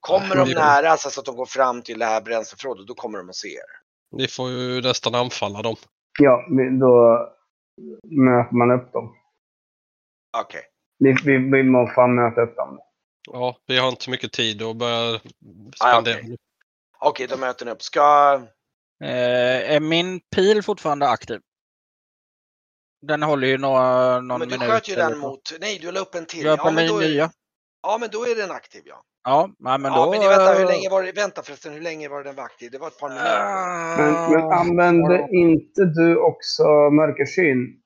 Kommer 0.00 0.36
de 0.36 0.50
nära 0.50 0.96
så 0.96 1.20
att 1.20 1.26
de 1.26 1.36
går 1.36 1.46
fram 1.46 1.82
till 1.82 1.98
det 1.98 2.04
här 2.06 2.20
bränsleförrådet, 2.20 2.86
då 2.86 2.94
kommer 2.94 3.18
de 3.18 3.28
att 3.28 3.36
se 3.36 3.48
er. 3.48 3.85
Ni 4.12 4.28
får 4.28 4.50
ju 4.50 4.80
nästan 4.82 5.14
anfalla 5.14 5.62
dem. 5.62 5.76
Ja, 6.18 6.44
då 6.80 7.18
möter 8.04 8.54
man 8.56 8.70
upp 8.70 8.92
dem. 8.92 9.16
Okej. 10.38 10.62
Vi, 10.98 11.16
vi, 11.24 11.36
vi 11.38 11.62
måste 11.62 11.94
fan 11.94 12.14
möta 12.14 12.40
upp 12.40 12.56
dem. 12.56 12.78
Ja, 13.32 13.56
vi 13.66 13.78
har 13.78 13.88
inte 13.88 14.10
mycket 14.10 14.32
tid 14.32 14.62
att 14.62 14.76
börja 14.76 15.20
Ah, 15.80 15.92
spendera. 15.92 16.18
okej. 16.20 16.36
Okej, 17.00 17.26
då 17.26 17.36
möter 17.36 17.64
ni 17.66 17.70
upp. 17.72 17.82
Ska, 17.82 18.40
Eh, 19.04 19.72
är 19.74 19.80
min 19.80 20.20
pil 20.36 20.62
fortfarande 20.62 21.08
aktiv? 21.08 21.40
Den 23.06 23.22
håller 23.22 23.48
ju 23.48 23.58
några, 23.58 24.20
någon 24.20 24.38
men 24.40 24.48
du 24.48 24.58
minut. 24.58 24.70
sköt 24.74 24.88
ju 24.88 24.92
eller 24.92 25.02
den 25.10 25.12
så. 25.20 25.28
mot, 25.28 25.40
nej 25.60 25.78
du 25.78 25.92
la 25.92 26.00
upp 26.00 26.14
en 26.14 26.26
till. 26.26 26.44
Jag 26.44 26.52
är 26.52 26.56
på 26.56 26.68
Ja 26.68 26.70
men, 26.72 26.88
då 26.88 26.94
min 26.98 27.04
är, 27.06 27.08
nya. 27.10 27.30
ja 27.82 27.98
men 28.00 28.08
då 28.12 28.22
är 28.26 28.34
den 28.36 28.50
aktiv 28.50 28.82
ja. 28.86 29.02
Ja, 29.28 29.50
nej, 29.58 29.78
men 29.78 29.92
ja 29.92 30.04
då... 30.04 30.10
men 30.10 30.20
det, 30.20 30.28
vänta, 30.28 30.52
hur 30.52 30.66
länge 30.66 30.88
var 30.88 31.02
det, 31.02 31.12
vänta 31.12 31.42
förresten, 31.42 31.72
hur 31.72 31.80
länge 31.80 32.08
var 32.08 32.24
den 32.24 32.38
aktiv? 32.38 32.70
Det 32.70 32.78
var 32.78 32.88
ett 32.88 32.98
par 32.98 33.08
minuter. 33.08 33.96
Men, 33.96 34.32
men 34.32 34.52
använde 34.52 35.28
inte 35.32 35.84
du 35.84 36.16
också 36.16 36.62
mörkersyn? 36.90 37.82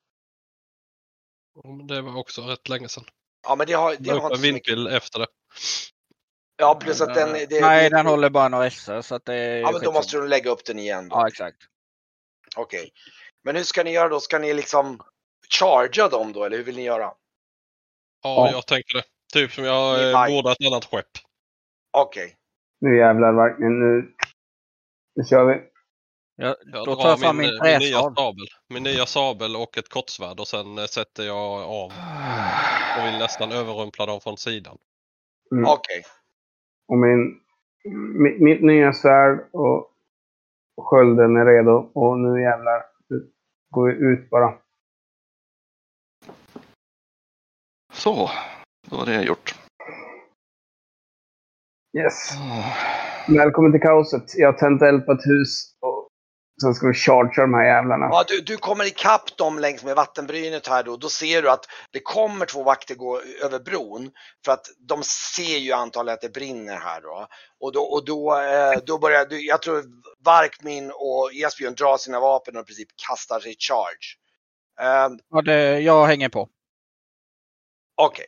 Ja, 1.55 1.71
Det 1.89 2.03
var 2.03 2.17
också 2.17 2.43
rätt 2.43 2.69
länge 2.69 2.89
sedan. 2.89 3.05
Ja 3.47 3.57
men 3.57 3.67
det 3.67 3.73
har, 3.73 3.97
det 3.99 4.11
har 4.11 4.31
inte 4.31 4.43
vindpil 4.43 4.87
efter 4.87 5.19
det. 5.19 5.27
Ja 6.57 6.75
plus 6.75 7.01
att 7.01 7.15
den, 7.15 7.33
det, 7.33 7.61
Nej, 7.61 7.91
det, 7.91 7.97
den 7.97 8.07
håller 8.07 8.31
bara 8.31 8.49
några 8.49 8.71
SR 8.71 9.03
så 9.03 9.15
att 9.15 9.25
det 9.25 9.35
är 9.35 9.61
Ja 9.61 9.73
men 9.73 9.81
då 9.83 9.93
måste 9.93 10.17
du 10.17 10.29
lägga 10.29 10.51
upp 10.51 10.65
den 10.65 10.79
igen 10.79 11.09
då. 11.09 11.17
Ja, 11.17 11.29
exakt. 11.29 11.57
Okej. 12.57 12.91
Men 13.45 13.57
hur 13.57 13.65
ska 13.65 13.85
ni 13.85 13.93
göra 13.93 14.09
då? 14.09 14.21
Ska 14.21 14.39
ni 14.39 14.55
liksom 14.55 15.01
chargea 15.61 16.09
dem 16.09 16.33
då 16.33 16.45
eller 16.45 16.57
hur 16.57 16.65
vill 16.65 16.77
ni 16.77 16.83
göra? 16.83 17.05
Ja, 17.05 17.17
Ja. 18.23 18.51
jag 18.51 18.67
tänker 18.67 18.97
det. 18.97 19.05
Typ 19.33 19.53
som 19.53 19.65
jag 19.65 19.99
Ni 19.99 20.11
eh, 20.11 20.27
borde 20.27 20.53
ett 20.53 20.67
annat 20.67 20.85
skepp. 20.85 21.30
Okej. 21.91 22.37
Nu 22.81 22.97
jävlar 22.97 23.33
verkligen. 23.33 23.81
Nu, 23.81 24.15
nu 25.15 25.25
kör 25.25 25.45
vi. 25.45 25.71
Ja, 26.37 26.57
Jag 26.73 26.87
då 26.87 26.97
tar 26.97 27.09
jag 27.09 27.21
fram 27.21 27.37
min, 27.37 27.47
min 27.47 27.73
eh, 27.73 27.79
min 27.79 27.89
nya 27.89 28.01
sabel. 28.01 28.47
Min 28.69 28.83
nya 28.83 29.07
sabel 29.07 29.57
och 29.57 29.79
ett 29.79 29.89
kortsvärd 29.89 30.41
och 30.41 30.49
sen 30.49 30.79
eh, 30.79 30.85
sätter 30.85 31.23
jag 31.23 31.63
av 31.63 31.93
och 32.99 33.07
vill 33.07 33.19
nästan 33.19 33.53
överrumpla 33.53 34.07
dem 34.07 34.21
från 34.21 34.37
sidan. 34.37 34.79
Mm. 35.53 35.65
Okej. 35.65 36.03
Och 36.89 36.99
min, 36.99 37.41
mitt, 38.23 38.41
mitt 38.41 38.63
nya 38.63 38.93
svärd 38.93 39.49
och 39.53 39.91
skölden 40.77 41.37
är 41.37 41.45
redo. 41.45 41.91
Och 41.95 42.19
nu 42.19 42.43
jävlar 42.43 42.83
nu 43.09 43.31
går 43.71 43.89
vi 43.89 43.93
ut 43.93 44.31
bara. 44.31 44.55
Så, 47.93 48.31
då 48.91 48.97
var 48.97 49.07
det 49.07 49.23
gjort. 49.23 49.60
Yes. 51.99 52.31
Välkommen 53.29 53.73
till 53.73 53.81
kaoset. 53.81 54.23
Jag 54.37 54.53
har 54.53 54.59
tänt 54.59 54.83
eld 54.83 55.07
på 55.07 55.13
ett 55.13 55.27
hus. 55.27 55.75
Och 55.81 56.09
sen 56.63 56.75
ska 56.75 56.87
vi 56.87 56.95
chargea 56.95 57.43
de 57.47 57.55
här 57.55 57.65
jävlarna. 57.65 58.09
Ja, 58.11 58.25
du, 58.29 58.41
du 58.41 58.57
kommer 58.57 58.85
ikapp 58.85 59.37
dem 59.37 59.59
längs 59.59 59.85
med 59.85 59.97
vattenbrynet 59.97 60.67
här 60.67 60.83
då. 60.83 60.97
Då 60.97 61.09
ser 61.09 61.43
du 61.43 61.51
att 61.51 61.65
det 61.91 62.01
kommer 62.01 62.47
två 62.47 62.63
vakter 62.63 62.95
gå 62.95 63.21
över 63.43 63.59
bron. 63.59 64.11
För 64.45 64.53
att 64.53 64.67
de 64.89 65.03
ser 65.35 65.59
ju 65.59 65.73
antagligen 65.73 66.15
att 66.15 66.21
det 66.21 66.33
brinner 66.35 66.77
här 66.77 67.01
då. 67.01 67.27
Och 67.61 67.73
då, 67.73 67.81
och 67.81 68.05
då, 68.05 68.41
eh, 68.41 68.79
då 68.87 68.99
börjar, 68.99 69.27
du- 69.27 69.47
jag 69.47 69.63
tror 69.63 69.83
Varkmin 70.25 70.91
och 70.95 71.31
Esbjörn 71.35 71.75
drar 71.75 71.97
sina 71.97 72.21
vapen 72.21 72.57
och 72.57 72.63
i 72.63 72.65
princip 72.67 72.89
kastar 73.09 73.41
sig 73.41 73.53
i 73.53 73.57
charge. 73.59 74.17
Eh, 74.81 75.09
Ja, 75.31 75.43
det, 75.43 75.81
jag 75.81 76.07
hänger 76.07 76.29
på. 76.29 76.49
Okej. 77.97 78.27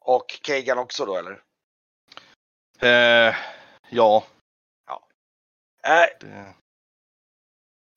Och 0.00 0.26
Kagan 0.42 0.78
också 0.78 1.04
då 1.06 1.16
eller? 1.16 1.40
Eh, 2.80 3.34
ja. 3.90 4.24
Äh, 5.86 6.06
Det... 6.20 6.54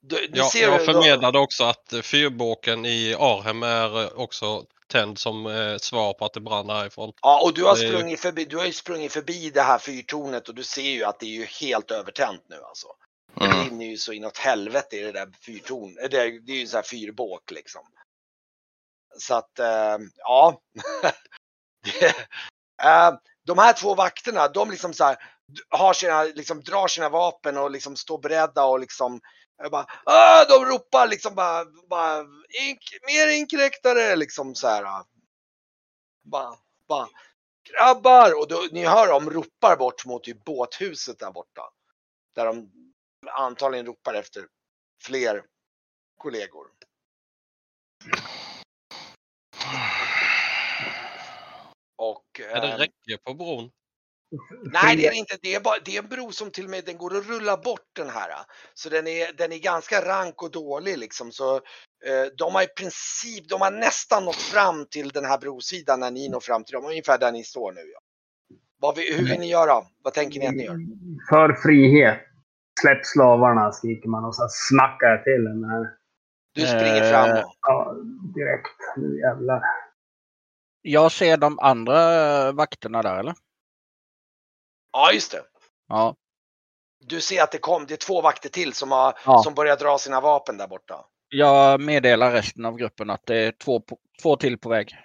du, 0.01 0.27
du 0.27 0.37
Ja, 0.39 0.49
ser 0.49 0.61
jag 0.61 0.85
förmedlade 0.85 1.39
också 1.39 1.63
att 1.63 1.93
eh, 1.93 2.01
fyrbåken 2.01 2.85
i 2.85 3.15
Arhem 3.19 3.63
är 3.63 4.03
eh, 4.03 4.07
också 4.11 4.65
tänd 4.87 5.19
som 5.19 5.45
eh, 5.45 5.77
svar 5.77 6.13
på 6.13 6.25
att 6.25 6.33
det 6.33 6.39
brann 6.39 6.69
härifrån. 6.69 7.13
Ja, 7.21 7.41
och 7.43 7.53
du 7.53 7.63
har, 7.63 7.75
Det 7.75 7.89
sprungit 7.89 8.19
förbi, 8.19 8.45
du 8.45 8.57
har 8.57 8.65
ju 8.65 8.73
sprungit 8.73 9.13
förbi 9.13 9.49
det 9.49 9.61
här 9.61 9.77
fyrtornet 9.79 10.49
och 10.49 10.55
du 10.55 10.63
ser 10.63 10.81
ju 10.81 11.03
att 11.03 11.19
det 11.19 11.25
är 11.25 11.29
ju 11.39 11.45
helt 11.45 11.91
övertänt 11.91 12.43
nu 12.49 12.55
alltså. 12.63 12.87
Det 13.33 13.45
Mm. 13.45 13.59
brinner 13.67 13.85
ju 13.85 13.97
så 13.97 14.13
inåt 14.13 14.37
helvete 14.37 14.95
i 14.97 15.01
det 15.01 15.11
där 15.11 15.29
fyrtornet. 15.45 16.11
Det, 16.11 16.17
är- 16.21 16.45
det 16.45 16.51
är 16.51 16.57
ju 16.59 16.67
så 16.67 16.77
här 16.77 16.83
fyrbåk 16.83 17.51
liksom. 17.51 17.81
Så 19.19 19.35
att, 19.35 19.59
eh, 19.59 19.97
ja. 20.17 20.61
Det- 21.83 22.15
eh, 22.83 23.13
de 23.47 23.57
här 23.57 23.73
två 23.73 23.95
vakterna, 23.95 24.47
de 24.47 24.71
liksom 24.71 24.93
så 24.93 25.03
här, 25.03 25.17
har 25.69 25.93
sina, 25.93 26.23
liksom 26.23 26.61
drar 26.61 26.87
sina 26.87 27.09
vapen 27.09 27.57
och 27.57 27.71
liksom 27.71 27.95
står 27.95 28.17
beredda 28.17 28.65
och 28.65 28.79
liksom 28.79 29.21
bara, 29.71 29.85
ah, 30.03 30.45
de 30.45 30.65
ropar 30.65 31.07
liksom 31.07 31.35
bara, 31.35 31.65
bara 31.89 32.25
ink, 32.67 32.79
mer 33.07 33.27
inkräktare 33.27 34.15
liksom 34.15 34.55
så 34.55 34.67
här. 34.67 35.03
Bara, 36.23 36.57
bara, 36.87 37.07
grabbar! 37.69 38.39
Och 38.39 38.47
då, 38.47 38.67
ni 38.71 38.85
hör 38.85 39.07
dem 39.07 39.29
ropar 39.29 39.77
bort 39.77 40.05
mot 40.05 40.23
typ 40.23 40.43
båthuset 40.43 41.19
där 41.19 41.31
borta. 41.31 41.61
Där 42.35 42.45
de 42.45 42.71
antagligen 43.31 43.85
ropar 43.85 44.13
efter 44.13 44.47
fler 45.03 45.43
kollegor. 46.17 46.67
Och, 51.97 52.39
Är 52.39 52.61
det 52.61 52.67
eh, 52.67 52.77
räcke 52.77 53.23
på 53.23 53.33
bron? 53.33 53.69
Nej, 54.63 54.95
det 54.95 55.07
är 55.07 55.11
det 55.11 55.17
inte. 55.17 55.37
Det 55.41 55.55
är, 55.55 55.59
bara, 55.59 55.79
det 55.85 55.95
är 55.97 56.03
en 56.03 56.09
bro 56.09 56.31
som 56.31 56.51
till 56.51 56.63
och 56.63 56.69
med 56.69 56.85
den 56.85 56.97
går 56.97 57.17
att 57.17 57.27
rulla 57.27 57.57
bort 57.57 57.89
den 57.95 58.09
här. 58.09 58.31
Så 58.73 58.89
den 58.89 59.07
är, 59.07 59.33
den 59.33 59.51
är 59.51 59.59
ganska 59.59 60.01
rank 60.01 60.43
och 60.43 60.51
dålig 60.51 60.97
liksom. 60.97 61.31
Så 61.31 61.55
eh, 61.55 62.25
de 62.37 62.55
har 62.55 62.63
i 62.63 62.67
princip, 62.67 63.49
de 63.49 63.61
har 63.61 63.71
nästan 63.71 64.25
nått 64.25 64.35
fram 64.35 64.85
till 64.85 65.09
den 65.09 65.25
här 65.25 65.37
brosidan 65.37 65.99
när 65.99 66.11
ni 66.11 66.29
når 66.29 66.39
fram 66.39 66.63
till 66.63 66.73
dem. 66.73 66.85
Ungefär 66.85 67.17
där 67.17 67.31
ni 67.31 67.43
står 67.43 67.71
nu. 67.71 67.81
Ja. 67.81 67.99
Vad 68.79 68.95
vi, 68.95 69.15
hur 69.15 69.29
vill 69.29 69.39
ni 69.39 69.49
göra? 69.49 69.83
Vad 70.03 70.13
tänker 70.13 70.39
ni 70.39 70.47
att 70.47 70.55
ni 70.55 70.63
gör? 70.63 70.77
För 71.29 71.53
frihet. 71.53 72.19
Släpp 72.81 73.05
slavarna, 73.05 73.71
skriker 73.71 74.09
man 74.09 74.25
och 74.25 74.35
så 74.35 74.47
smackar 74.49 75.07
jag 75.07 75.23
till 75.23 75.43
den 75.43 75.63
här. 75.63 75.87
Du 76.53 76.61
springer 76.61 77.11
fram. 77.11 77.29
Eh, 77.29 77.43
Och, 77.43 77.53
Ja, 77.61 77.95
direkt. 78.35 78.97
Nu 78.97 79.19
jävlar. 79.19 79.61
Jag 80.89 81.11
ser 81.11 81.37
de 81.37 81.59
andra 81.59 82.51
vakterna 82.51 83.01
där 83.01 83.19
eller? 83.19 83.35
ja, 84.91 85.11
just 85.11 85.31
det. 85.31 85.43
Ja. 85.87 86.15
Du 87.05 87.21
ser 87.21 87.43
att 87.43 87.51
det 87.51 87.57
kom, 87.57 87.85
det 87.85 87.93
är 87.93 87.97
två 87.97 88.21
vakter 88.21 88.49
till 88.49 88.73
som, 88.73 88.91
har, 88.91 89.19
Ja. 89.25 89.43
som 89.43 89.53
börjar 89.53 89.77
dra 89.77 89.97
sina 89.97 90.21
vapen 90.21 90.57
där 90.57 90.67
borta. 90.67 91.05
Jag 91.29 91.81
meddelar 91.81 92.31
resten 92.31 92.65
av 92.65 92.77
gruppen 92.77 93.09
att 93.09 93.25
det 93.25 93.35
är 93.35 93.51
två, 93.51 93.81
två 94.21 94.35
till 94.35 94.57
på 94.57 94.69
väg. 94.69 94.95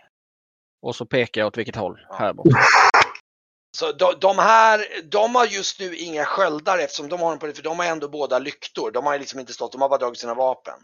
Och 0.82 0.96
så 0.96 1.06
pekar 1.06 1.40
jag 1.40 1.46
åt 1.48 1.58
vilket 1.58 1.76
håll. 1.76 2.06
Ja. 2.08 2.14
Här 2.14 2.32
borta. 2.32 2.50
Så 3.76 3.92
de, 3.92 4.14
de 4.20 4.38
här, 4.38 4.86
de 5.04 5.34
har 5.34 5.46
just 5.46 5.80
nu 5.80 5.96
inga 5.96 6.24
sköldar 6.24 6.78
eftersom 6.78 7.08
de 7.08 7.20
har 7.20 7.30
dem 7.30 7.38
på 7.38 7.52
för 7.52 7.62
de 7.62 7.78
har 7.78 7.86
ändå 7.86 8.08
båda 8.08 8.38
lyktor. 8.38 8.90
De 8.90 9.06
har 9.06 9.18
liksom 9.18 9.40
inte 9.40 9.52
stått, 9.52 9.72
de 9.72 9.80
har 9.80 9.88
bara 9.88 9.98
dragit 9.98 10.18
sina 10.18 10.34
vapen. 10.34 10.78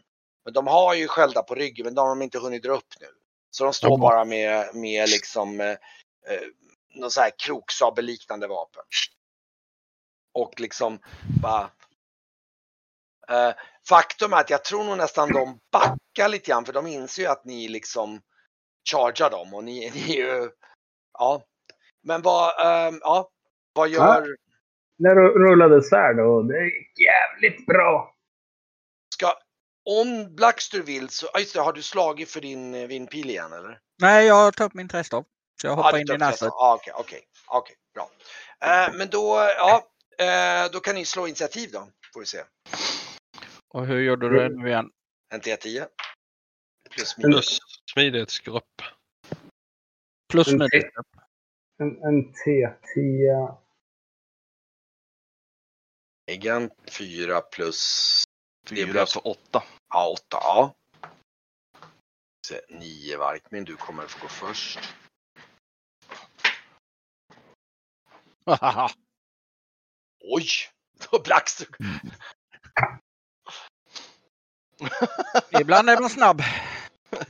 Men 0.45 0.55
de 0.55 0.67
har 0.67 0.95
ju 0.95 1.09
sköldar 1.09 1.43
på 1.43 1.55
ryggen 1.55 1.85
men 1.85 1.95
de 1.95 2.01
har 2.01 2.09
de 2.09 2.23
inte 2.23 2.39
hunnit 2.39 2.63
dra 2.63 2.73
upp 2.73 2.95
nu. 3.01 3.07
Så 3.51 3.65
de 3.65 3.73
står 3.73 3.91
Ja. 3.91 3.97
bara 3.97 4.25
med, 4.25 4.75
med 4.75 5.09
liksom 5.09 5.61
eh, 5.61 5.71
eh, 5.71 6.43
någon 6.95 7.11
så 7.11 7.21
här 7.21 7.31
kroksabelliknande 7.39 8.47
vapen. 8.47 8.83
Och 10.35 10.61
liksom 10.61 10.99
bara 11.43 11.71
eh, 13.29 13.55
Faktum 13.89 14.33
är 14.33 14.37
att 14.37 14.51
jag 14.51 14.65
tror 14.65 14.85
nog 14.85 14.99
nästan 14.99 15.33
de 15.33 15.59
backar 15.73 16.29
lite 16.29 16.51
grann 16.51 16.65
för 16.65 16.73
de 16.73 16.87
inser 16.87 17.23
ju 17.23 17.29
att 17.29 17.45
ni 17.45 17.69
liksom 17.69 18.21
chargear 18.91 19.31
dem 19.31 19.55
och 19.55 19.65
ni, 19.65 19.91
ni 19.95 20.21
är 20.21 20.27
ju, 20.27 20.51
ja. 21.19 21.43
Men 22.03 22.23
vad, 22.23 22.67
ehm, 22.67 22.99
ja, 23.01 23.31
vad 23.73 23.89
gör, 23.89 24.37
Där 24.99 25.15
rullade 25.15 25.83
svärd 25.83 26.21
och 26.21 26.47
det 26.47 26.65
gick 26.65 26.93
jävligt 26.99 27.67
bra 27.67 28.15
om 29.89 30.35
Blackster 30.35 30.83
vill 30.83 31.09
så, 31.09 31.27
just 31.39 31.55
det, 31.55 31.61
har 31.61 31.73
du 31.73 31.83
slagit 31.83 32.31
för 32.31 32.41
din 32.41 32.75
eh, 32.75 32.87
vindpil 32.87 33.31
igen 33.31 33.53
eller? 33.53 33.81
Nej, 34.03 34.27
jag 34.27 34.35
har 34.35 34.53
tagit 34.53 34.75
min 34.75 34.89
trästav. 34.89 35.25
Så 35.61 35.67
jag 35.67 35.77
hoppar 35.77 35.93
ah, 35.93 35.99
in 35.99 36.11
i 36.11 36.19
nätet. 36.19 36.49
Ah, 36.53 36.75
Okej, 36.75 36.93
okay, 36.93 37.05
okay, 37.05 37.21
okay, 37.59 37.77
bra. 37.95 38.11
Eh, 38.61 38.95
men 38.95 39.09
då, 39.11 39.51
ja, 39.57 39.89
eh, 40.19 40.71
då 40.73 40.81
kan 40.81 40.95
ni 40.95 41.05
slå 41.05 41.27
initiativ 41.27 41.71
då, 41.73 41.89
får 42.13 42.21
vi 42.21 42.27
se. 42.27 42.43
Och 43.69 43.87
hur 43.87 44.01
gjorde 44.01 44.29
du 44.29 44.37
det 44.39 44.49
nu 44.49 44.69
igen? 44.69 44.91
En 45.35 45.41
T10. 45.41 45.87
Plus, 46.91 47.15
Plus 47.15 47.59
smidighetsgrupp. 47.93 48.83
Plus 50.33 50.47
smidighetsgrupp. 50.47 51.07
En, 51.79 52.03
en 52.03 52.33
T10. 52.33 53.57
Egentligen 56.27 56.71
4 56.91 57.41
plus... 57.41 58.23
4 58.69 59.07
så 59.07 59.21
8. 59.21 59.63
Ja, 59.89 60.09
åtta. 60.09 60.39
Ja. 60.41 60.75
Se, 62.47 62.61
nio 62.69 63.17
Varkmin, 63.17 63.65
du 63.65 63.77
kommer 63.77 64.07
få 64.07 64.19
gå 64.19 64.29
först. 64.29 64.79
Oj! 70.21 70.49
Då 71.11 71.19
blackstod 71.19 71.77
mm. 71.81 71.99
Ibland 75.61 75.91
är 75.91 76.01
man 76.01 76.11
snabb. 76.11 76.43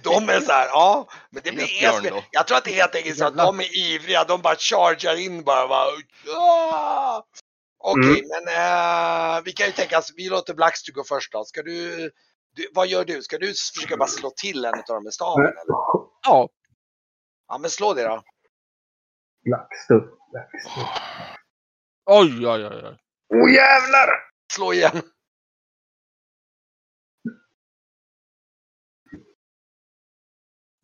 De 0.02 0.28
är 0.28 0.40
så 0.40 0.52
här, 0.52 0.66
ja. 0.66 1.08
Men 1.30 1.42
det 1.44 1.52
blir 1.52 1.64
Esbjörn, 1.64 2.22
Jag 2.30 2.46
tror 2.46 2.58
att 2.58 2.64
det 2.64 2.70
är 2.70 2.80
helt 2.80 2.94
enkelt 2.94 3.18
så 3.18 3.24
att 3.24 3.36
de 3.36 3.60
är 3.60 3.76
ivriga. 3.76 4.24
De 4.24 4.42
bara 4.42 4.56
chargar 4.56 5.16
in 5.16 5.44
bara. 5.44 5.68
bara 5.68 5.90
ah! 6.36 7.22
Okej, 7.80 8.10
okay, 8.10 8.22
mm. 8.24 8.28
men 8.30 8.54
äh, 9.36 9.42
vi 9.44 9.52
kan 9.52 9.66
ju 9.66 9.72
tänka 9.72 9.98
oss, 9.98 10.12
vi 10.16 10.28
låter 10.28 10.54
Blackstu 10.54 10.92
gå 10.92 11.04
först 11.04 11.32
då. 11.32 11.44
Ska 11.44 11.62
du 11.62 12.10
du, 12.54 12.68
vad 12.74 12.86
gör 12.86 13.04
du? 13.04 13.22
Ska 13.22 13.38
du 13.38 13.46
försöka 13.46 13.96
bara 13.96 14.08
slå 14.08 14.30
till 14.30 14.64
en 14.64 14.74
av 14.74 14.84
dem 14.86 15.04
med 15.04 15.14
staven 15.14 15.46
eller? 15.46 15.74
Ja, 16.26 16.48
Ja, 17.48 17.58
men 17.58 17.70
slå 17.70 17.94
det 17.94 18.02
då. 18.02 18.22
Blackstuff. 19.44 20.04
Blackstuff. 20.32 20.88
oj, 22.04 22.46
oj, 22.46 22.66
oj. 22.66 22.82
oj. 22.84 22.98
Åh 23.34 23.52
jävlar! 23.52 24.08
Slå 24.52 24.72
igen. 24.72 25.02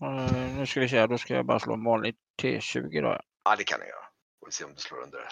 Eh, 0.03 0.57
nu 0.57 0.67
ska 0.67 0.81
vi 0.81 0.89
se, 0.89 1.07
då 1.07 1.19
ska 1.19 1.35
jag 1.35 1.47
bara 1.47 1.61
slå 1.61 1.75
en 1.75 1.85
vanlig 1.85 2.17
T20 2.43 3.03
då. 3.03 3.21
Ja, 3.45 3.57
det 3.57 3.65
kan 3.65 3.81
du 3.81 3.87
göra. 3.87 4.05
Får 4.41 4.47
vi 4.47 4.53
se 4.53 4.65
om 4.65 4.75
du 4.75 4.81
slår 4.81 5.03
under 5.03 5.29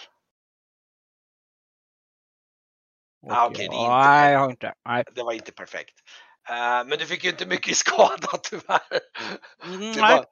Ah, 3.29 3.47
okej, 3.47 3.67
det 3.69 3.75
inte 3.75 3.89
Nej, 3.89 4.33
jag 4.33 4.39
har 4.39 4.49
inte. 4.49 4.73
Nej. 4.89 5.03
Det 5.15 5.23
var 5.23 5.33
inte 5.33 5.51
perfekt. 5.51 5.93
Eh, 6.49 6.87
men 6.87 6.97
du 6.99 7.05
fick 7.05 7.23
ju 7.23 7.29
inte 7.29 7.45
mycket 7.45 7.77
skada 7.85 8.37
tyvärr. 8.43 8.99
Mm, 9.63 10.01
var, 10.01 10.25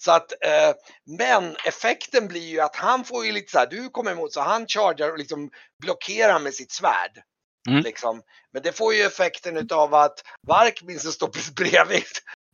så 0.00 0.12
att, 0.12 0.32
eh, 0.32 0.74
men 1.18 1.56
effekten 1.66 2.28
blir 2.28 2.48
ju 2.48 2.60
att 2.60 2.76
han 2.76 3.04
får 3.04 3.26
ju 3.26 3.32
lite 3.32 3.52
så 3.52 3.58
här, 3.58 3.66
du 3.66 3.88
kommer 3.88 4.12
emot 4.12 4.32
så 4.32 4.40
han 4.40 4.66
chargear 4.66 5.12
och 5.12 5.18
liksom 5.18 5.50
blockerar 5.82 6.38
med 6.38 6.54
sitt 6.54 6.72
svärd. 6.72 7.22
Mm. 7.68 7.82
Liksom. 7.82 8.22
Men 8.52 8.62
det 8.62 8.72
får 8.72 8.94
ju 8.94 9.02
effekten 9.02 9.56
utav 9.56 9.94
att 9.94 10.22
Varkmin 10.46 10.98
som 10.98 11.12
står 11.12 11.28
precis 11.28 11.54
bredvid, 11.54 12.04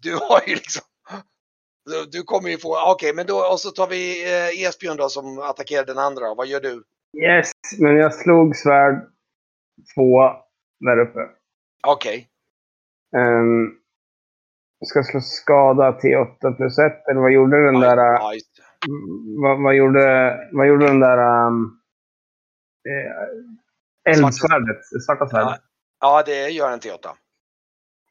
du 0.02 0.16
har 0.16 0.42
ju 0.46 0.54
liksom 0.54 0.82
du 2.12 2.22
kommer 2.22 2.50
ju 2.50 2.58
få, 2.58 2.92
okej 2.92 3.14
men 3.14 3.26
då, 3.26 3.38
och 3.38 3.60
så 3.60 3.70
tar 3.70 3.86
vi 3.86 4.32
eh, 4.32 4.66
Esbjörn 4.66 4.96
då 4.96 5.08
som 5.08 5.38
attackerar 5.38 5.84
den 5.84 5.98
andra. 5.98 6.34
Vad 6.34 6.46
gör 6.46 6.60
du? 6.60 6.84
Yes, 7.22 7.52
men 7.78 7.96
jag 7.96 8.14
slog 8.14 8.56
svärd 8.56 9.13
två 9.94 10.22
där 10.80 10.98
uppe. 10.98 11.20
Okej, 11.86 12.30
Um, 13.16 13.80
ska 14.86 15.02
slå 15.02 15.20
skada 15.20 15.90
T8 15.90 16.56
plus 16.56 16.78
1, 16.78 17.08
eller 17.10 17.20
vad 17.20 17.32
gjorde 17.32 17.64
den 17.64 17.80
där... 17.80 17.96
det. 17.96 18.40
vad, 19.42 19.62
vad, 19.62 19.74
gjorde, 19.74 20.38
vad 20.52 20.68
gjorde 20.68 20.86
den 20.86 21.00
där... 21.00 21.46
Um, 21.46 21.80
eh, 22.88 24.12
eldsvärdet? 24.12 25.04
Svarta 25.06 25.28
svärdet? 25.28 25.60
ja, 26.00 26.22
det 26.26 26.48
gör 26.48 26.72
en 26.72 26.80
T8. 26.80 27.14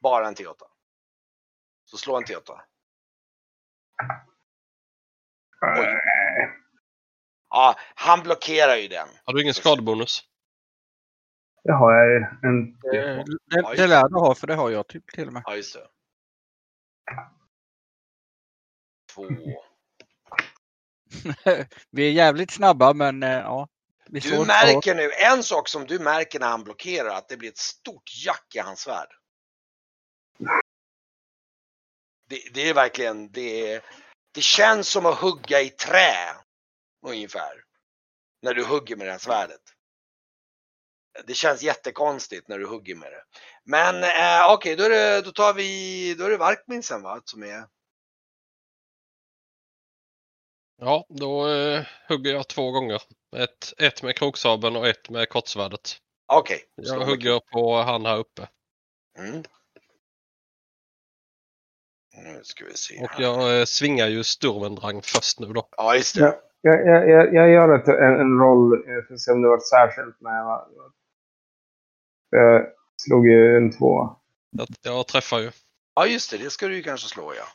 Bara 0.01 0.27
en 0.27 0.35
T8. 0.35 0.55
Så 1.85 1.97
slå 1.97 2.17
en 2.17 2.23
T8. 2.23 2.59
Oj. 5.61 5.85
Eh, 5.85 6.49
Ja, 7.49 7.75
han 7.95 8.23
blockerar 8.23 8.75
ju 8.75 8.87
den. 8.87 9.07
Har 9.23 9.33
du 9.33 9.41
ingen 9.41 9.53
skadebonus? 9.53 10.23
Det 11.63 11.73
har 11.73 11.93
jag. 11.93 12.23
En, 12.43 12.77
Det, 12.81 13.23
det, 13.45 13.75
det 13.75 13.87
lär 13.87 14.09
du 14.09 14.15
ha, 14.15 14.35
för 14.35 14.47
det 14.47 14.55
har 14.55 14.69
jag 14.69 14.87
till, 14.87 15.01
till 15.13 15.27
och 15.27 15.33
med. 15.33 15.43
Ja, 15.45 15.55
just 15.55 15.73
det. 15.73 15.87
Två. 19.13 19.27
Vi 21.89 22.07
är 22.07 22.11
jävligt 22.11 22.51
snabba 22.51 22.93
men 22.93 23.23
eh, 23.23 23.29
ja. 23.29 23.67
Vi 24.05 24.19
Du 24.19 24.45
märker 24.45 24.95
nu, 24.95 25.11
en 25.11 25.43
sak 25.43 25.67
som 25.67 25.85
du 25.85 25.99
märker 25.99 26.39
när 26.39 26.47
han 26.47 26.63
blockerar, 26.63 27.09
att 27.09 27.29
det 27.29 27.37
blir 27.37 27.49
ett 27.49 27.57
stort 27.57 28.11
jack 28.25 28.55
i 28.55 28.59
hans 28.59 28.79
svärd. 28.79 29.07
Det, 32.29 32.53
det 32.53 32.69
är 32.69 32.73
verkligen, 32.73 33.31
det, 33.31 33.81
det 34.31 34.41
känns 34.41 34.89
som 34.89 35.05
att 35.05 35.19
hugga 35.19 35.61
i 35.61 35.69
trä. 35.69 36.35
Ungefär. 37.05 37.63
När 38.41 38.53
du 38.53 38.63
hugger 38.65 38.95
med 38.95 39.07
det 39.07 39.11
här 39.11 39.19
svärdet. 39.19 39.72
Det 41.27 41.33
känns 41.33 41.63
jättekonstigt 41.63 42.47
när 42.47 42.59
du 42.59 42.65
hugger 42.65 42.95
med 42.95 43.11
det. 43.11 43.23
Men 43.63 44.03
eh, 44.03 44.53
okej, 44.53 44.75
då, 44.75 44.83
är 44.83 44.89
det, 44.89 45.21
då 45.21 45.31
tar 45.31 45.53
vi, 45.53 46.15
då 46.17 46.25
är 46.25 46.29
det 46.29 46.37
Varkmin 46.37 46.83
sen 46.83 47.01
va? 47.01 47.21
Som 47.25 47.43
är, 47.43 47.63
Ja, 50.77 51.05
då 51.09 51.47
eh, 51.47 51.85
hugger 52.09 52.33
jag 52.33 52.47
två 52.47 52.71
gånger. 52.71 53.01
Ett, 53.35 53.73
ett 53.77 54.03
med 54.03 54.15
kroksabeln 54.15 54.75
och 54.75 54.87
ett 54.87 55.09
med 55.09 55.29
kortsvärdet. 55.29 55.97
okej. 56.25 56.63
Jag 56.75 56.87
slå 56.87 56.97
med 56.97 57.07
hugger 57.07 57.39
på 57.51 57.75
han 57.75 58.05
här 58.05 58.17
uppe. 58.17 58.47
Mm. 59.17 59.43
Nu 62.23 62.43
ska 62.43 62.65
vi 62.65 62.73
se 62.73 63.03
Och 63.03 63.09
här. 63.09 63.21
jag 63.21 63.59
eh, 63.59 63.65
svingar 63.65 64.07
ju 64.07 64.23
Sturmendrang 64.23 65.01
först 65.01 65.39
nu 65.39 65.47
då. 65.47 65.67
Ja, 65.77 65.95
just 65.95 66.15
det. 66.15 66.21
Ja. 66.21 66.41
Jag, 66.61 66.87
jag, 66.87 67.09
jag, 67.09 67.33
jag 67.33 67.49
gör 67.49 67.79
ett, 67.79 67.87
en, 67.87 68.19
en 68.19 68.39
roll 68.39 68.73
eh, 68.73 69.07
för 69.07 69.13
att 69.13 69.19
se 69.19 69.31
om 69.31 69.41
det 69.41 69.47
var 69.47 69.59
särskilt 69.59 70.21
med. 70.21 70.61
Jag 72.35 72.65
slog 73.01 73.27
ju 73.27 73.57
en 73.57 73.71
två. 73.77 74.15
Jag, 74.49 74.67
jag 74.81 75.07
träffar 75.07 75.39
ju. 75.39 75.51
Ja, 75.95 76.05
just 76.05 76.31
det. 76.31 76.37
Det 76.37 76.49
ska 76.49 76.67
du 76.67 76.75
ju 76.75 76.83
kanske 76.83 77.07
slå, 77.07 77.33
ja. 77.33 77.45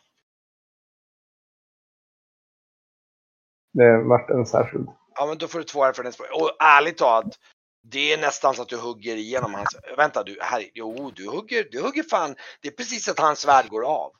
Det 3.72 4.02
vart 4.02 4.30
en 4.30 4.46
särskild. 4.46 4.88
Ja, 5.14 5.26
men 5.26 5.38
då 5.38 5.48
får 5.48 5.58
du 5.58 5.64
två 5.64 5.84
erfarenhetspoäng. 5.84 6.30
Och 6.32 6.56
ärligt 6.60 6.98
talat, 6.98 7.38
det 7.82 8.12
är 8.12 8.18
nästan 8.20 8.54
så 8.54 8.62
att 8.62 8.68
du 8.68 8.76
hugger 8.76 9.16
igenom 9.16 9.54
hans... 9.54 9.68
Vänta, 9.96 10.24
du, 10.24 10.38
här, 10.40 10.64
jo, 10.74 11.10
du 11.16 11.28
hugger, 11.28 11.68
du 11.70 11.82
hugger 11.82 12.02
fan. 12.02 12.34
Det 12.62 12.68
är 12.68 12.72
precis 12.72 13.08
att 13.08 13.18
hans 13.18 13.38
svärd 13.38 13.68
går 13.68 13.84
av. 13.84 14.12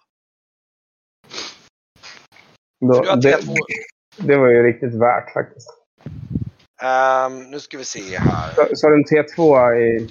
Då, 2.80 2.94
Så 2.94 3.02
du 3.02 3.09
har 3.09 3.16
det, 3.16 3.42
två. 3.42 3.54
det 4.16 4.36
var 4.36 4.48
ju 4.48 4.62
riktigt 4.62 4.94
värt 4.94 5.32
faktiskt. 5.32 5.68
Ehm, 6.82 7.50
nu 7.50 7.61
ska 7.61 7.78
vi 7.78 7.84
se 7.84 8.18
här. 8.18 8.54
Så, 8.54 8.76
så 8.76 8.86
har 8.86 8.90
du 8.90 8.96
en 8.96 9.24
T2 9.24 9.74
i... 9.74 10.11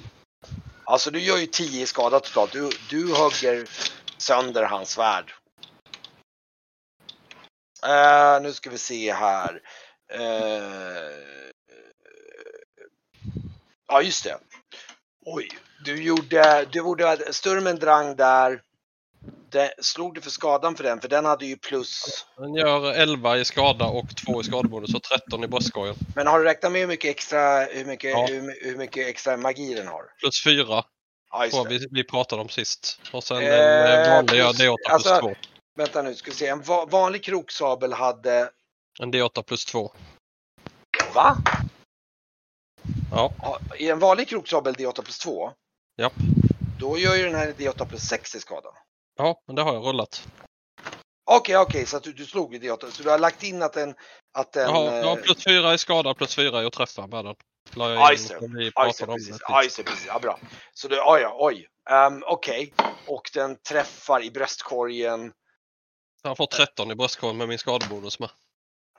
Alltså, 0.88 1.10
du 1.10 1.20
gör 1.20 1.36
ju 1.36 1.46
10 1.46 1.82
i 1.82 1.86
skada 1.86 2.20
totalt. 2.20 2.52
Du, 2.52 2.70
du 2.90 3.14
hugger 3.14 3.68
sönder 4.16 4.62
hans 4.62 4.90
svärd. 4.90 5.34
Uh, 7.86 8.42
nu 8.42 8.52
ska 8.52 8.70
vi 8.70 8.78
se 8.78 9.12
här. 9.12 9.62
Uh, 10.14 11.22
ja, 13.88 14.02
just 14.02 14.24
det. 14.24 14.38
Oj, 15.24 15.48
du 15.84 16.02
gjorde, 16.02 16.66
du 16.72 16.78
gjorde 16.78 17.32
Sturmen 17.32 17.78
drang 17.78 18.16
där. 18.16 18.62
Det, 19.50 19.74
slog 19.82 20.14
du 20.14 20.20
för 20.20 20.30
skadan 20.30 20.76
för 20.76 20.84
den? 20.84 21.00
För 21.00 21.08
den 21.08 21.24
hade 21.24 21.46
ju 21.46 21.56
plus. 21.56 22.04
Den 22.36 22.54
gör 22.54 22.92
11 22.92 23.36
i 23.38 23.44
skada 23.44 23.84
och 23.84 24.16
2 24.26 24.40
i 24.40 24.44
skadebonus 24.44 24.94
och 24.94 25.02
13 25.02 25.44
i 25.44 25.48
bröstkorgen. 25.48 25.94
Men 26.14 26.26
har 26.26 26.38
du 26.38 26.44
räknat 26.44 26.72
med 26.72 26.80
hur 26.80 26.88
mycket 26.88 27.10
extra, 27.10 27.64
hur 27.64 27.84
mycket, 27.84 28.10
Ja. 28.10 28.26
hur, 28.30 28.64
hur 28.64 28.76
mycket 28.76 29.08
extra 29.08 29.36
magi 29.36 29.74
den 29.74 29.86
har? 29.88 30.02
Plus 30.20 30.44
4 30.44 30.84
Ja, 31.30 31.64
vi, 31.68 31.86
vi 31.90 32.04
pratade 32.04 32.42
om 32.42 32.48
sist. 32.48 33.00
Och 33.12 33.24
sen 33.24 33.36
Eh, 33.36 33.44
en 33.54 34.02
eh, 34.04 34.14
vanlig 34.14 34.28
plus- 34.30 34.58
D8 34.60 34.74
plus 34.86 34.92
alltså- 34.92 35.20
2. 35.20 35.34
Vänta 35.76 36.02
nu, 36.02 36.14
ska 36.14 36.30
vi 36.30 36.36
se. 36.36 36.46
En 36.46 36.62
va 36.62 36.86
vanlig 36.90 37.24
kroksabel 37.24 37.92
hade, 37.92 38.50
En 39.00 39.12
D8 39.12 39.42
plus 39.42 39.64
2. 39.64 39.92
va? 41.14 41.36
Ja, 43.12 43.32
Ja, 43.42 43.58
I 43.78 43.90
en 43.90 43.98
vanlig 43.98 44.28
kroksabel 44.28 44.74
D8 44.74 45.02
plus 45.02 45.18
2, 45.18 45.50
japp. 45.98 46.12
då 46.80 46.98
gör 46.98 47.14
ju 47.14 47.22
den 47.24 47.34
här 47.34 47.52
D8 47.58 47.84
plus 47.88 48.02
6 48.02 48.34
i 48.34 48.40
skada. 48.40 48.68
Ja, 49.18 49.42
men 49.46 49.56
det 49.56 49.62
har 49.62 49.74
jag 49.74 49.86
rullat. 49.86 50.28
Okej, 51.24 51.56
okej, 51.56 51.86
så 51.86 51.96
att 51.96 52.02
du, 52.02 52.12
du 52.12 52.26
slog 52.26 52.54
i 52.54 52.58
D8. 52.58 52.90
Så 52.90 53.02
du 53.02 53.10
har 53.10 53.18
lagt 53.18 53.42
in 53.42 53.62
att 53.62 53.72
den... 53.72 53.94
Att 54.32 54.52
den 54.52 54.70
har, 54.70 54.84
jag 54.84 55.04
har 55.04 55.16
eh, 55.16 55.22
plus 55.22 55.44
4 55.44 55.74
i 55.74 55.78
skada 55.78 56.14
plus 56.14 56.34
4 56.34 56.62
i 56.62 56.66
att 56.66 56.72
träffa 56.72 57.06
med 57.06 57.24
den. 57.24 57.34
Ja, 57.76 58.12
just 58.12 58.28
det. 58.28 58.70
Ja, 58.74 58.86
just 58.86 59.04
precis. 59.04 59.40
Ja. 59.48 59.62
Ja, 60.06 60.18
bra. 60.18 60.38
Så 60.74 60.88
du, 60.88 61.02
oj, 61.06 61.20
ja, 61.20 61.36
oj. 61.38 61.68
Um, 61.90 62.24
okej. 62.26 62.72
Och 63.06 63.30
den 63.34 63.56
träffar 63.62 64.22
i 64.22 64.30
bröstkorgen. 64.30 65.32
Han 66.22 66.36
får 66.36 66.46
13 66.46 66.90
i 66.90 66.94
bröstkorgen 66.94 67.36
med 67.36 67.48
min 67.48 67.58
skadebonus 67.58 68.18
med. 68.18 68.30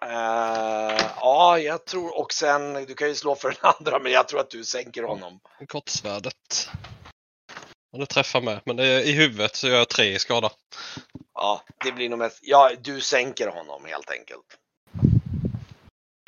Eh, 0.02 1.02
ja, 1.16 1.60
jag 1.60 1.86
tror 1.86 2.20
och 2.20 2.34
sen, 2.34 2.74
du 2.74 2.94
kan 2.94 3.08
ju 3.08 3.16
slå 3.16 3.36
för 3.36 3.50
den 3.50 3.74
andra, 3.80 4.00
men 4.00 4.12
jag 4.12 4.28
tror 4.28 4.40
att 4.40 4.50
du 4.50 4.64
sänker 4.64 5.04
honom. 5.04 5.40
Kortsvärdet. 5.68 6.70
Det 7.92 8.06
träffar 8.06 8.42
med. 8.42 8.62
Men 8.66 8.76
det 8.76 8.86
är, 8.86 9.00
i 9.02 9.12
huvudet 9.12 9.56
så 9.56 9.68
gör 9.68 9.78
jag 9.78 9.90
3 9.90 10.06
i 10.06 10.20
skada. 10.20 10.52
Ja, 11.34 11.64
det 11.84 11.92
blir 11.92 12.10
nog 12.10 12.20
mest, 12.20 12.40
ja, 12.42 12.72
du 12.82 13.02
sänker 13.02 13.48
honom 13.48 13.86
helt 13.86 14.10
enkelt. 14.10 14.58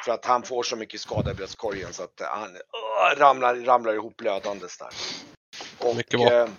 För 0.05 0.12
att 0.12 0.26
han 0.26 0.43
får 0.43 0.64
så 0.64 0.76
mycket 0.76 1.01
skada 1.01 1.32
i 1.32 1.34
bröstkorgen 1.34 1.93
så 1.93 2.03
att 2.03 2.22
han 2.22 2.55
uh, 2.55 3.20
ramlar, 3.20 3.55
ramlar 3.55 3.93
ihop 3.93 4.18
blödandes 4.18 4.78
där. 4.78 4.89
Och, 5.80 5.95
Mycket 5.95 6.20
bra. 6.20 6.32
eh, 6.32 6.49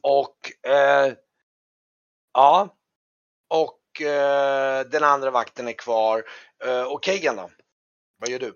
och 0.00 0.68
eh, 0.70 1.12
ja, 2.32 2.76
och 3.48 4.00
eh, 4.00 4.86
den 4.86 5.04
andra 5.04 5.30
vakten 5.30 5.68
är 5.68 5.72
kvar. 5.72 6.24
Eh, 6.64 6.82
och 6.82 7.02
Kagan 7.02 7.36
då? 7.36 7.50
Vad 8.18 8.30
gör 8.30 8.38
du? 8.38 8.54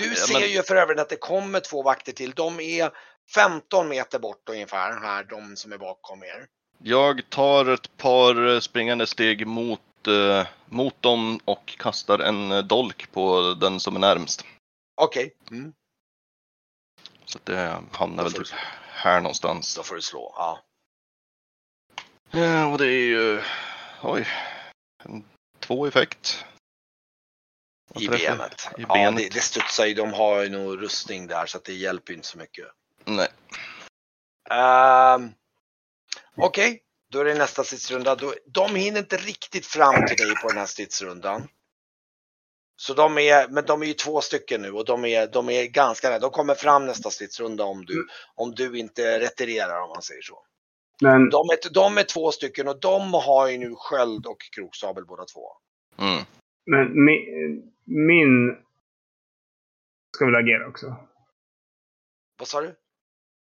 Eh, 0.00 0.08
Du 0.10 0.16
ser 0.16 0.40
men- 0.40 0.50
ju 0.50 0.62
för 0.62 0.76
övrigt 0.76 1.00
att 1.00 1.08
det 1.08 1.16
kommer 1.16 1.60
två 1.60 1.82
vakter 1.82 2.12
till. 2.12 2.30
De 2.30 2.60
är 2.60 2.90
15 3.34 3.88
meter 3.88 4.18
bort 4.18 4.48
ungefär, 4.48 5.00
här, 5.00 5.24
de 5.24 5.56
som 5.56 5.72
är 5.72 5.78
bakom 5.78 6.22
er. 6.22 6.46
Jag 6.82 7.30
tar 7.30 7.66
ett 7.66 7.96
par 7.96 8.48
eh, 8.54 8.60
springande 8.60 9.06
steg 9.06 9.46
mot, 9.46 9.80
eh, 10.08 10.46
mot 10.66 11.02
dem 11.02 11.40
och 11.44 11.76
kastar 11.78 12.18
en 12.18 12.52
eh, 12.52 12.58
dolk 12.62 13.12
på 13.12 13.54
den 13.60 13.80
som 13.80 13.96
är 13.96 14.00
närmst. 14.00 14.44
Okej, 15.02 15.34
mm. 15.50 15.72
Så 17.24 17.38
det 17.44 17.82
hamnar 17.92 18.22
väl 18.22 18.32
typ 18.32 18.46
här 18.92 19.20
någonstans. 19.20 19.76
då 19.76 19.82
får 19.82 19.94
du 19.94 20.02
slå. 20.02 20.34
Ja. 20.36 20.60
Ja, 22.30 22.66
och 22.66 22.78
det 22.78 22.86
är 22.86 23.04
ju... 23.04 23.42
Oj. 24.02 24.26
En, 25.04 25.24
två 25.60 25.86
effekt. 25.86 26.44
I 27.98 28.08
benet. 28.08 28.68
I 28.78 28.82
Ja, 28.88 28.94
benet. 28.94 29.16
det, 29.16 29.28
det 29.28 29.40
studsar 29.40 29.86
ju. 29.86 29.94
De 29.94 30.12
har 30.12 30.42
ju 30.42 30.48
nog 30.48 30.82
rustning 30.82 31.26
där 31.26 31.46
så 31.46 31.58
att 31.58 31.64
det 31.64 31.72
hjälper 31.72 32.12
ju 32.12 32.16
inte 32.16 32.28
så 32.28 32.38
mycket. 32.38 32.66
Nej. 33.04 33.28
Um, 34.50 35.32
Okej, 36.36 36.82
då 37.12 37.20
är 37.20 37.24
det 37.24 37.34
nästa 37.34 37.64
stridsrunda. 37.64 38.16
De 38.46 38.74
hinner 38.74 39.00
inte 39.00 39.16
riktigt 39.16 39.66
fram 39.66 40.06
till 40.06 40.16
dig 40.16 40.34
på 40.42 40.48
den 40.48 40.58
här 40.58 40.66
stridsrundan. 40.66 41.48
Så 42.76 42.94
de 42.94 43.18
är, 43.18 43.48
men 43.48 43.64
de 43.64 43.82
är 43.82 43.86
ju 43.86 43.92
två 43.92 44.20
stycken 44.20 44.62
nu 44.62 44.72
och 44.72 44.84
de 44.84 45.04
är, 45.04 45.26
de 45.26 45.48
är 45.48 45.64
ganska 45.64 46.08
nära. 46.08 46.18
De 46.18 46.30
kommer 46.30 46.54
fram 46.54 46.86
nästa 46.86 47.10
stridsrunda 47.10 47.64
om 47.64 47.84
du, 47.84 48.06
om 48.34 48.54
du 48.54 48.78
inte 48.78 49.20
retirerar 49.20 49.80
om 49.80 49.88
man 49.88 50.02
säger 50.02 50.22
så. 50.22 50.44
Men 51.00 51.30
De 51.30 51.50
är, 51.50 51.70
de 51.70 51.98
är 51.98 52.02
två 52.02 52.32
stycken 52.32 52.68
och 52.68 52.80
de 52.80 53.14
har 53.14 53.48
ju 53.48 53.58
nu 53.58 53.74
sköld 53.76 54.26
och 54.26 54.38
kroksabel 54.54 55.04
båda 55.06 55.24
två. 55.24 55.52
Mm. 55.98 56.24
Men 56.70 57.04
min, 57.04 57.72
min 57.84 58.56
ska 60.14 60.24
väl 60.26 60.34
agera 60.34 60.68
också? 60.68 60.96
Vad 62.38 62.48
sa 62.48 62.60
du? 62.60 62.66
Är 62.66 62.74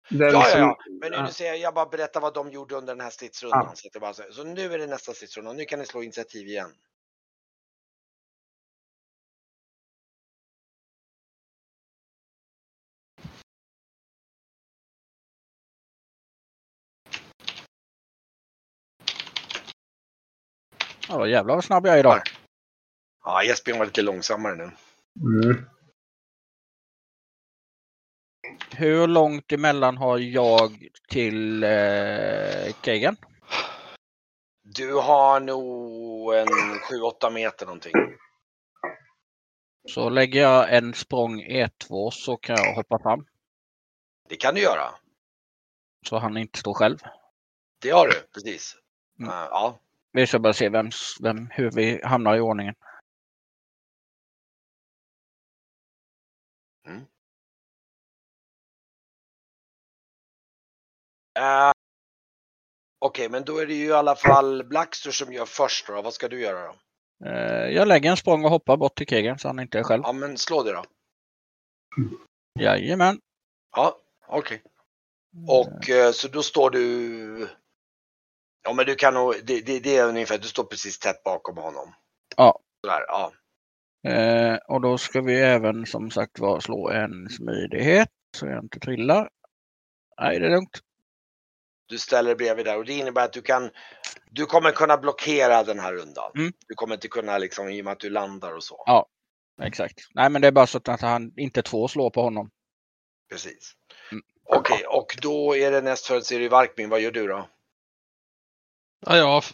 Ja, 0.09 0.31
ja, 0.33 0.59
ja. 0.59 0.79
Men 1.01 1.25
nu, 1.25 1.31
säger 1.33 1.51
jag, 1.51 1.61
jag 1.61 1.75
bara 1.75 1.87
berättar 1.87 2.21
vad 2.21 2.35
de 2.35 2.51
gjorde 2.51 2.75
under 2.75 2.95
den 2.95 3.01
här 3.01 3.11
stridsrundan. 3.11 3.67
Ja. 3.69 3.73
Så, 3.75 3.87
att 3.89 3.93
det 3.93 4.01
bara, 4.01 4.13
så, 4.13 4.23
så 4.31 4.45
nu 4.45 4.75
är 4.75 4.79
det 4.79 4.87
nästa 4.87 5.13
stridsrunda. 5.13 5.53
Nu 5.53 5.65
kan 5.65 5.79
ni 5.79 5.87
slå 5.87 6.03
initiativ 6.03 6.47
igen. 6.47 6.71
Ja, 21.09 21.27
jävlar 21.27 21.55
vad 21.55 21.65
snabb 21.65 21.87
jag 21.87 21.95
är 21.95 21.99
idag. 21.99 22.23
Ja, 23.27 23.43
Jesper 23.43 23.79
var 23.79 23.85
lite 23.85 24.03
långsammare 24.03 24.55
nu. 24.55 24.71
Mm. 25.21 25.65
Hur 28.71 29.07
långt 29.07 29.53
emellan 29.53 29.97
har 29.97 30.19
jag 30.19 30.89
till 31.09 31.63
eh, 31.63 32.73
Kagan? 32.81 33.17
Du 34.63 34.95
har 34.95 35.41
nog 35.41 36.35
en 36.35 36.49
7-8 36.49 37.31
meter 37.31 37.67
någonting. 37.67 37.93
Så 39.89 40.09
lägger 40.09 40.41
jag 40.41 40.77
en 40.77 40.95
språng 40.95 41.43
E2 41.43 42.11
så 42.11 42.37
kan 42.37 42.57
jag 42.57 42.75
hoppa 42.75 42.99
fram. 43.03 43.27
Det 44.29 44.37
kan 44.37 44.55
du 44.55 44.61
göra. 44.61 44.91
Så 46.07 46.19
han 46.19 46.37
inte 46.37 46.59
står 46.59 46.75
själv. 46.75 46.99
Det 47.83 47.91
har 47.91 48.07
du, 48.07 48.15
precis. 48.35 48.77
Mm. 49.19 49.31
Uh, 49.31 49.37
ja. 49.51 49.79
Vi 50.13 50.27
ska 50.27 50.39
bara 50.39 50.53
se 50.53 50.69
vem, 50.69 50.91
vem, 51.21 51.49
hur 51.51 51.71
vi 51.71 52.01
hamnar 52.05 52.37
i 52.37 52.41
ordningen. 52.41 52.75
Eh, 61.39 61.73
Okej, 62.99 63.29
men 63.29 63.45
då 63.45 63.59
är 63.59 63.67
det 63.67 63.75
ju 63.75 63.87
i 63.87 63.93
alla 63.93 64.17
fall 64.17 64.65
Blackster 64.65 65.11
som 65.11 65.33
gör 65.33 65.47
först 65.47 65.87
då. 65.87 66.03
Vad 66.03 66.15
ska 66.15 66.29
du 66.29 66.41
göra 66.41 66.67
då? 66.67 66.75
Eh, 67.27 67.69
jag 67.69 67.89
lägger 67.89 68.11
en 68.11 68.17
språng 68.17 68.45
och 68.45 68.51
hoppar 68.51 68.77
bort 68.77 68.97
till 68.97 69.07
krigen 69.07 69.39
så 69.39 69.49
han 69.49 69.61
inte 69.61 69.79
är 69.79 69.83
själv. 69.83 70.03
Ja, 70.07 70.13
men 70.13 70.39
slå 70.39 70.63
det 70.63 70.73
då. 70.73 70.85
Jajamän. 72.61 73.21
Ja, 73.77 74.01
okej. 74.27 74.63
Och 75.49 75.91
eh, 75.91 76.13
så 76.13 76.29
då 76.29 76.43
står 76.43 76.71
du... 76.71 77.49
Ja, 78.63 78.73
men 78.73 78.87
du 78.87 78.95
kan 78.95 79.15
nog... 79.15 79.35
Det, 79.45 79.61
det, 79.61 79.81
det 79.81 79.97
är 79.97 80.09
ungefär, 80.09 80.39
du 80.39 80.49
står 80.49 80.65
precis 80.65 80.99
tätt 80.99 81.23
bakom 81.25 81.57
honom. 81.57 81.95
Ja. 82.37 82.61
Sådär, 82.85 83.05
ja. 83.09 83.33
Eh, 84.05 84.55
och 84.69 84.81
då 84.81 84.99
ska 84.99 85.21
vi 85.21 85.41
även 85.41 85.87
som 85.87 86.11
sagt 86.11 86.39
var 86.39 86.61
slå 86.61 86.91
en 86.91 87.29
smidighet 87.29 88.11
så 88.37 88.47
jag 88.47 88.65
inte 88.65 88.81
trillar. 88.81 89.31
Nej, 90.21 90.39
det 90.39 90.47
är 90.47 90.51
lugnt. 90.51 90.81
Du 91.89 91.99
ställer 91.99 92.29
dig 92.29 92.37
bredvid 92.37 92.67
där 92.67 92.79
och 92.79 92.85
det 92.85 92.93
innebär 92.93 93.25
att 93.25 93.33
du 93.33 93.43
kan... 93.43 93.71
Du 94.31 94.47
kommer 94.47 94.71
kunna 94.71 94.97
blockera 94.97 95.63
den 95.63 95.79
här 95.79 95.93
rundan. 95.93 96.31
Mm. 96.35 96.53
Du 96.69 96.75
kommer 96.75 96.95
inte 96.95 97.09
kunna 97.09 97.39
liksom, 97.39 97.69
i 97.69 97.81
och 97.81 97.85
med 97.85 97.93
att 97.93 98.01
du 98.01 98.11
landar 98.11 98.53
och 98.53 98.65
så. 98.65 98.83
Ja. 98.87 99.09
Exakt. 99.63 100.01
Nej, 100.15 100.31
men 100.31 100.43
det 100.43 100.49
är 100.49 100.53
bara 100.53 100.67
så 100.67 100.79
att 100.85 101.01
han 101.01 101.33
inte 101.37 101.63
två 101.63 101.89
slår 101.89 102.11
på 102.11 102.23
honom. 102.23 102.51
Precis. 103.31 103.73
Mm. 104.13 104.25
Okej, 104.45 104.87
och 104.87 105.19
då 105.23 105.57
är 105.57 105.71
det 105.71 105.81
nästfödd 105.81 106.27
så 106.27 106.35
är 106.35 106.41
det 106.41 106.49
Varkmin. 106.49 106.89
Vad 106.89 107.01
gör 107.01 107.11
du 107.11 107.27
då? 107.27 107.49
Ja, 109.07 109.17
jag 109.17 109.45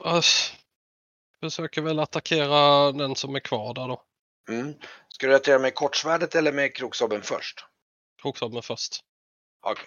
försöker 1.40 1.82
väl 1.82 1.98
attackera 1.98 2.92
den 2.92 3.16
som 3.16 3.34
är 3.34 3.40
kvar 3.40 3.74
där 3.74 3.88
då. 3.88 4.02
Mm. 4.48 4.74
Ska 5.08 5.26
du 5.26 5.34
attackera 5.34 5.58
med 5.58 5.74
kortsvärdet 5.74 6.34
eller 6.34 6.52
med 6.52 6.76
kroksabeln 6.76 7.22
först? 7.22 7.64
Kroksabeln 8.22 8.62
först. 8.62 9.04
Okej. 9.60 9.86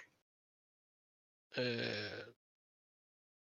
Eh, 1.56 2.26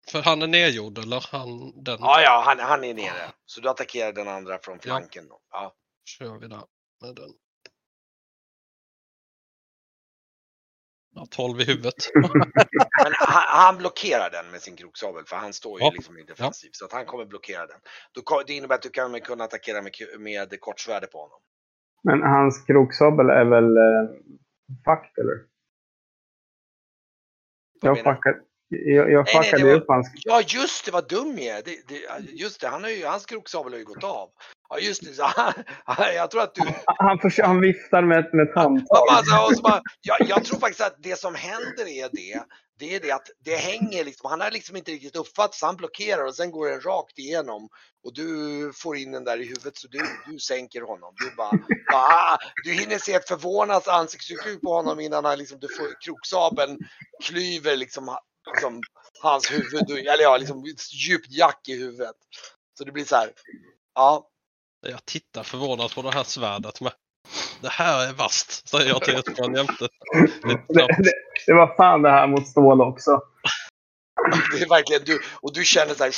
för 0.07 0.21
han 0.21 0.41
är 0.41 0.47
nedgjord 0.47 0.97
eller? 0.97 1.25
Han, 1.31 1.83
den 1.83 1.97
Ja, 1.99 2.21
ja, 2.21 2.43
han, 2.45 2.59
han 2.59 2.83
är 2.83 2.93
nere. 2.93 3.31
Så 3.45 3.61
du 3.61 3.69
attackerar 3.69 4.13
den 4.13 4.27
andra 4.27 4.59
från 4.59 4.79
flanken 4.79 5.27
då. 5.27 5.41
Ja. 5.51 5.75
kör 6.05 6.37
vi 6.37 6.47
där 6.47 6.63
med 7.01 7.15
den. 7.15 7.33
Ja, 11.15 11.27
12 11.29 11.61
i 11.61 11.65
huvudet. 11.65 11.95
Men 13.03 13.13
han, 13.19 13.43
han 13.47 13.77
blockerar 13.77 14.29
den 14.29 14.51
med 14.51 14.61
sin 14.61 14.75
kroksabel 14.75 15.23
för 15.25 15.35
han 15.35 15.53
står 15.53 15.79
ju 15.79 15.85
Ja. 15.85 15.91
liksom 15.95 16.17
i 16.17 16.23
defensiv. 16.23 16.69
Så 16.71 16.85
att 16.85 16.91
han 16.91 17.05
kommer 17.05 17.25
blockera 17.25 17.67
den. 17.67 17.79
Då, 18.11 18.43
det 18.47 18.53
innebär 18.53 18.75
att 18.75 18.81
du 18.81 18.89
kan 18.89 19.21
kunna 19.21 19.43
attackera 19.43 19.81
med, 19.81 19.91
med 20.19 20.59
kortsvärde 20.59 21.07
på 21.07 21.17
honom. 21.21 21.39
Men 22.03 22.21
hans 22.21 22.65
kroksabel 22.65 23.29
är 23.29 23.45
väl 23.45 23.77
eh, 23.77 24.09
fucked 24.85 25.17
eller? 25.23 25.37
Vad 27.81 27.89
Jag 27.89 27.97
fuckade, 27.97 28.39
jag, 28.69 29.11
jag 29.11 29.25
Nej, 29.25 29.33
nej, 29.35 29.43
fuckade 29.43 29.63
det 29.63 29.69
var- 29.73 29.81
upp 29.81 29.87
hans... 29.87 30.11
Ja 30.15 30.41
just 30.47 30.85
det, 30.85 30.91
vad 30.91 31.09
dum 31.09 31.37
jag 31.37 31.57
är. 31.57 31.63
Det, 31.63 31.87
det, 31.87 32.31
just 32.31 32.61
det, 32.61 32.67
han 32.67 32.83
har 32.83 32.89
ju, 32.89 33.05
hans 33.05 33.25
kroksabel 33.25 33.73
har 33.73 33.79
ju 33.79 33.85
gått 33.85 34.03
av. 34.03 34.29
Ja 34.73 34.79
just 34.79 35.17
det, 35.17 35.23
han, 35.23 35.53
jag 36.15 36.31
tror 36.31 36.41
att 36.41 36.55
du... 36.55 36.61
Han, 36.85 37.19
försöker, 37.19 37.47
han 37.47 37.61
viftar 37.61 38.01
med, 38.01 38.29
med 38.33 38.49
ett 38.49 38.55
handtag. 38.55 39.07
alltså, 39.09 39.61
bara, 39.61 39.81
jag, 40.01 40.17
jag 40.29 40.45
tror 40.45 40.59
faktiskt 40.59 40.81
att 40.81 40.95
det 40.99 41.19
som 41.19 41.35
händer 41.35 41.87
är 41.87 42.09
det, 42.11 42.43
det 42.79 42.95
är 42.95 42.99
det 42.99 43.11
att 43.11 43.27
det 43.45 43.55
hänger 43.55 44.05
liksom, 44.05 44.29
han 44.29 44.41
har 44.41 44.51
liksom 44.51 44.75
inte 44.75 44.91
riktigt 44.91 45.15
uppfattat 45.15 45.55
så 45.55 45.65
han 45.65 45.75
blockerar 45.75 46.25
och 46.25 46.35
sen 46.35 46.51
går 46.51 46.69
den 46.69 46.81
rakt 46.81 47.19
igenom 47.19 47.69
och 48.03 48.13
du 48.13 48.71
får 48.75 48.97
in 48.97 49.11
den 49.11 49.23
där 49.23 49.37
i 49.37 49.45
huvudet 49.45 49.77
så 49.77 49.87
du, 49.87 49.99
du 50.25 50.39
sänker 50.39 50.81
honom. 50.81 51.13
Du 51.17 51.35
bara, 51.35 51.51
bara 51.91 52.01
ah, 52.01 52.37
du 52.63 52.73
hinner 52.73 52.97
se 52.97 53.13
ett 53.13 53.27
förvånat 53.27 53.87
ansiktsuttryck 53.87 54.61
på 54.61 54.73
honom 54.73 54.99
innan 54.99 55.25
han 55.25 55.37
liksom, 55.37 55.59
du 55.59 55.67
får 55.67 56.01
kroksabeln 56.05 56.77
klyver 57.23 57.75
liksom, 57.75 58.17
liksom 58.53 58.81
hans 59.21 59.51
huvud, 59.51 60.07
eller 60.07 60.23
ja, 60.23 60.37
liksom 60.37 60.59
ett 60.59 60.93
djupt 61.07 61.31
jack 61.31 61.61
i 61.67 61.77
huvudet. 61.77 62.15
Så 62.77 62.83
det 62.83 62.91
blir 62.91 63.05
så 63.05 63.15
här, 63.15 63.31
ja, 63.95 64.30
Jag 64.81 65.05
tittar 65.05 65.43
förvånat 65.43 65.95
på 65.95 66.01
det 66.01 66.11
här 66.11 66.23
svärdet 66.23 66.81
med. 66.81 66.93
Det 67.61 67.69
här 67.69 68.09
är 68.09 68.13
vast, 68.13 68.67
säger 68.67 68.89
jag 68.89 69.03
till 69.03 69.15
Esbjörn 69.15 69.55
jämte. 69.55 69.87
Det, 70.43 70.63
det, 70.73 71.13
det 71.45 71.53
var 71.53 71.75
fan 71.75 72.01
det 72.01 72.09
här 72.09 72.27
mot 72.27 72.47
stål 72.47 72.81
också. 72.81 73.21
Det 74.51 74.61
är 74.61 74.69
verkligen 74.69 75.03
du, 75.05 75.21
och 75.41 75.53
du 75.53 75.65
känner 75.65 75.93
så 75.93 76.03
här, 76.03 76.13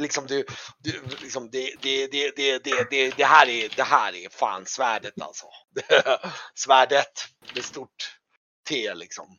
liksom 0.00 0.26
du, 0.26 0.44
du 0.78 1.02
liksom 1.22 1.50
det, 1.50 1.74
det, 1.82 2.06
det, 2.06 2.36
det, 2.36 2.64
det, 2.64 2.90
det, 2.90 3.16
det 3.16 3.24
här 3.24 3.48
är, 3.48 3.76
det 3.76 3.82
här 3.82 4.14
är 4.14 4.28
fan 4.28 4.66
svärdet 4.66 5.22
alltså. 5.22 5.46
Svärdet 6.54 7.28
med 7.54 7.64
stort 7.64 8.18
T 8.68 8.94
liksom. 8.94 9.38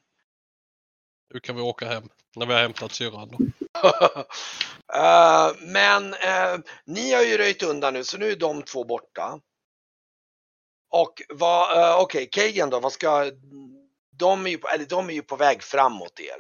Nu 1.34 1.40
kan 1.40 1.56
vi 1.56 1.62
åka 1.62 1.86
hem 1.86 2.10
när 2.36 2.46
vi 2.46 2.54
har 2.54 2.62
hämtat 2.62 2.92
syrran. 2.92 3.54
Eh, 4.94 5.52
men 5.60 6.14
eh, 6.14 6.58
ni 6.86 7.14
har 7.14 7.22
ju 7.22 7.38
röjt 7.38 7.64
undan 7.64 7.94
nu, 7.94 8.04
så 8.04 8.18
nu 8.18 8.32
är 8.32 8.36
de 8.36 8.62
två 8.64 8.84
borta. 8.84 9.40
Och 10.90 11.22
vad, 11.30 11.78
uh, 11.78 12.02
okej, 12.02 12.30
Kagan 12.32 12.70
då, 12.70 12.80
vad 12.80 12.94
ska, 12.94 13.32
de 14.12 14.46
är, 14.46 14.50
ju 14.50 14.60
eller 14.74 14.86
de 14.86 15.10
är 15.10 15.14
ju 15.14 15.22
på 15.22 15.36
väg 15.36 15.64
framåt 15.64 16.20
er. 16.20 16.38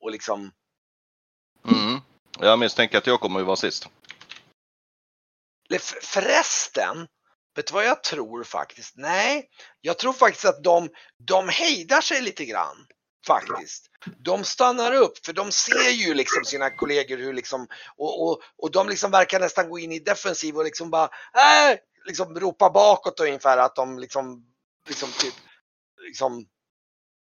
Och 0.00 0.10
liksom, 0.10 0.52
Mm. 1.68 2.00
Jag 2.38 2.58
misstänker 2.58 2.98
att 2.98 3.06
jag 3.06 3.20
kommer 3.20 3.40
att 3.40 3.46
vara 3.46 3.56
sist. 3.56 3.88
För- 5.70 6.00
Förresten, 6.00 7.08
vet 7.54 7.66
du 7.66 7.72
vad 7.72 7.84
jag 7.84 8.04
tror 8.04 8.44
faktiskt? 8.44 8.96
Nej, 8.96 9.48
jag 9.80 9.98
tror 9.98 10.12
faktiskt 10.12 10.44
att 10.44 10.64
de, 10.64 10.88
de 11.18 11.48
hejdar 11.48 12.00
sig 12.00 12.22
lite 12.22 12.44
grann. 12.44 12.86
Faktiskt. 13.28 13.90
De 14.18 14.44
stannar 14.44 14.92
upp 14.92 15.26
för 15.26 15.32
de 15.32 15.52
ser 15.52 15.90
ju 15.90 16.14
liksom 16.14 16.44
sina 16.44 16.70
kollegor 16.70 17.16
hur 17.16 17.32
liksom 17.32 17.66
och, 17.96 18.28
och, 18.28 18.42
och 18.58 18.70
de 18.70 18.88
liksom 18.88 19.10
verkar 19.10 19.40
nästan 19.40 19.68
gå 19.70 19.78
in 19.78 19.92
i 19.92 19.98
defensiv 19.98 20.56
och 20.56 20.64
liksom 20.64 20.90
bara 20.90 21.04
äh, 21.04 21.78
liksom 22.06 22.40
ropa 22.40 22.70
bakåt 22.70 23.20
ungefär 23.20 23.58
att 23.58 23.76
de 23.76 23.98
liksom 23.98 24.44
liksom 24.88 25.12
typ 25.12 25.34
liksom 26.06 26.46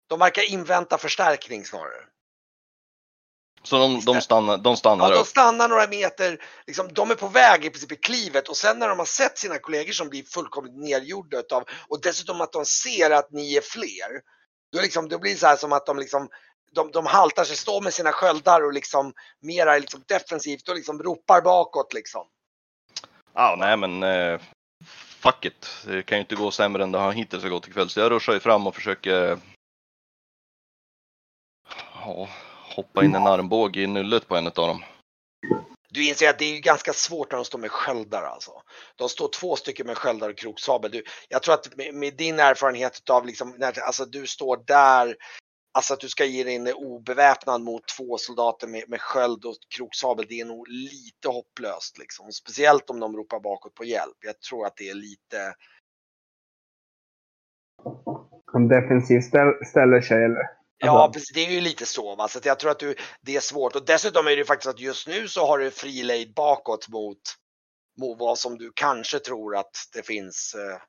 de 0.09 0.19
verkar 0.19 0.51
invänta 0.51 0.97
förstärkning 0.97 1.65
snarare. 1.65 2.05
Så 3.63 3.77
de, 3.77 4.05
de 4.05 4.21
stannar, 4.21 4.57
de 4.57 4.77
stannar 4.77 5.05
Ja, 5.05 5.15
de 5.15 5.21
upp. 5.21 5.27
stannar 5.27 5.69
några 5.69 5.87
meter, 5.87 6.43
liksom, 6.67 6.93
de 6.93 7.11
är 7.11 7.15
på 7.15 7.27
väg 7.27 7.65
i 7.65 7.69
princip 7.69 7.91
i 7.91 7.95
klivet 7.95 8.49
och 8.49 8.57
sen 8.57 8.79
när 8.79 8.89
de 8.89 8.99
har 8.99 9.05
sett 9.05 9.37
sina 9.37 9.59
kollegor 9.59 9.93
som 9.93 10.09
blir 10.09 10.23
fullkomligt 10.23 10.75
nergjorda 10.75 11.39
utav 11.39 11.63
och 11.87 12.01
dessutom 12.01 12.41
att 12.41 12.51
de 12.51 12.65
ser 12.65 13.11
att 13.11 13.31
ni 13.31 13.55
är 13.55 13.61
fler. 13.61 14.21
Då, 14.73 14.81
liksom, 14.81 15.09
då 15.09 15.19
blir 15.19 15.31
det 15.31 15.37
så 15.37 15.47
här 15.47 15.55
som 15.55 15.73
att 15.73 15.85
de 15.85 15.99
liksom 15.99 16.29
de, 16.71 16.91
de 16.91 17.05
haltar 17.05 17.43
sig, 17.43 17.57
står 17.57 17.81
med 17.81 17.93
sina 17.93 18.11
sköldar 18.11 18.65
och 18.65 18.73
liksom 18.73 19.13
mera 19.39 19.77
liksom 19.77 20.03
defensivt 20.07 20.69
och 20.69 20.75
liksom 20.75 21.03
ropar 21.03 21.41
bakåt 21.41 21.93
liksom. 21.93 22.27
Ja, 23.33 23.55
nej 23.59 23.77
men 23.77 24.03
eh, 24.03 24.41
fuck 25.23 25.45
it. 25.45 25.67
Det 25.85 26.03
kan 26.03 26.17
ju 26.17 26.21
inte 26.21 26.35
gå 26.35 26.51
sämre 26.51 26.83
än 26.83 26.91
det 26.91 26.97
har 26.97 27.11
hittills 27.11 27.43
gått 27.43 27.67
ikväll. 27.67 27.89
Så 27.89 27.99
jag 27.99 28.11
ruschar 28.11 28.33
ju 28.33 28.39
fram 28.39 28.67
och 28.67 28.75
försöker 28.75 29.39
ja, 32.01 32.29
hoppa 32.75 33.03
in 33.03 33.15
en 33.15 33.27
armbåge 33.27 33.81
i 33.81 33.87
nyllet 33.87 34.27
på 34.27 34.35
en 34.35 34.47
av 34.47 34.53
dem. 34.53 34.83
Du 35.93 36.07
inser 36.07 36.29
att 36.29 36.39
det 36.39 36.45
är 36.45 36.53
ju 36.53 36.59
ganska 36.59 36.93
svårt 36.93 37.31
när 37.31 37.37
de 37.37 37.45
står 37.45 37.59
med 37.59 37.71
sköldar 37.71 38.23
alltså. 38.23 38.51
De 38.95 39.09
står 39.09 39.29
två 39.39 39.55
stycken 39.55 39.87
med 39.87 39.97
sköldar 39.97 40.29
och 40.29 40.37
kroksabel. 40.37 40.91
Du, 40.91 41.03
jag 41.29 41.43
tror 41.43 41.53
att 41.53 41.75
med, 41.75 41.93
med 41.93 42.17
din 42.17 42.39
erfarenhet 42.39 43.09
av 43.09 43.25
liksom, 43.25 43.55
när, 43.57 43.79
alltså 43.79 44.05
du 44.05 44.27
står 44.27 44.63
där, 44.67 45.15
alltså 45.73 45.93
att 45.93 45.99
du 45.99 46.09
ska 46.09 46.25
ge 46.25 46.43
dig 46.43 46.53
in 46.53 46.73
obeväpnad 46.73 47.61
mot 47.61 47.87
två 47.97 48.17
soldater 48.17 48.67
med, 48.67 48.83
med 48.89 49.01
sköld 49.01 49.45
och 49.45 49.55
kroksabel, 49.77 50.25
det 50.29 50.39
är 50.39 50.45
nog 50.45 50.67
lite 50.67 51.27
hopplöst 51.27 51.97
liksom. 51.97 52.31
Speciellt 52.31 52.89
om 52.89 52.99
de 52.99 53.15
ropar 53.15 53.39
bakåt 53.39 53.75
på 53.75 53.85
hjälp. 53.85 54.17
Jag 54.19 54.39
tror 54.39 54.65
att 54.65 54.75
det 54.75 54.89
är 54.89 54.95
lite, 54.95 55.55
Han 58.45 58.67
defensiv 58.67 59.21
ställ, 59.21 59.65
ställer 59.65 60.01
sig 60.01 60.23
eller? 60.23 60.62
Ja, 60.85 61.11
precis. 61.13 61.33
Det 61.33 61.45
är 61.45 61.51
ju 61.51 61.61
lite 61.61 61.85
så. 61.85 62.15
Va? 62.15 62.27
Så 62.27 62.39
jag 62.43 62.59
tror 62.59 62.71
att 62.71 62.79
du, 62.79 62.95
det 63.21 63.35
är 63.35 63.39
svårt. 63.39 63.75
Och 63.75 63.85
dessutom 63.85 64.27
är 64.27 64.31
det 64.31 64.35
ju 64.35 64.45
faktiskt 64.45 64.69
att 64.69 64.79
just 64.79 65.07
nu 65.07 65.27
så 65.27 65.45
har 65.45 65.59
du 65.59 65.71
fri 65.71 66.03
lejd 66.03 66.33
bakåt 66.33 66.89
mot, 66.89 67.17
mot 67.99 68.19
vad 68.19 68.39
som 68.39 68.57
du 68.57 68.71
kanske 68.75 69.19
tror 69.19 69.55
att 69.55 69.89
det 69.93 70.03
finns 70.03 70.55
eh, 70.55 70.81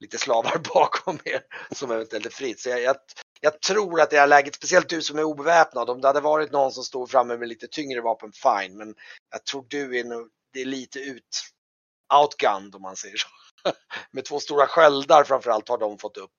lite 0.00 0.18
slavar 0.18 0.58
bakom 0.74 1.18
er 1.24 1.42
som 1.74 1.90
eventuellt 1.90 2.26
är 2.26 2.30
fritt. 2.30 2.60
Så 2.60 2.68
jag, 2.68 2.82
jag, 2.82 2.96
jag 3.40 3.60
tror 3.60 4.00
att 4.00 4.10
det 4.10 4.18
här 4.18 4.26
läget, 4.26 4.54
speciellt 4.54 4.88
du 4.88 5.02
som 5.02 5.18
är 5.18 5.24
obeväpnad, 5.24 5.90
om 5.90 6.00
det 6.00 6.06
hade 6.06 6.20
varit 6.20 6.52
någon 6.52 6.72
som 6.72 6.84
stod 6.84 7.10
framme 7.10 7.36
med 7.36 7.48
lite 7.48 7.66
tyngre 7.66 8.00
vapen, 8.00 8.32
fine. 8.32 8.76
Men 8.76 8.94
jag 9.30 9.44
tror 9.44 9.66
du 9.68 9.98
är 9.98 10.04
nog, 10.04 10.28
det 10.52 10.60
är 10.60 10.66
lite 10.66 10.98
ut, 10.98 11.42
outgunned 12.14 12.74
om 12.74 12.82
man 12.82 12.96
säger 12.96 13.16
så. 13.16 13.28
med 14.10 14.24
två 14.24 14.40
stora 14.40 14.66
sköldar 14.66 15.24
framförallt 15.24 15.68
har 15.68 15.78
de 15.78 15.98
fått 15.98 16.16
upp. 16.16 16.30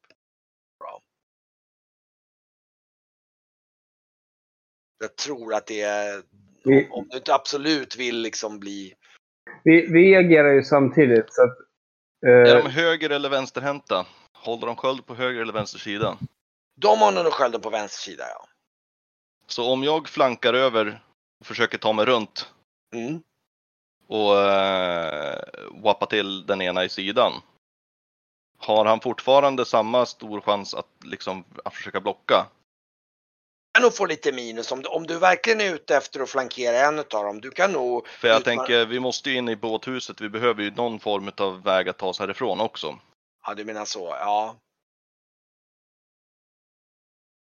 Jag 5.03 5.15
tror 5.15 5.53
att 5.53 5.67
det 5.67 5.81
är, 5.81 6.23
Vi, 6.63 6.87
Om 6.91 7.07
du 7.09 7.17
inte 7.17 7.33
absolut 7.33 7.95
vill 7.95 8.21
liksom 8.21 8.59
bli... 8.59 8.93
vi, 9.63 9.87
vi 9.87 10.15
agerar 10.15 10.53
ju 10.53 10.63
samtidigt 10.63 11.33
så 11.33 11.43
att... 11.43 11.57
Är 12.25 12.55
Eh, 12.57 12.63
de 12.63 12.69
höger 12.69 13.09
eller 13.09 13.29
vänsterhänta? 13.29 14.05
Håller 14.33 14.67
de 14.67 14.75
sköld 14.75 15.05
på 15.05 15.15
höger 15.15 15.41
eller 15.41 15.53
vänster 15.53 15.79
sida? 15.79 16.17
De 16.75 16.99
har 16.99 17.11
nog 17.11 17.33
skölden 17.33 17.61
på 17.61 17.69
vänster 17.69 18.11
sida 18.11 18.23
ja. 18.29 18.45
Så 19.47 19.71
om 19.71 19.83
jag 19.83 20.09
flankar 20.09 20.53
över 20.53 21.03
och 21.39 21.45
försöker 21.45 21.77
ta 21.77 21.93
mig 21.93 22.05
runt 22.05 22.49
Mm. 22.95 23.23
och 24.07 24.39
eh, 24.39 25.39
wappa 25.71 26.05
till 26.05 26.45
den 26.45 26.61
ena 26.61 26.83
i 26.83 26.89
sidan. 26.89 27.31
Har 28.57 28.85
han 28.85 28.99
fortfarande 28.99 29.65
samma 29.65 30.05
stor 30.05 30.41
chans 30.41 30.73
att 30.73 30.87
liksom 31.03 31.43
att 31.65 31.73
försöka 31.73 31.99
blocka? 32.01 32.45
Kan 33.73 33.83
nog 33.83 33.95
få 33.95 34.05
lite 34.05 34.31
minus 34.31 34.71
om 34.71 34.81
du, 34.81 34.89
om 34.89 35.07
du 35.07 35.19
verkligen 35.19 35.61
är 35.61 35.75
ute 35.75 35.97
efter 35.97 36.19
att 36.19 36.29
flankera 36.29 36.77
en 36.77 36.99
av 36.99 37.05
dem. 37.05 37.41
Du 37.41 37.51
kan 37.51 37.71
nog... 37.71 38.07
För 38.07 38.27
jag 38.27 38.43
tänker, 38.43 38.85
vi 38.85 38.99
måste 38.99 39.29
ju 39.29 39.37
in 39.37 39.49
i 39.49 39.55
båthuset. 39.55 40.21
Vi 40.21 40.29
behöver 40.29 40.63
ju 40.63 40.71
någon 40.71 40.99
form 40.99 41.31
av 41.37 41.63
väg 41.63 41.89
att 41.89 41.97
ta 41.97 42.07
oss 42.07 42.19
härifrån 42.19 42.61
också. 42.61 42.99
Ja, 43.45 43.53
du 43.53 43.65
menar 43.65 43.85
så. 43.85 44.07
Ja. 44.19 44.59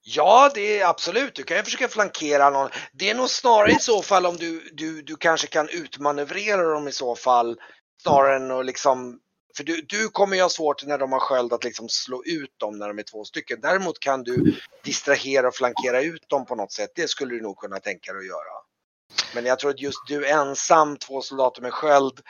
Ja, 0.07 0.51
det 0.55 0.81
är 0.81 0.87
absolut. 0.87 1.35
Du 1.35 1.43
kan 1.43 1.57
ju 1.57 1.63
försöka 1.63 1.89
flankera 1.89 2.51
någon. 2.51 2.71
Det 2.93 3.11
är 3.11 3.15
nog 3.15 3.31
snarare 3.31 3.71
i 3.71 3.79
så 3.79 4.03
fall 4.03 4.27
om 4.27 4.37
du, 4.37 4.71
du, 4.73 5.03
du 5.03 5.17
kanske 5.17 5.47
kan 5.47 5.69
utmanövrera 5.69 6.63
dem 6.63 6.89
i 6.89 6.93
så 6.93 7.17
fall. 7.17 7.61
Snarare 8.03 8.37
än 8.37 8.51
att 8.51 8.67
liksom... 8.67 9.21
För 9.57 9.65
du, 9.65 9.81
du 9.81 10.09
kommer 10.09 10.37
ju 10.37 10.43
ha 10.43 10.49
svårt 10.49 10.87
när 10.87 10.99
de 10.99 11.13
har 11.13 11.21
sköld 11.21 11.53
att 11.53 11.65
liksom 11.65 11.89
slå 11.89 12.25
ut 12.25 12.59
dem 12.59 12.79
när 12.79 12.89
de 12.89 12.99
är 12.99 13.03
två 13.03 13.25
stycken. 13.25 13.61
Däremot 13.61 14.01
kan 14.01 14.23
du 14.23 14.61
distrahera 14.85 15.49
och 15.49 15.55
flankera 15.55 16.03
ut 16.03 16.29
dem 16.29 16.47
på 16.47 16.55
något 16.55 16.73
sätt. 16.73 16.91
Det 16.95 17.09
skulle 17.09 17.35
du 17.35 17.41
nog 17.41 17.57
kunna 17.57 17.81
tänka 17.81 18.13
dig 18.13 18.21
att 18.21 18.27
göra. 18.27 18.65
Men 19.35 19.47
jag 19.47 19.59
tror 19.59 19.71
att 19.71 19.81
just 19.81 20.07
du 20.07 20.29
ensam, 20.29 20.97
två 20.97 21.23
soldater 21.23 21.63
med 21.63 21.73
sköld, 21.73 22.21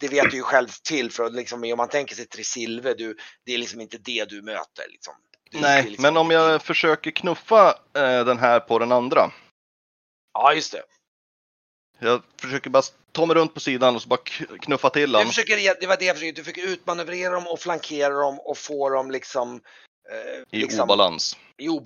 det 0.00 0.08
vet 0.08 0.30
du 0.30 0.36
ju 0.36 0.42
själv 0.42 0.68
till 0.82 1.12
för 1.12 1.24
att 1.24 1.34
liksom, 1.34 1.64
om 1.64 1.76
man 1.76 1.88
tänker 1.88 2.14
sig 2.14 2.26
Trisilve, 2.26 2.94
du, 2.94 3.16
det 3.44 3.54
är 3.54 3.58
liksom 3.58 3.80
inte 3.80 3.98
det 3.98 4.24
du 4.28 4.42
möter. 4.42 4.84
Liksom. 4.88 5.14
Du, 5.50 5.60
Nej, 5.60 5.82
liksom, 5.82 6.02
men 6.02 6.16
om 6.16 6.30
jag 6.30 6.62
försöker 6.62 7.10
knuffa 7.10 7.68
eh, 7.94 8.24
den 8.24 8.38
här 8.38 8.60
på 8.60 8.78
den 8.78 8.92
andra. 8.92 9.32
Ja, 10.32 10.54
just 10.54 10.72
det. 10.72 10.82
Jag 11.98 12.22
försöker 12.40 12.70
bara 12.70 12.82
ta 13.18 13.26
mig 13.26 13.36
runt 13.36 13.54
på 13.54 13.60
sidan 13.60 13.94
och 13.94 14.02
så 14.02 14.08
bara 14.08 14.20
knuffa 14.60 14.90
till 14.90 15.12
Du 15.12 15.18
den. 15.18 15.26
försöker, 15.26 15.80
det 15.80 15.86
var 15.86 15.96
det 15.96 16.04
jag 16.04 16.16
försökte, 16.16 16.40
du 16.40 16.44
försöker 16.44 16.72
utmanövrera 16.72 17.32
dem 17.32 17.46
och 17.46 17.60
flankera 17.60 18.14
dem 18.14 18.38
och 18.40 18.58
få 18.58 18.88
dem 18.90 19.10
liksom, 19.10 19.60
eh, 20.10 20.58
I 20.58 20.62
liksom 20.62 20.80
obalans. 20.80 21.36
i 21.58 21.68